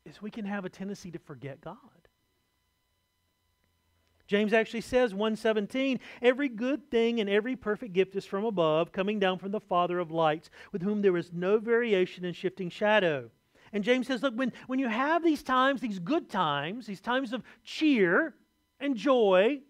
is 0.04 0.22
we 0.22 0.30
can 0.30 0.46
have 0.46 0.64
a 0.64 0.70
tendency 0.70 1.10
to 1.10 1.18
forget 1.18 1.60
God. 1.60 1.76
James 4.28 4.52
actually 4.52 4.82
says 4.82 5.14
117, 5.14 5.98
every 6.20 6.50
good 6.50 6.90
thing 6.90 7.18
and 7.18 7.30
every 7.30 7.56
perfect 7.56 7.94
gift 7.94 8.14
is 8.14 8.26
from 8.26 8.44
above, 8.44 8.92
coming 8.92 9.18
down 9.18 9.38
from 9.38 9.50
the 9.50 9.60
Father 9.60 9.98
of 9.98 10.10
lights, 10.10 10.50
with 10.70 10.82
whom 10.82 11.00
there 11.00 11.16
is 11.16 11.32
no 11.32 11.58
variation 11.58 12.26
and 12.26 12.36
shifting 12.36 12.68
shadow. 12.68 13.30
And 13.72 13.82
James 13.82 14.06
says, 14.06 14.22
look, 14.22 14.34
when, 14.34 14.52
when 14.66 14.78
you 14.78 14.88
have 14.88 15.24
these 15.24 15.42
times, 15.42 15.80
these 15.80 15.98
good 15.98 16.28
times, 16.28 16.86
these 16.86 17.00
times 17.00 17.32
of 17.32 17.42
cheer 17.64 18.34
and 18.78 18.96
joy, 18.96 19.60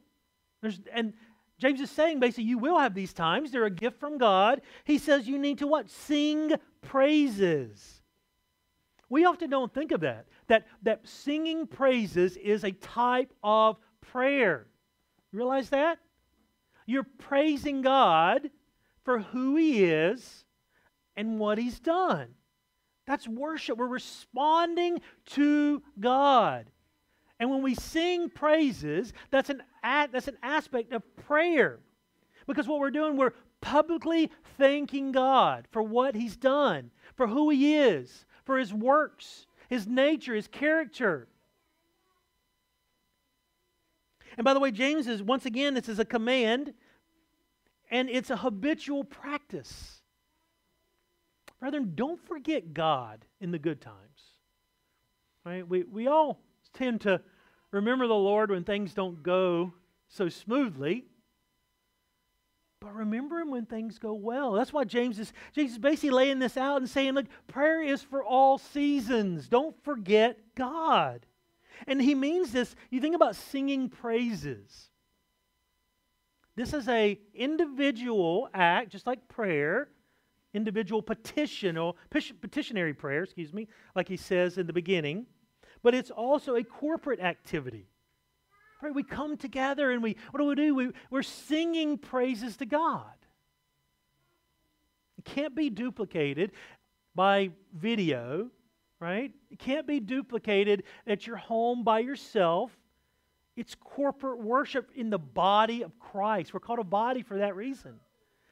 and 0.93 1.13
James 1.59 1.81
is 1.81 1.91
saying 1.91 2.19
basically, 2.19 2.45
you 2.45 2.59
will 2.59 2.79
have 2.79 2.95
these 2.95 3.13
times. 3.13 3.53
They're 3.53 3.65
a 3.65 3.71
gift 3.71 4.01
from 4.01 4.19
God. 4.19 4.61
He 4.85 4.99
says 4.99 5.29
you 5.29 5.39
need 5.39 5.59
to 5.59 5.69
what? 5.69 5.89
Sing 5.89 6.53
praises. 6.83 8.03
We 9.09 9.25
often 9.25 9.51
don't 9.51 9.73
think 9.73 9.93
of 9.93 10.01
that, 10.01 10.27
that, 10.49 10.67
that 10.83 11.07
singing 11.07 11.67
praises 11.67 12.37
is 12.37 12.65
a 12.65 12.73
type 12.73 13.33
of 13.43 13.77
prayer. 14.13 14.67
You 15.33 15.39
realize 15.39 15.71
that? 15.71 15.99
You're 16.87 17.07
praising 17.19 17.83
God 17.83 18.51
for 19.05 19.21
who 19.21 19.57
He 19.57 19.85
is 19.85 20.45
and 21.17 21.39
what 21.39 21.59
He's 21.59 21.81
done. 21.81 22.29
That's 23.07 23.27
worship. 23.27 23.79
We're 23.79 23.87
responding 23.87 25.01
to 25.27 25.83
God. 25.99 26.67
And 27.41 27.51
when 27.51 27.63
we 27.63 27.75
sing 27.75 28.31
praises, 28.31 29.13
that's 29.31 29.51
an, 29.51 29.63
that's 29.83 30.29
an 30.29 30.39
aspect 30.43 30.93
of 30.93 31.03
prayer. 31.17 31.81
Because 32.47 32.67
what 32.67 32.81
we're 32.81 32.91
doing, 32.91 33.17
we're 33.17 33.35
publicly 33.61 34.31
thanking 34.57 35.13
God 35.13 35.67
for 35.71 35.83
what 35.83 36.15
He's 36.15 36.37
done, 36.37 36.91
for 37.17 37.27
who 37.27 37.51
He 37.51 37.77
is, 37.77 38.27
for 38.45 38.59
His 38.59 38.73
works, 38.73 39.47
His 39.69 39.87
nature, 39.87 40.35
His 40.35 40.49
character. 40.49 41.29
And 44.39 44.45
by 44.45 44.55
the 44.55 44.61
way, 44.61 44.71
James 44.71 45.09
is, 45.09 45.21
once 45.21 45.47
again, 45.47 45.75
this 45.75 45.89
is 45.89 45.99
a 45.99 46.05
command 46.05 46.73
and 47.91 48.09
it's 48.09 48.31
a 48.31 48.37
habitual 48.37 49.03
practice. 49.03 50.01
Brethren, 51.59 51.93
don't 51.97 52.25
forget 52.25 52.73
God 52.73 53.25
in 53.41 53.51
the 53.51 53.59
good 53.59 53.81
times. 53.81 53.97
Right? 55.45 55.69
We, 55.69 55.83
we 55.83 56.07
all 56.07 56.39
tend 56.73 57.01
to 57.01 57.21
remember 57.73 58.07
the 58.07 58.15
Lord 58.15 58.53
when 58.53 58.63
things 58.63 58.95
don't 58.95 59.25
go 59.25 59.73
so 60.07 60.29
smoothly. 60.29 61.05
But 62.81 62.95
remember 62.95 63.41
him 63.41 63.51
when 63.51 63.67
things 63.67 63.99
go 63.99 64.15
well. 64.15 64.53
That's 64.53 64.73
why 64.73 64.85
James 64.85 65.19
is 65.19 65.33
James 65.53 65.73
is 65.73 65.79
basically 65.79 66.11
laying 66.11 66.39
this 66.39 66.57
out 66.57 66.77
and 66.77 66.89
saying, 66.89 67.15
look, 67.15 67.27
prayer 67.49 67.83
is 67.83 68.03
for 68.03 68.23
all 68.23 68.57
seasons. 68.57 69.49
Don't 69.49 69.75
forget 69.83 70.39
God. 70.55 71.27
And 71.87 72.01
he 72.01 72.15
means 72.15 72.53
this, 72.53 72.75
you 72.91 73.01
think 73.01 73.15
about 73.15 73.37
singing 73.37 73.89
praises. 73.89 74.91
This 76.57 76.75
is 76.75 76.89
a 76.89 77.19
individual 77.35 78.49
act, 78.53 78.91
just 78.91 79.07
like 79.07 79.29
prayer, 79.29 79.89
individual 80.55 81.03
petition 81.03 81.77
or 81.77 81.95
petitionary 82.11 82.95
prayer, 82.95 83.23
excuse 83.23 83.53
me, 83.53 83.69
like 83.95 84.09
he 84.09 84.17
says 84.17 84.59
in 84.59 84.67
the 84.67 84.73
beginning 84.73 85.27
but 85.83 85.95
it's 85.95 86.11
also 86.11 86.57
a 86.57 86.65
corporate 86.65 87.21
activity. 87.21 87.87
Right? 88.83 88.95
We 88.95 89.03
come 89.03 89.37
together 89.37 89.91
and 89.91 90.03
we, 90.03 90.17
what 90.31 90.41
do 90.41 90.47
we 90.47 90.55
do? 90.55 90.75
We, 90.75 90.91
we're 91.11 91.23
singing 91.23 91.99
praises 91.99 92.57
to 92.59 92.67
God. 92.67 93.13
It 95.19 95.25
can't 95.25 95.55
be 95.55 95.69
duplicated 95.69 96.53
by 97.15 97.51
video, 97.75 98.51
right? 99.01 99.33
It 99.51 99.59
can't 99.59 99.87
be 99.87 100.01
duplicated 100.01 100.85
at 101.07 101.27
your 101.27 101.37
home 101.37 101.85
by 101.85 102.01
yourself. 102.01 102.77
It's 103.57 103.75
corporate 103.75 104.41
worship 104.41 104.91
in 104.95 105.11
the 105.11 105.19
body 105.19 105.83
of 105.83 105.99
Christ. 105.99 106.53
We're 106.53 106.61
called 106.61 106.79
a 106.79 106.85
body 106.85 107.23
for 107.23 107.39
that 107.39 107.57
reason, 107.57 108.01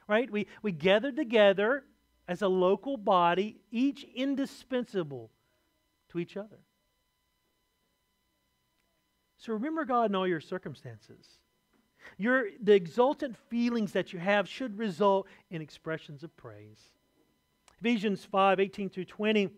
right? 0.08 0.30
We, 0.30 0.46
we 0.62 0.72
gather 0.72 1.12
together 1.12 1.84
as 2.28 2.42
a 2.42 2.48
local 2.48 2.96
body, 2.96 3.56
each 3.70 4.04
indispensable 4.14 5.30
to 6.10 6.18
each 6.18 6.36
other. 6.36 6.58
So 9.38 9.52
remember 9.52 9.84
God 9.84 10.10
in 10.10 10.16
all 10.16 10.26
your 10.26 10.40
circumstances. 10.40 11.24
Your, 12.18 12.46
the 12.62 12.74
exultant 12.74 13.36
feelings 13.48 13.92
that 13.92 14.12
you 14.12 14.18
have 14.18 14.48
should 14.48 14.78
result 14.78 15.26
in 15.50 15.60
expressions 15.60 16.22
of 16.22 16.36
praise. 16.36 16.80
Ephesians 17.80 18.24
5 18.24 18.60
18 18.60 18.88
through 18.88 19.04
20. 19.04 19.50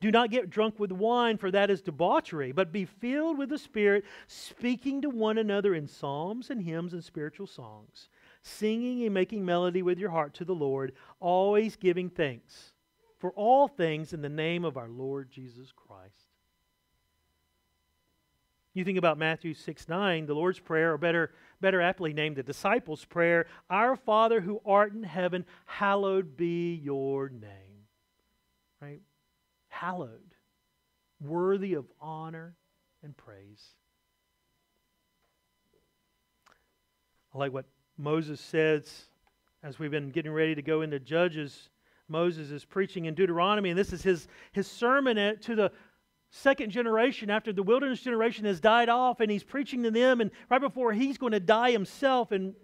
Do 0.00 0.10
not 0.10 0.30
get 0.30 0.50
drunk 0.50 0.78
with 0.78 0.92
wine, 0.92 1.38
for 1.38 1.50
that 1.50 1.70
is 1.70 1.82
debauchery, 1.82 2.52
but 2.52 2.72
be 2.72 2.84
filled 2.84 3.38
with 3.38 3.48
the 3.48 3.58
Spirit, 3.58 4.04
speaking 4.26 5.02
to 5.02 5.10
one 5.10 5.38
another 5.38 5.74
in 5.74 5.86
psalms 5.86 6.50
and 6.50 6.62
hymns 6.62 6.92
and 6.92 7.02
spiritual 7.02 7.46
songs, 7.46 8.08
singing 8.42 9.04
and 9.04 9.14
making 9.14 9.44
melody 9.44 9.82
with 9.82 9.98
your 9.98 10.10
heart 10.10 10.34
to 10.34 10.44
the 10.44 10.54
Lord, 10.54 10.92
always 11.20 11.76
giving 11.76 12.10
thanks 12.10 12.72
for 13.18 13.30
all 13.32 13.66
things 13.68 14.12
in 14.12 14.22
the 14.22 14.28
name 14.28 14.64
of 14.64 14.76
our 14.76 14.88
Lord 14.88 15.30
Jesus 15.30 15.72
Christ 15.72 16.26
You 18.74 18.84
think 18.84 18.98
about 18.98 19.16
Matthew 19.16 19.54
6 19.54 19.88
9, 19.88 20.26
the 20.26 20.34
Lord's 20.34 20.58
Prayer, 20.58 20.92
or 20.92 20.98
better, 20.98 21.32
better 21.62 21.80
aptly 21.80 22.12
named 22.12 22.36
the 22.36 22.42
disciples' 22.42 23.06
prayer 23.06 23.46
Our 23.70 23.96
Father 23.96 24.42
who 24.42 24.60
art 24.66 24.92
in 24.92 25.02
heaven, 25.02 25.46
hallowed 25.64 26.36
be 26.36 26.74
your 26.74 27.30
name. 27.30 27.86
Right? 28.80 29.00
Hallowed, 29.80 30.34
worthy 31.20 31.74
of 31.74 31.84
honor 32.00 32.56
and 33.02 33.14
praise. 33.14 33.62
I 37.34 37.38
like 37.38 37.52
what 37.52 37.66
Moses 37.98 38.40
says 38.40 38.90
as 39.62 39.78
we've 39.78 39.90
been 39.90 40.08
getting 40.08 40.32
ready 40.32 40.54
to 40.54 40.62
go 40.62 40.80
into 40.80 40.98
Judges. 40.98 41.68
Moses 42.08 42.50
is 42.50 42.64
preaching 42.64 43.04
in 43.04 43.14
Deuteronomy, 43.14 43.68
and 43.68 43.78
this 43.78 43.92
is 43.92 44.02
his, 44.02 44.28
his 44.52 44.66
sermon 44.66 45.38
to 45.40 45.54
the 45.54 45.70
second 46.30 46.70
generation 46.70 47.28
after 47.28 47.52
the 47.52 47.62
wilderness 47.62 48.00
generation 48.00 48.46
has 48.46 48.60
died 48.60 48.88
off, 48.88 49.20
and 49.20 49.30
he's 49.30 49.44
preaching 49.44 49.82
to 49.82 49.90
them. 49.90 50.22
And 50.22 50.30
right 50.48 50.60
before 50.60 50.94
he's 50.94 51.18
going 51.18 51.32
to 51.32 51.40
die 51.40 51.72
himself, 51.72 52.32
in 52.32 52.54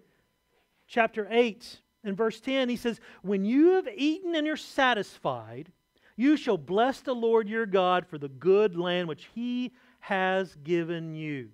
chapter 0.87 1.27
8 1.29 1.79
and 2.03 2.17
verse 2.17 2.41
10, 2.41 2.69
he 2.69 2.75
says, 2.75 2.99
When 3.21 3.45
you 3.45 3.73
have 3.73 3.87
eaten 3.95 4.33
and 4.33 4.47
are 4.47 4.57
satisfied, 4.57 5.71
you 6.15 6.37
shall 6.37 6.57
bless 6.57 7.01
the 7.01 7.15
Lord 7.15 7.49
your 7.49 7.65
God 7.65 8.05
for 8.07 8.17
the 8.17 8.29
good 8.29 8.75
land 8.75 9.07
which 9.07 9.29
he 9.33 9.71
has 9.99 10.55
given 10.63 11.15
you. 11.15 11.49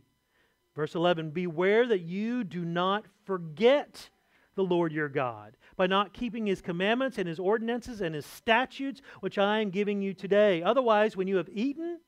Verse 0.75 0.95
11 0.95 1.31
Beware 1.31 1.87
that 1.87 2.01
you 2.01 2.43
do 2.43 2.65
not 2.65 3.05
forget 3.25 4.09
the 4.55 4.63
Lord 4.63 4.91
your 4.91 5.09
God 5.09 5.55
by 5.77 5.87
not 5.87 6.13
keeping 6.13 6.45
his 6.45 6.61
commandments 6.61 7.17
and 7.17 7.27
his 7.27 7.39
ordinances 7.39 8.01
and 8.01 8.13
his 8.13 8.25
statutes, 8.25 9.01
which 9.21 9.37
I 9.37 9.59
am 9.59 9.69
giving 9.69 10.01
you 10.01 10.13
today. 10.13 10.61
Otherwise, 10.61 11.15
when 11.15 11.27
you 11.27 11.37
have 11.37 11.49
eaten 11.53 11.99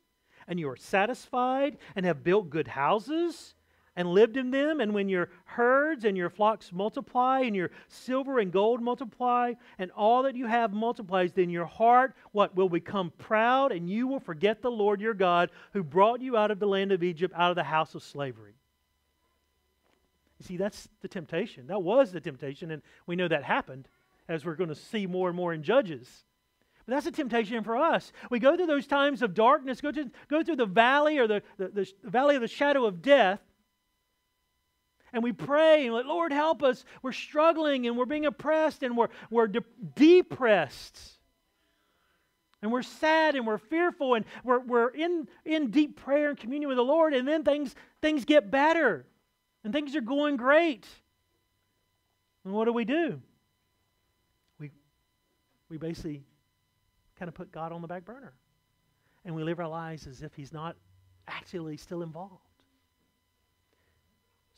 and 0.48 0.60
you 0.60 0.70
are 0.70 0.76
satisfied 0.76 1.78
and 1.96 2.06
have 2.06 2.24
built 2.24 2.50
good 2.50 2.68
houses, 2.68 3.56
and 3.96 4.08
lived 4.08 4.38
in 4.38 4.52
them, 4.52 4.80
and 4.80 4.94
when 4.94 5.10
your 5.10 5.30
herds 5.44 6.06
and 6.06 6.16
your 6.16 6.30
flocks 6.30 6.72
multiply, 6.72 7.42
and 7.42 7.56
your 7.56 7.72
silver 7.90 8.40
and 8.40 8.52
gold 8.52 8.82
multiply, 8.82 9.54
and 9.78 9.92
all 9.92 10.24
that 10.24 10.36
you 10.36 10.46
have 10.46 10.72
multiplies, 10.72 11.34
then 11.34 11.50
your 11.50 11.66
heart 11.66 12.16
what 12.32 12.56
will 12.56 12.70
become 12.70 13.12
proud, 13.18 13.72
and 13.72 13.90
you 13.90 14.08
will 14.08 14.20
forget 14.20 14.62
the 14.62 14.72
Lord 14.72 15.02
your 15.02 15.14
God, 15.14 15.52
who 15.74 15.84
brought 15.84 16.22
you 16.22 16.38
out 16.38 16.52
of 16.52 16.60
the 16.60 16.68
land 16.68 16.92
of 16.92 17.04
Egypt, 17.04 17.34
out 17.36 17.50
of 17.50 17.56
the 17.56 17.64
house 17.64 17.94
of 17.94 18.04
slavery. 18.04 18.54
You 20.40 20.46
see, 20.46 20.58
that's 20.58 20.88
the 21.02 21.08
temptation. 21.08 21.68
That 21.68 21.84
was 21.84 22.12
the 22.12 22.22
temptation, 22.22 22.72
and 22.72 22.82
we 23.06 23.16
know 23.16 23.28
that 23.28 23.44
happened, 23.44 23.90
as 24.28 24.46
we're 24.46 24.56
going 24.56 24.70
to 24.70 24.76
see 24.76 25.06
more 25.06 25.28
and 25.28 25.36
more 25.36 25.54
in 25.54 25.64
Judges. 25.64 26.24
But 26.86 26.96
that's 26.96 27.06
a 27.06 27.12
temptation 27.12 27.64
for 27.64 27.78
us. 27.78 28.12
We 28.30 28.40
go 28.40 28.56
through 28.56 28.66
those 28.66 28.88
times 28.88 29.22
of 29.22 29.34
darkness, 29.34 29.82
go, 29.82 29.92
to, 29.92 30.10
go 30.30 30.44
through 30.44 30.56
the 30.56 30.66
valley 30.66 31.20
or 31.20 31.28
the, 31.28 31.44
the, 31.58 31.68
the 32.04 32.10
valley 32.10 32.36
of 32.36 32.42
the 32.42 32.48
shadow 32.48 32.86
of 32.86 33.02
death, 33.02 33.40
and 35.14 35.24
we 35.24 35.34
pray 35.34 35.86
and 35.86 35.94
like, 35.94 36.06
Lord, 36.06 36.32
help 36.32 36.64
us. 36.64 36.86
We're 37.02 37.12
struggling 37.12 37.88
and 37.88 37.98
we're 37.98 38.06
being 38.06 38.26
oppressed 38.26 38.84
and 38.84 38.96
we're, 38.96 39.10
we're 39.30 39.48
de- 39.48 39.64
depressed. 39.96 41.00
And 42.62 42.72
we're 42.72 42.84
sad 42.84 43.36
and 43.36 43.46
we're 43.46 43.58
fearful 43.58 44.14
and 44.14 44.26
we're, 44.44 44.60
we're 44.60 44.90
in, 44.90 45.28
in 45.46 45.72
deep 45.72 46.00
prayer 46.02 46.30
and 46.30 46.38
communion 46.38 46.68
with 46.68 46.78
the 46.78 46.84
Lord, 46.84 47.14
and 47.14 47.28
then 47.28 47.44
things, 47.44 47.76
things 48.02 48.24
get 48.24 48.52
better 48.52 49.06
and 49.64 49.74
things 49.74 49.96
are 49.96 50.02
going 50.02 50.38
great. 50.38 50.88
And 52.46 52.54
what 52.54 52.66
do 52.66 52.74
we 52.74 52.86
do? 52.86 53.22
We, 54.60 54.72
we 55.70 55.78
basically 55.78 56.24
kind 57.18 57.30
of 57.30 57.36
put 57.36 57.52
God 57.52 57.72
on 57.72 57.82
the 57.82 57.88
back 57.88 58.06
burner. 58.06 58.34
And 59.26 59.36
we 59.36 59.44
live 59.44 59.60
our 59.60 59.68
lives 59.68 60.08
as 60.08 60.22
if 60.24 60.34
He's 60.34 60.52
not 60.52 60.76
actually 61.28 61.78
still 61.78 62.02
involved. 62.02 62.51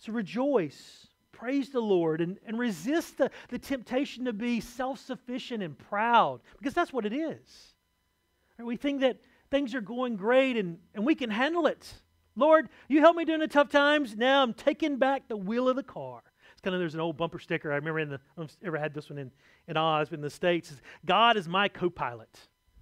So 0.04 0.12
rejoice, 0.12 1.08
praise 1.32 1.70
the 1.70 1.80
Lord, 1.80 2.20
and, 2.20 2.38
and 2.45 2.60
resist 2.60 3.18
the, 3.18 3.32
the 3.47 3.58
temptation 3.58 4.26
to 4.26 4.34
be 4.34 4.60
self 4.60 4.99
sufficient 4.99 5.64
and 5.64 5.78
proud, 5.78 6.41
because 6.58 6.74
that's 6.74 6.91
what 6.91 7.06
it 7.06 7.14
is. 7.14 7.74
Right? 8.60 8.66
We 8.66 8.76
think 8.76 8.99
that 8.99 9.22
things 9.49 9.74
are 9.74 9.80
going 9.80 10.18
great 10.18 10.58
and, 10.58 10.78
and 10.93 11.06
we 11.06 11.16
can 11.16 11.30
handle 11.30 11.68
it. 11.68 11.89
Lord, 12.36 12.68
you 12.89 12.99
help 12.99 13.16
me 13.16 13.24
during 13.24 13.39
the 13.39 13.47
tough 13.47 13.70
times. 13.70 14.18
Now 14.18 14.43
I'm 14.43 14.54
taking 14.54 14.97
back 14.97 15.30
the 15.30 15.38
wheel 15.38 15.70
of 15.70 15.78
the 15.78 15.84
car. 15.84 16.22
It's 16.51 16.60
kind 16.60 16.76
of 16.76 16.82
there's 16.82 16.95
an 16.95 16.99
old 16.99 17.16
bumper 17.16 17.39
sticker. 17.39 17.72
I 17.72 17.76
remember 17.76 18.01
in 18.01 18.10
the 18.10 18.20
ever 18.62 18.78
had 18.78 18.93
this 18.93 19.10
one 19.10 19.20
in, 19.20 19.32
in 19.70 19.78
Oz 19.78 20.10
but 20.10 20.16
in 20.16 20.22
the 20.22 20.30
States. 20.30 20.74
God 21.06 21.38
is 21.38 21.47
my 21.47 21.70
co-pilot. 21.70 22.38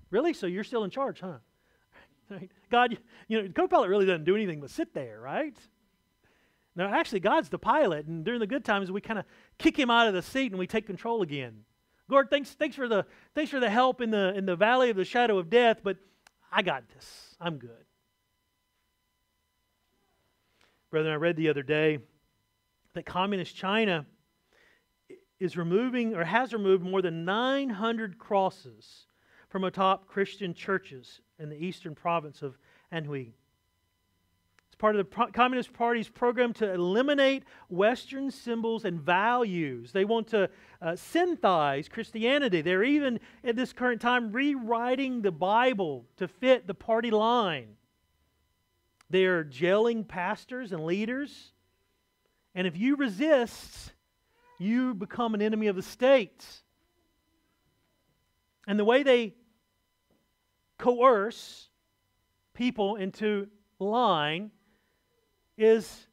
Really? 0.09 0.33
So 0.33 0.47
you're 0.47 0.63
still 0.63 0.85
in 0.85 0.89
charge, 0.89 1.19
huh? 1.19 1.37
God, 2.71 2.97
you 3.27 3.43
know, 3.43 3.49
co-pilot 3.49 3.89
really 3.89 4.07
doesn't 4.07 4.23
do 4.23 4.35
anything 4.35 4.59
but 4.59 4.71
sit 4.71 4.95
there, 4.95 5.19
right? 5.21 5.55
Now, 6.75 6.87
actually, 6.93 7.19
God's 7.19 7.49
the 7.49 7.59
pilot, 7.59 8.05
and 8.05 8.23
during 8.23 8.39
the 8.39 8.47
good 8.47 8.63
times, 8.63 8.91
we 8.91 9.01
kind 9.01 9.19
of 9.19 9.25
kick 9.57 9.77
him 9.77 9.89
out 9.89 10.07
of 10.07 10.13
the 10.13 10.21
seat 10.21 10.51
and 10.51 10.59
we 10.59 10.67
take 10.67 10.85
control 10.85 11.21
again. 11.21 11.63
Lord, 12.07 12.29
thanks, 12.29 12.51
thanks, 12.51 12.75
for 12.75 12.87
the, 12.87 13.05
thanks 13.35 13.51
for 13.51 13.59
the 13.59 13.69
help 13.69 14.01
in 14.01 14.11
the, 14.11 14.33
in 14.35 14.45
the 14.45 14.55
valley 14.55 14.89
of 14.89 14.95
the 14.95 15.05
shadow 15.05 15.37
of 15.37 15.49
death, 15.49 15.81
but 15.83 15.97
I 16.51 16.61
got 16.61 16.87
this. 16.89 17.35
I'm 17.39 17.57
good. 17.57 17.85
Brethren, 20.89 21.13
I 21.13 21.17
read 21.17 21.37
the 21.37 21.49
other 21.49 21.63
day 21.63 21.99
that 22.93 23.05
communist 23.05 23.55
China 23.55 24.05
is 25.39 25.57
removing 25.57 26.13
or 26.13 26.23
has 26.23 26.53
removed 26.53 26.83
more 26.83 27.01
than 27.01 27.25
900 27.25 28.17
crosses 28.17 29.07
from 29.49 29.63
atop 29.63 30.07
Christian 30.07 30.53
churches 30.53 31.21
in 31.39 31.49
the 31.49 31.55
eastern 31.55 31.95
province 31.95 32.41
of 32.41 32.57
Anhui 32.93 33.31
part 34.81 34.95
of 34.95 35.07
the 35.07 35.27
Communist 35.31 35.73
Party's 35.73 36.09
program 36.09 36.53
to 36.53 36.73
eliminate 36.73 37.43
Western 37.69 38.31
symbols 38.31 38.83
and 38.83 38.99
values. 38.99 39.91
They 39.91 40.05
want 40.05 40.25
to 40.29 40.49
uh, 40.81 40.95
synthesize 40.95 41.87
Christianity. 41.87 42.61
They're 42.61 42.83
even, 42.83 43.19
at 43.43 43.55
this 43.55 43.73
current 43.73 44.01
time, 44.01 44.31
rewriting 44.31 45.21
the 45.21 45.31
Bible 45.31 46.07
to 46.17 46.27
fit 46.27 46.65
the 46.65 46.73
party 46.73 47.11
line. 47.11 47.75
They 49.11 49.25
are 49.25 49.43
jailing 49.43 50.03
pastors 50.03 50.71
and 50.71 50.83
leaders. 50.83 51.51
And 52.55 52.65
if 52.65 52.75
you 52.75 52.95
resist, 52.95 53.93
you 54.57 54.95
become 54.95 55.35
an 55.35 55.43
enemy 55.43 55.67
of 55.67 55.75
the 55.75 55.83
state. 55.83 56.43
And 58.65 58.79
the 58.79 58.85
way 58.85 59.03
they 59.03 59.35
coerce 60.79 61.69
people 62.55 62.95
into 62.95 63.47
line 63.77 64.49
is 65.61 66.07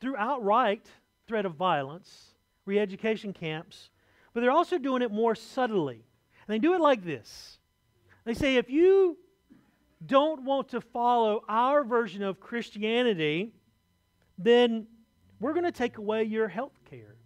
through 0.00 0.16
outright 0.16 0.86
threat 1.26 1.46
of 1.46 1.54
violence, 1.54 2.34
re 2.66 2.78
education 2.78 3.32
camps, 3.32 3.90
but 4.32 4.40
they're 4.40 4.50
also 4.50 4.78
doing 4.78 5.02
it 5.02 5.10
more 5.10 5.34
subtly. 5.34 6.04
And 6.46 6.54
they 6.54 6.58
do 6.58 6.74
it 6.74 6.80
like 6.80 7.04
this 7.04 7.58
they 8.24 8.34
say, 8.34 8.56
if 8.56 8.70
you 8.70 9.16
don't 10.04 10.44
want 10.44 10.68
to 10.70 10.80
follow 10.80 11.42
our 11.48 11.84
version 11.84 12.22
of 12.22 12.40
Christianity, 12.40 13.52
then 14.38 14.86
we're 15.40 15.52
going 15.52 15.64
to 15.64 15.72
take 15.72 15.98
away 15.98 16.24
your 16.24 16.48
health 16.48 16.78
care. 16.88 17.16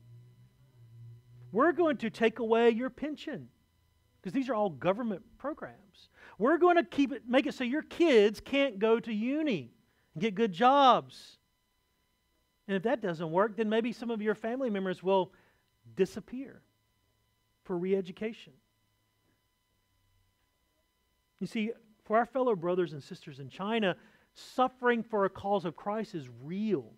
We're 1.53 1.72
going 1.72 1.97
to 1.99 2.11
take 2.11 2.39
away 2.39 2.70
your 2.70 2.91
pension 2.91 3.49
because 4.20 4.32
these 4.32 4.49
are 4.49 4.55
all 4.55 4.70
government 4.70 5.22
programs. 5.39 6.09
We're 6.39 6.59
going 6.59 6.76
to 6.76 6.85
keep 6.85 7.12
it, 7.12 7.22
make 7.28 7.47
it 7.47 7.55
so 7.55 7.64
your 7.64 7.82
kids 7.82 8.41
can't 8.41 8.78
go 8.78 8.99
to 8.99 9.12
uni 9.12 9.70
and 10.14 10.22
get 10.22 10.34
good 10.34 10.52
jobs. 10.52 11.38
And 12.66 12.76
if 12.76 12.84
that 12.84 13.02
doesn't 13.02 13.30
work, 13.30 13.56
then 13.56 13.68
maybe 13.68 13.92
some 13.92 14.10
of 14.10 14.22
your 14.22 14.34
family 14.34 14.70
members 14.70 15.02
will 15.02 15.32
disappear 15.96 16.62
for 17.64 17.76
re 17.76 17.94
education. 17.94 18.52
You 21.40 21.46
see, 21.46 21.72
for 22.04 22.16
our 22.16 22.26
fellow 22.26 22.54
brothers 22.54 22.92
and 22.92 23.02
sisters 23.02 23.38
in 23.38 23.48
China, 23.48 23.96
suffering 24.34 25.02
for 25.02 25.24
a 25.24 25.30
cause 25.30 25.64
of 25.64 25.76
Christ 25.76 26.14
is 26.14 26.28
real. 26.42 26.92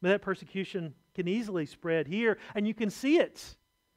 But 0.00 0.08
that 0.10 0.22
persecution 0.22 0.94
can 1.14 1.26
easily 1.26 1.66
spread 1.66 2.06
here, 2.06 2.38
and 2.54 2.66
you 2.68 2.74
can 2.74 2.90
see 2.90 3.18
it. 3.18 3.56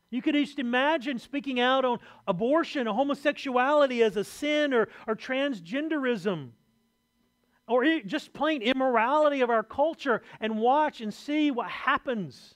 You 0.09 0.21
could 0.21 0.33
just 0.33 0.57
imagine 0.57 1.19
speaking 1.19 1.59
out 1.59 1.85
on 1.85 1.99
abortion 2.27 2.87
or 2.87 2.95
homosexuality 2.95 4.01
as 4.01 4.15
a 4.15 4.23
sin 4.23 4.73
or, 4.73 4.87
or 5.05 5.15
transgenderism 5.15 6.49
or 7.69 8.01
just 8.01 8.33
plain 8.33 8.61
immorality 8.61 9.41
of 9.41 9.49
our 9.49 9.63
culture 9.63 10.21
and 10.41 10.59
watch 10.59 10.99
and 10.99 11.13
see 11.13 11.51
what 11.51 11.69
happens. 11.69 12.55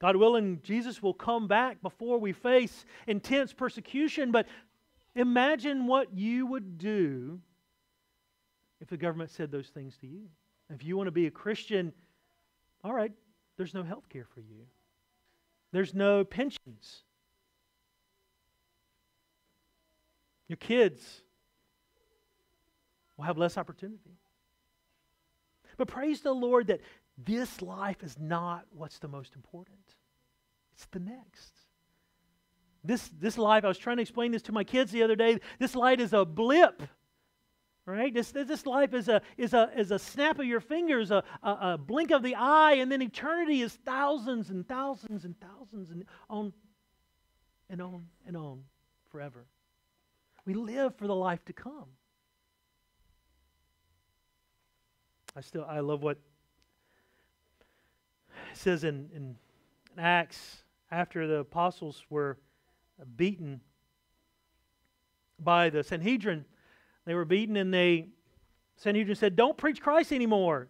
God 0.00 0.16
willing, 0.16 0.60
Jesus 0.62 1.02
will 1.02 1.14
come 1.14 1.48
back 1.48 1.80
before 1.80 2.18
we 2.18 2.32
face 2.32 2.84
intense 3.06 3.52
persecution, 3.52 4.30
but 4.30 4.46
imagine 5.14 5.86
what 5.86 6.12
you 6.12 6.46
would 6.46 6.76
do 6.76 7.40
if 8.80 8.88
the 8.88 8.96
government 8.96 9.30
said 9.30 9.50
those 9.50 9.68
things 9.68 9.96
to 9.98 10.06
you. 10.06 10.24
If 10.68 10.84
you 10.84 10.96
want 10.96 11.06
to 11.06 11.12
be 11.12 11.26
a 11.26 11.30
Christian, 11.30 11.92
all 12.84 12.92
right, 12.92 13.12
there's 13.56 13.72
no 13.72 13.84
health 13.84 14.08
care 14.10 14.26
for 14.34 14.40
you, 14.40 14.66
there's 15.72 15.94
no 15.94 16.24
pensions. 16.24 17.04
Your 20.48 20.56
kids 20.56 21.22
will 23.16 23.24
have 23.24 23.38
less 23.38 23.56
opportunity. 23.56 24.18
But 25.76 25.88
praise 25.88 26.20
the 26.20 26.32
Lord 26.32 26.68
that 26.68 26.80
this 27.18 27.60
life 27.62 28.02
is 28.02 28.16
not 28.18 28.66
what's 28.72 28.98
the 28.98 29.08
most 29.08 29.34
important, 29.34 29.78
it's 30.74 30.86
the 30.86 31.00
next. 31.00 31.52
This, 32.84 33.10
this 33.18 33.36
life, 33.36 33.64
I 33.64 33.68
was 33.68 33.78
trying 33.78 33.96
to 33.96 34.02
explain 34.02 34.30
this 34.30 34.42
to 34.42 34.52
my 34.52 34.62
kids 34.62 34.92
the 34.92 35.02
other 35.02 35.16
day. 35.16 35.40
This 35.58 35.74
life 35.74 35.98
is 35.98 36.12
a 36.12 36.24
blip 36.24 36.82
right? 37.86 38.12
This, 38.12 38.32
this 38.32 38.66
life 38.66 38.92
is 38.92 39.08
a, 39.08 39.22
is, 39.36 39.54
a, 39.54 39.70
is 39.76 39.92
a 39.92 39.98
snap 39.98 40.38
of 40.40 40.44
your 40.44 40.60
fingers, 40.60 41.12
a, 41.12 41.22
a, 41.42 41.50
a, 41.50 41.78
blink 41.78 42.10
of 42.10 42.22
the 42.22 42.34
eye, 42.34 42.74
and 42.74 42.90
then 42.90 43.00
eternity 43.00 43.62
is 43.62 43.72
thousands 43.84 44.50
and 44.50 44.66
thousands 44.66 45.24
and 45.24 45.36
thousands 45.40 45.90
and 45.90 46.04
on 46.28 46.52
and 47.70 47.80
on 47.80 48.06
and 48.26 48.36
on 48.36 48.62
forever. 49.10 49.46
We 50.46 50.54
live 50.54 50.94
for 50.96 51.06
the 51.06 51.14
life 51.14 51.44
to 51.46 51.52
come. 51.52 51.86
I 55.36 55.42
still 55.42 55.66
I 55.68 55.80
love 55.80 56.02
what 56.02 56.18
it 58.50 58.56
says 58.56 58.84
in, 58.84 59.10
in 59.14 59.36
Acts 59.98 60.62
after 60.90 61.26
the 61.26 61.40
apostles 61.40 62.02
were 62.08 62.38
beaten 63.16 63.60
by 65.38 65.68
the 65.68 65.82
Sanhedrin 65.82 66.46
they 67.06 67.14
were 67.14 67.24
beaten, 67.24 67.56
and 67.56 67.72
they 67.72 68.08
Sanhedrin 68.76 69.16
said, 69.16 69.36
Don't 69.36 69.56
preach 69.56 69.80
Christ 69.80 70.12
anymore. 70.12 70.68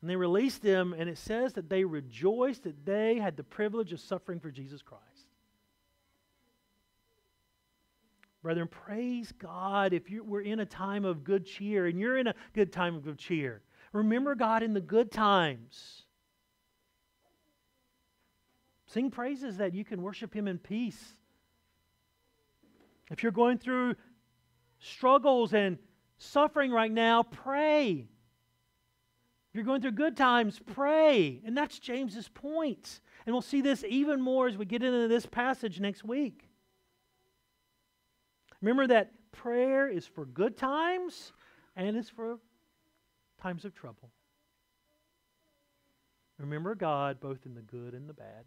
And 0.00 0.10
they 0.10 0.16
released 0.16 0.62
them, 0.62 0.94
and 0.98 1.08
it 1.08 1.16
says 1.16 1.52
that 1.52 1.70
they 1.70 1.84
rejoiced 1.84 2.64
that 2.64 2.84
they 2.84 3.18
had 3.18 3.36
the 3.36 3.44
privilege 3.44 3.92
of 3.92 4.00
suffering 4.00 4.40
for 4.40 4.50
Jesus 4.50 4.82
Christ. 4.82 5.02
Brethren, 8.42 8.66
praise 8.68 9.32
God 9.38 9.92
if 9.92 10.10
you, 10.10 10.24
we're 10.24 10.40
in 10.40 10.60
a 10.60 10.66
time 10.66 11.04
of 11.04 11.22
good 11.22 11.46
cheer, 11.46 11.86
and 11.86 11.98
you're 11.98 12.18
in 12.18 12.26
a 12.26 12.34
good 12.52 12.72
time 12.72 12.96
of 12.96 13.04
good 13.04 13.18
cheer. 13.18 13.62
Remember 13.92 14.34
God 14.34 14.62
in 14.62 14.74
the 14.74 14.80
good 14.80 15.12
times. 15.12 16.02
Sing 18.86 19.10
praises 19.10 19.58
that 19.58 19.74
you 19.74 19.84
can 19.84 20.02
worship 20.02 20.34
Him 20.34 20.48
in 20.48 20.58
peace. 20.58 21.14
If 23.10 23.22
you're 23.22 23.32
going 23.32 23.58
through 23.58 23.94
struggles 24.80 25.54
and 25.54 25.78
suffering 26.18 26.72
right 26.72 26.90
now, 26.90 27.22
pray. 27.22 28.08
If 29.50 29.54
you're 29.54 29.64
going 29.64 29.82
through 29.82 29.92
good 29.92 30.16
times, 30.16 30.58
pray. 30.74 31.40
And 31.44 31.56
that's 31.56 31.78
James's 31.78 32.28
point. 32.28 33.00
And 33.24 33.34
we'll 33.34 33.42
see 33.42 33.60
this 33.60 33.84
even 33.86 34.20
more 34.20 34.48
as 34.48 34.56
we 34.56 34.64
get 34.64 34.82
into 34.82 35.08
this 35.08 35.26
passage 35.26 35.78
next 35.78 36.04
week. 36.04 36.48
Remember 38.62 38.86
that 38.86 39.10
prayer 39.32 39.88
is 39.88 40.06
for 40.06 40.24
good 40.24 40.56
times 40.56 41.32
and 41.76 41.96
it's 41.96 42.08
for 42.08 42.38
times 43.40 43.64
of 43.64 43.74
trouble. 43.74 44.10
Remember 46.38 46.74
God 46.74 47.20
both 47.20 47.44
in 47.44 47.54
the 47.54 47.60
good 47.60 47.94
and 47.94 48.08
the 48.08 48.14
bad. 48.14 48.44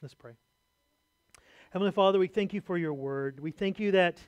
Let's 0.00 0.14
pray. 0.14 0.32
Heavenly 1.70 1.92
Father, 1.92 2.18
we 2.18 2.28
thank 2.28 2.52
you 2.52 2.60
for 2.60 2.78
your 2.78 2.94
word. 2.94 3.40
We 3.40 3.50
thank 3.50 3.80
you 3.80 3.92
that 3.92 4.18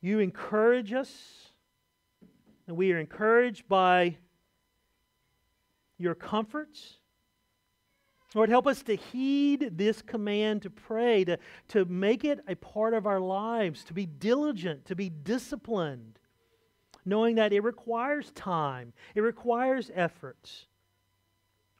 you 0.00 0.18
encourage 0.20 0.92
us, 0.92 1.52
and 2.66 2.76
we 2.76 2.92
are 2.92 2.98
encouraged 2.98 3.68
by 3.68 4.16
your 5.96 6.14
comforts. 6.14 6.98
Lord, 8.34 8.50
help 8.50 8.66
us 8.66 8.82
to 8.82 8.94
heed 8.94 9.70
this 9.78 10.02
command 10.02 10.62
to 10.62 10.70
pray, 10.70 11.24
to, 11.24 11.38
to 11.68 11.84
make 11.86 12.24
it 12.24 12.40
a 12.46 12.54
part 12.56 12.92
of 12.92 13.06
our 13.06 13.20
lives, 13.20 13.84
to 13.84 13.94
be 13.94 14.04
diligent, 14.04 14.84
to 14.86 14.94
be 14.94 15.08
disciplined, 15.08 16.18
knowing 17.06 17.36
that 17.36 17.54
it 17.54 17.60
requires 17.60 18.30
time, 18.32 18.92
it 19.14 19.22
requires 19.22 19.90
efforts. 19.94 20.66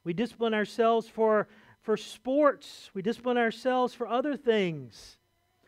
We 0.03 0.13
discipline 0.13 0.55
ourselves 0.55 1.07
for, 1.07 1.47
for 1.81 1.95
sports, 1.95 2.89
we 2.95 3.03
discipline 3.03 3.37
ourselves 3.37 3.93
for 3.93 4.07
other 4.07 4.35
things. 4.35 5.17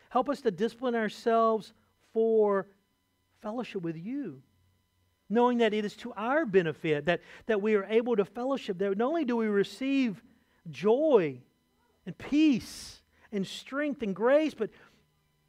Help 0.09 0.29
us 0.29 0.41
to 0.41 0.51
discipline 0.51 0.95
ourselves 0.95 1.73
for 2.11 2.67
fellowship 3.41 3.83
with 3.83 3.97
you. 3.97 4.41
Knowing 5.29 5.59
that 5.59 5.73
it 5.73 5.85
is 5.85 5.95
to 5.95 6.11
our 6.13 6.45
benefit 6.45 7.05
that, 7.05 7.21
that 7.45 7.61
we 7.61 7.75
are 7.75 7.85
able 7.85 8.15
to 8.15 8.25
fellowship, 8.25 8.77
that 8.79 8.97
not 8.97 9.07
only 9.07 9.23
do 9.23 9.37
we 9.37 9.45
receive 9.45 10.21
joy 10.69 11.41
and 12.05 12.17
peace 12.17 13.01
and 13.31 13.45
strength 13.45 14.01
and 14.01 14.15
grace, 14.15 14.53
but 14.53 14.69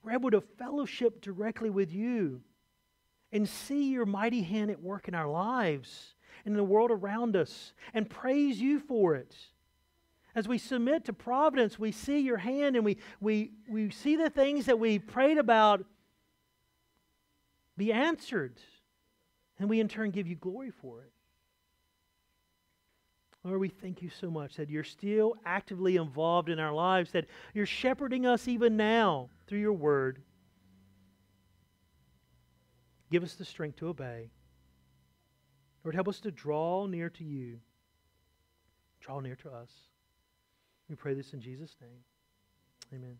we're 0.02 0.12
able 0.12 0.30
to 0.30 0.40
fellowship 0.40 1.20
directly 1.20 1.70
with 1.70 1.92
you 1.92 2.42
and 3.32 3.48
see 3.48 3.90
your 3.90 4.06
mighty 4.06 4.42
hand 4.42 4.70
at 4.70 4.82
work 4.82 5.08
in 5.08 5.14
our 5.14 5.28
lives 5.28 6.14
and 6.44 6.52
in 6.52 6.56
the 6.56 6.64
world 6.64 6.90
around 6.90 7.36
us 7.36 7.72
and 7.94 8.08
praise 8.08 8.60
you 8.60 8.80
for 8.80 9.14
it. 9.14 9.34
As 10.34 10.48
we 10.48 10.58
submit 10.58 11.04
to 11.06 11.12
providence, 11.12 11.78
we 11.78 11.92
see 11.92 12.20
your 12.20 12.38
hand 12.38 12.76
and 12.76 12.84
we, 12.84 12.96
we, 13.20 13.52
we 13.68 13.90
see 13.90 14.16
the 14.16 14.30
things 14.30 14.66
that 14.66 14.78
we 14.78 14.98
prayed 14.98 15.38
about 15.38 15.84
be 17.76 17.92
answered. 17.92 18.58
And 19.58 19.68
we 19.68 19.80
in 19.80 19.88
turn 19.88 20.10
give 20.10 20.26
you 20.26 20.36
glory 20.36 20.70
for 20.70 21.02
it. 21.02 21.11
Lord, 23.45 23.59
we 23.59 23.68
thank 23.68 24.03
you 24.03 24.09
so 24.09 24.30
much 24.30 24.57
that 24.57 24.70
you're 24.70 24.84
still 24.84 25.34
actively 25.45 25.97
involved 25.97 26.49
in 26.49 26.61
our 26.61 26.72
lives, 26.72 27.11
that 27.11 27.26
you're 27.55 27.66
shepherding 27.66 28.24
us 28.24 28.47
even 28.47 28.76
now 28.76 29.30
through 29.47 29.59
your 29.59 29.72
word. 29.72 30.22
Give 33.11 33.24
us 33.24 33.34
the 33.34 33.45
strength 33.45 33.76
to 33.78 33.88
obey. 33.88 34.30
Lord, 35.84 35.95
help 35.95 36.09
us 36.09 36.20
to 36.20 36.30
draw 36.30 36.86
near 36.86 37.11
to 37.11 37.24
you. 37.24 37.59
Draw 39.01 39.20
near 39.20 39.34
to 39.36 39.51
us. 39.51 39.70
We 40.88 40.95
pray 40.95 41.14
this 41.14 41.32
in 41.32 41.40
Jesus' 41.40 41.76
name. 41.80 42.05
Amen. 42.95 43.18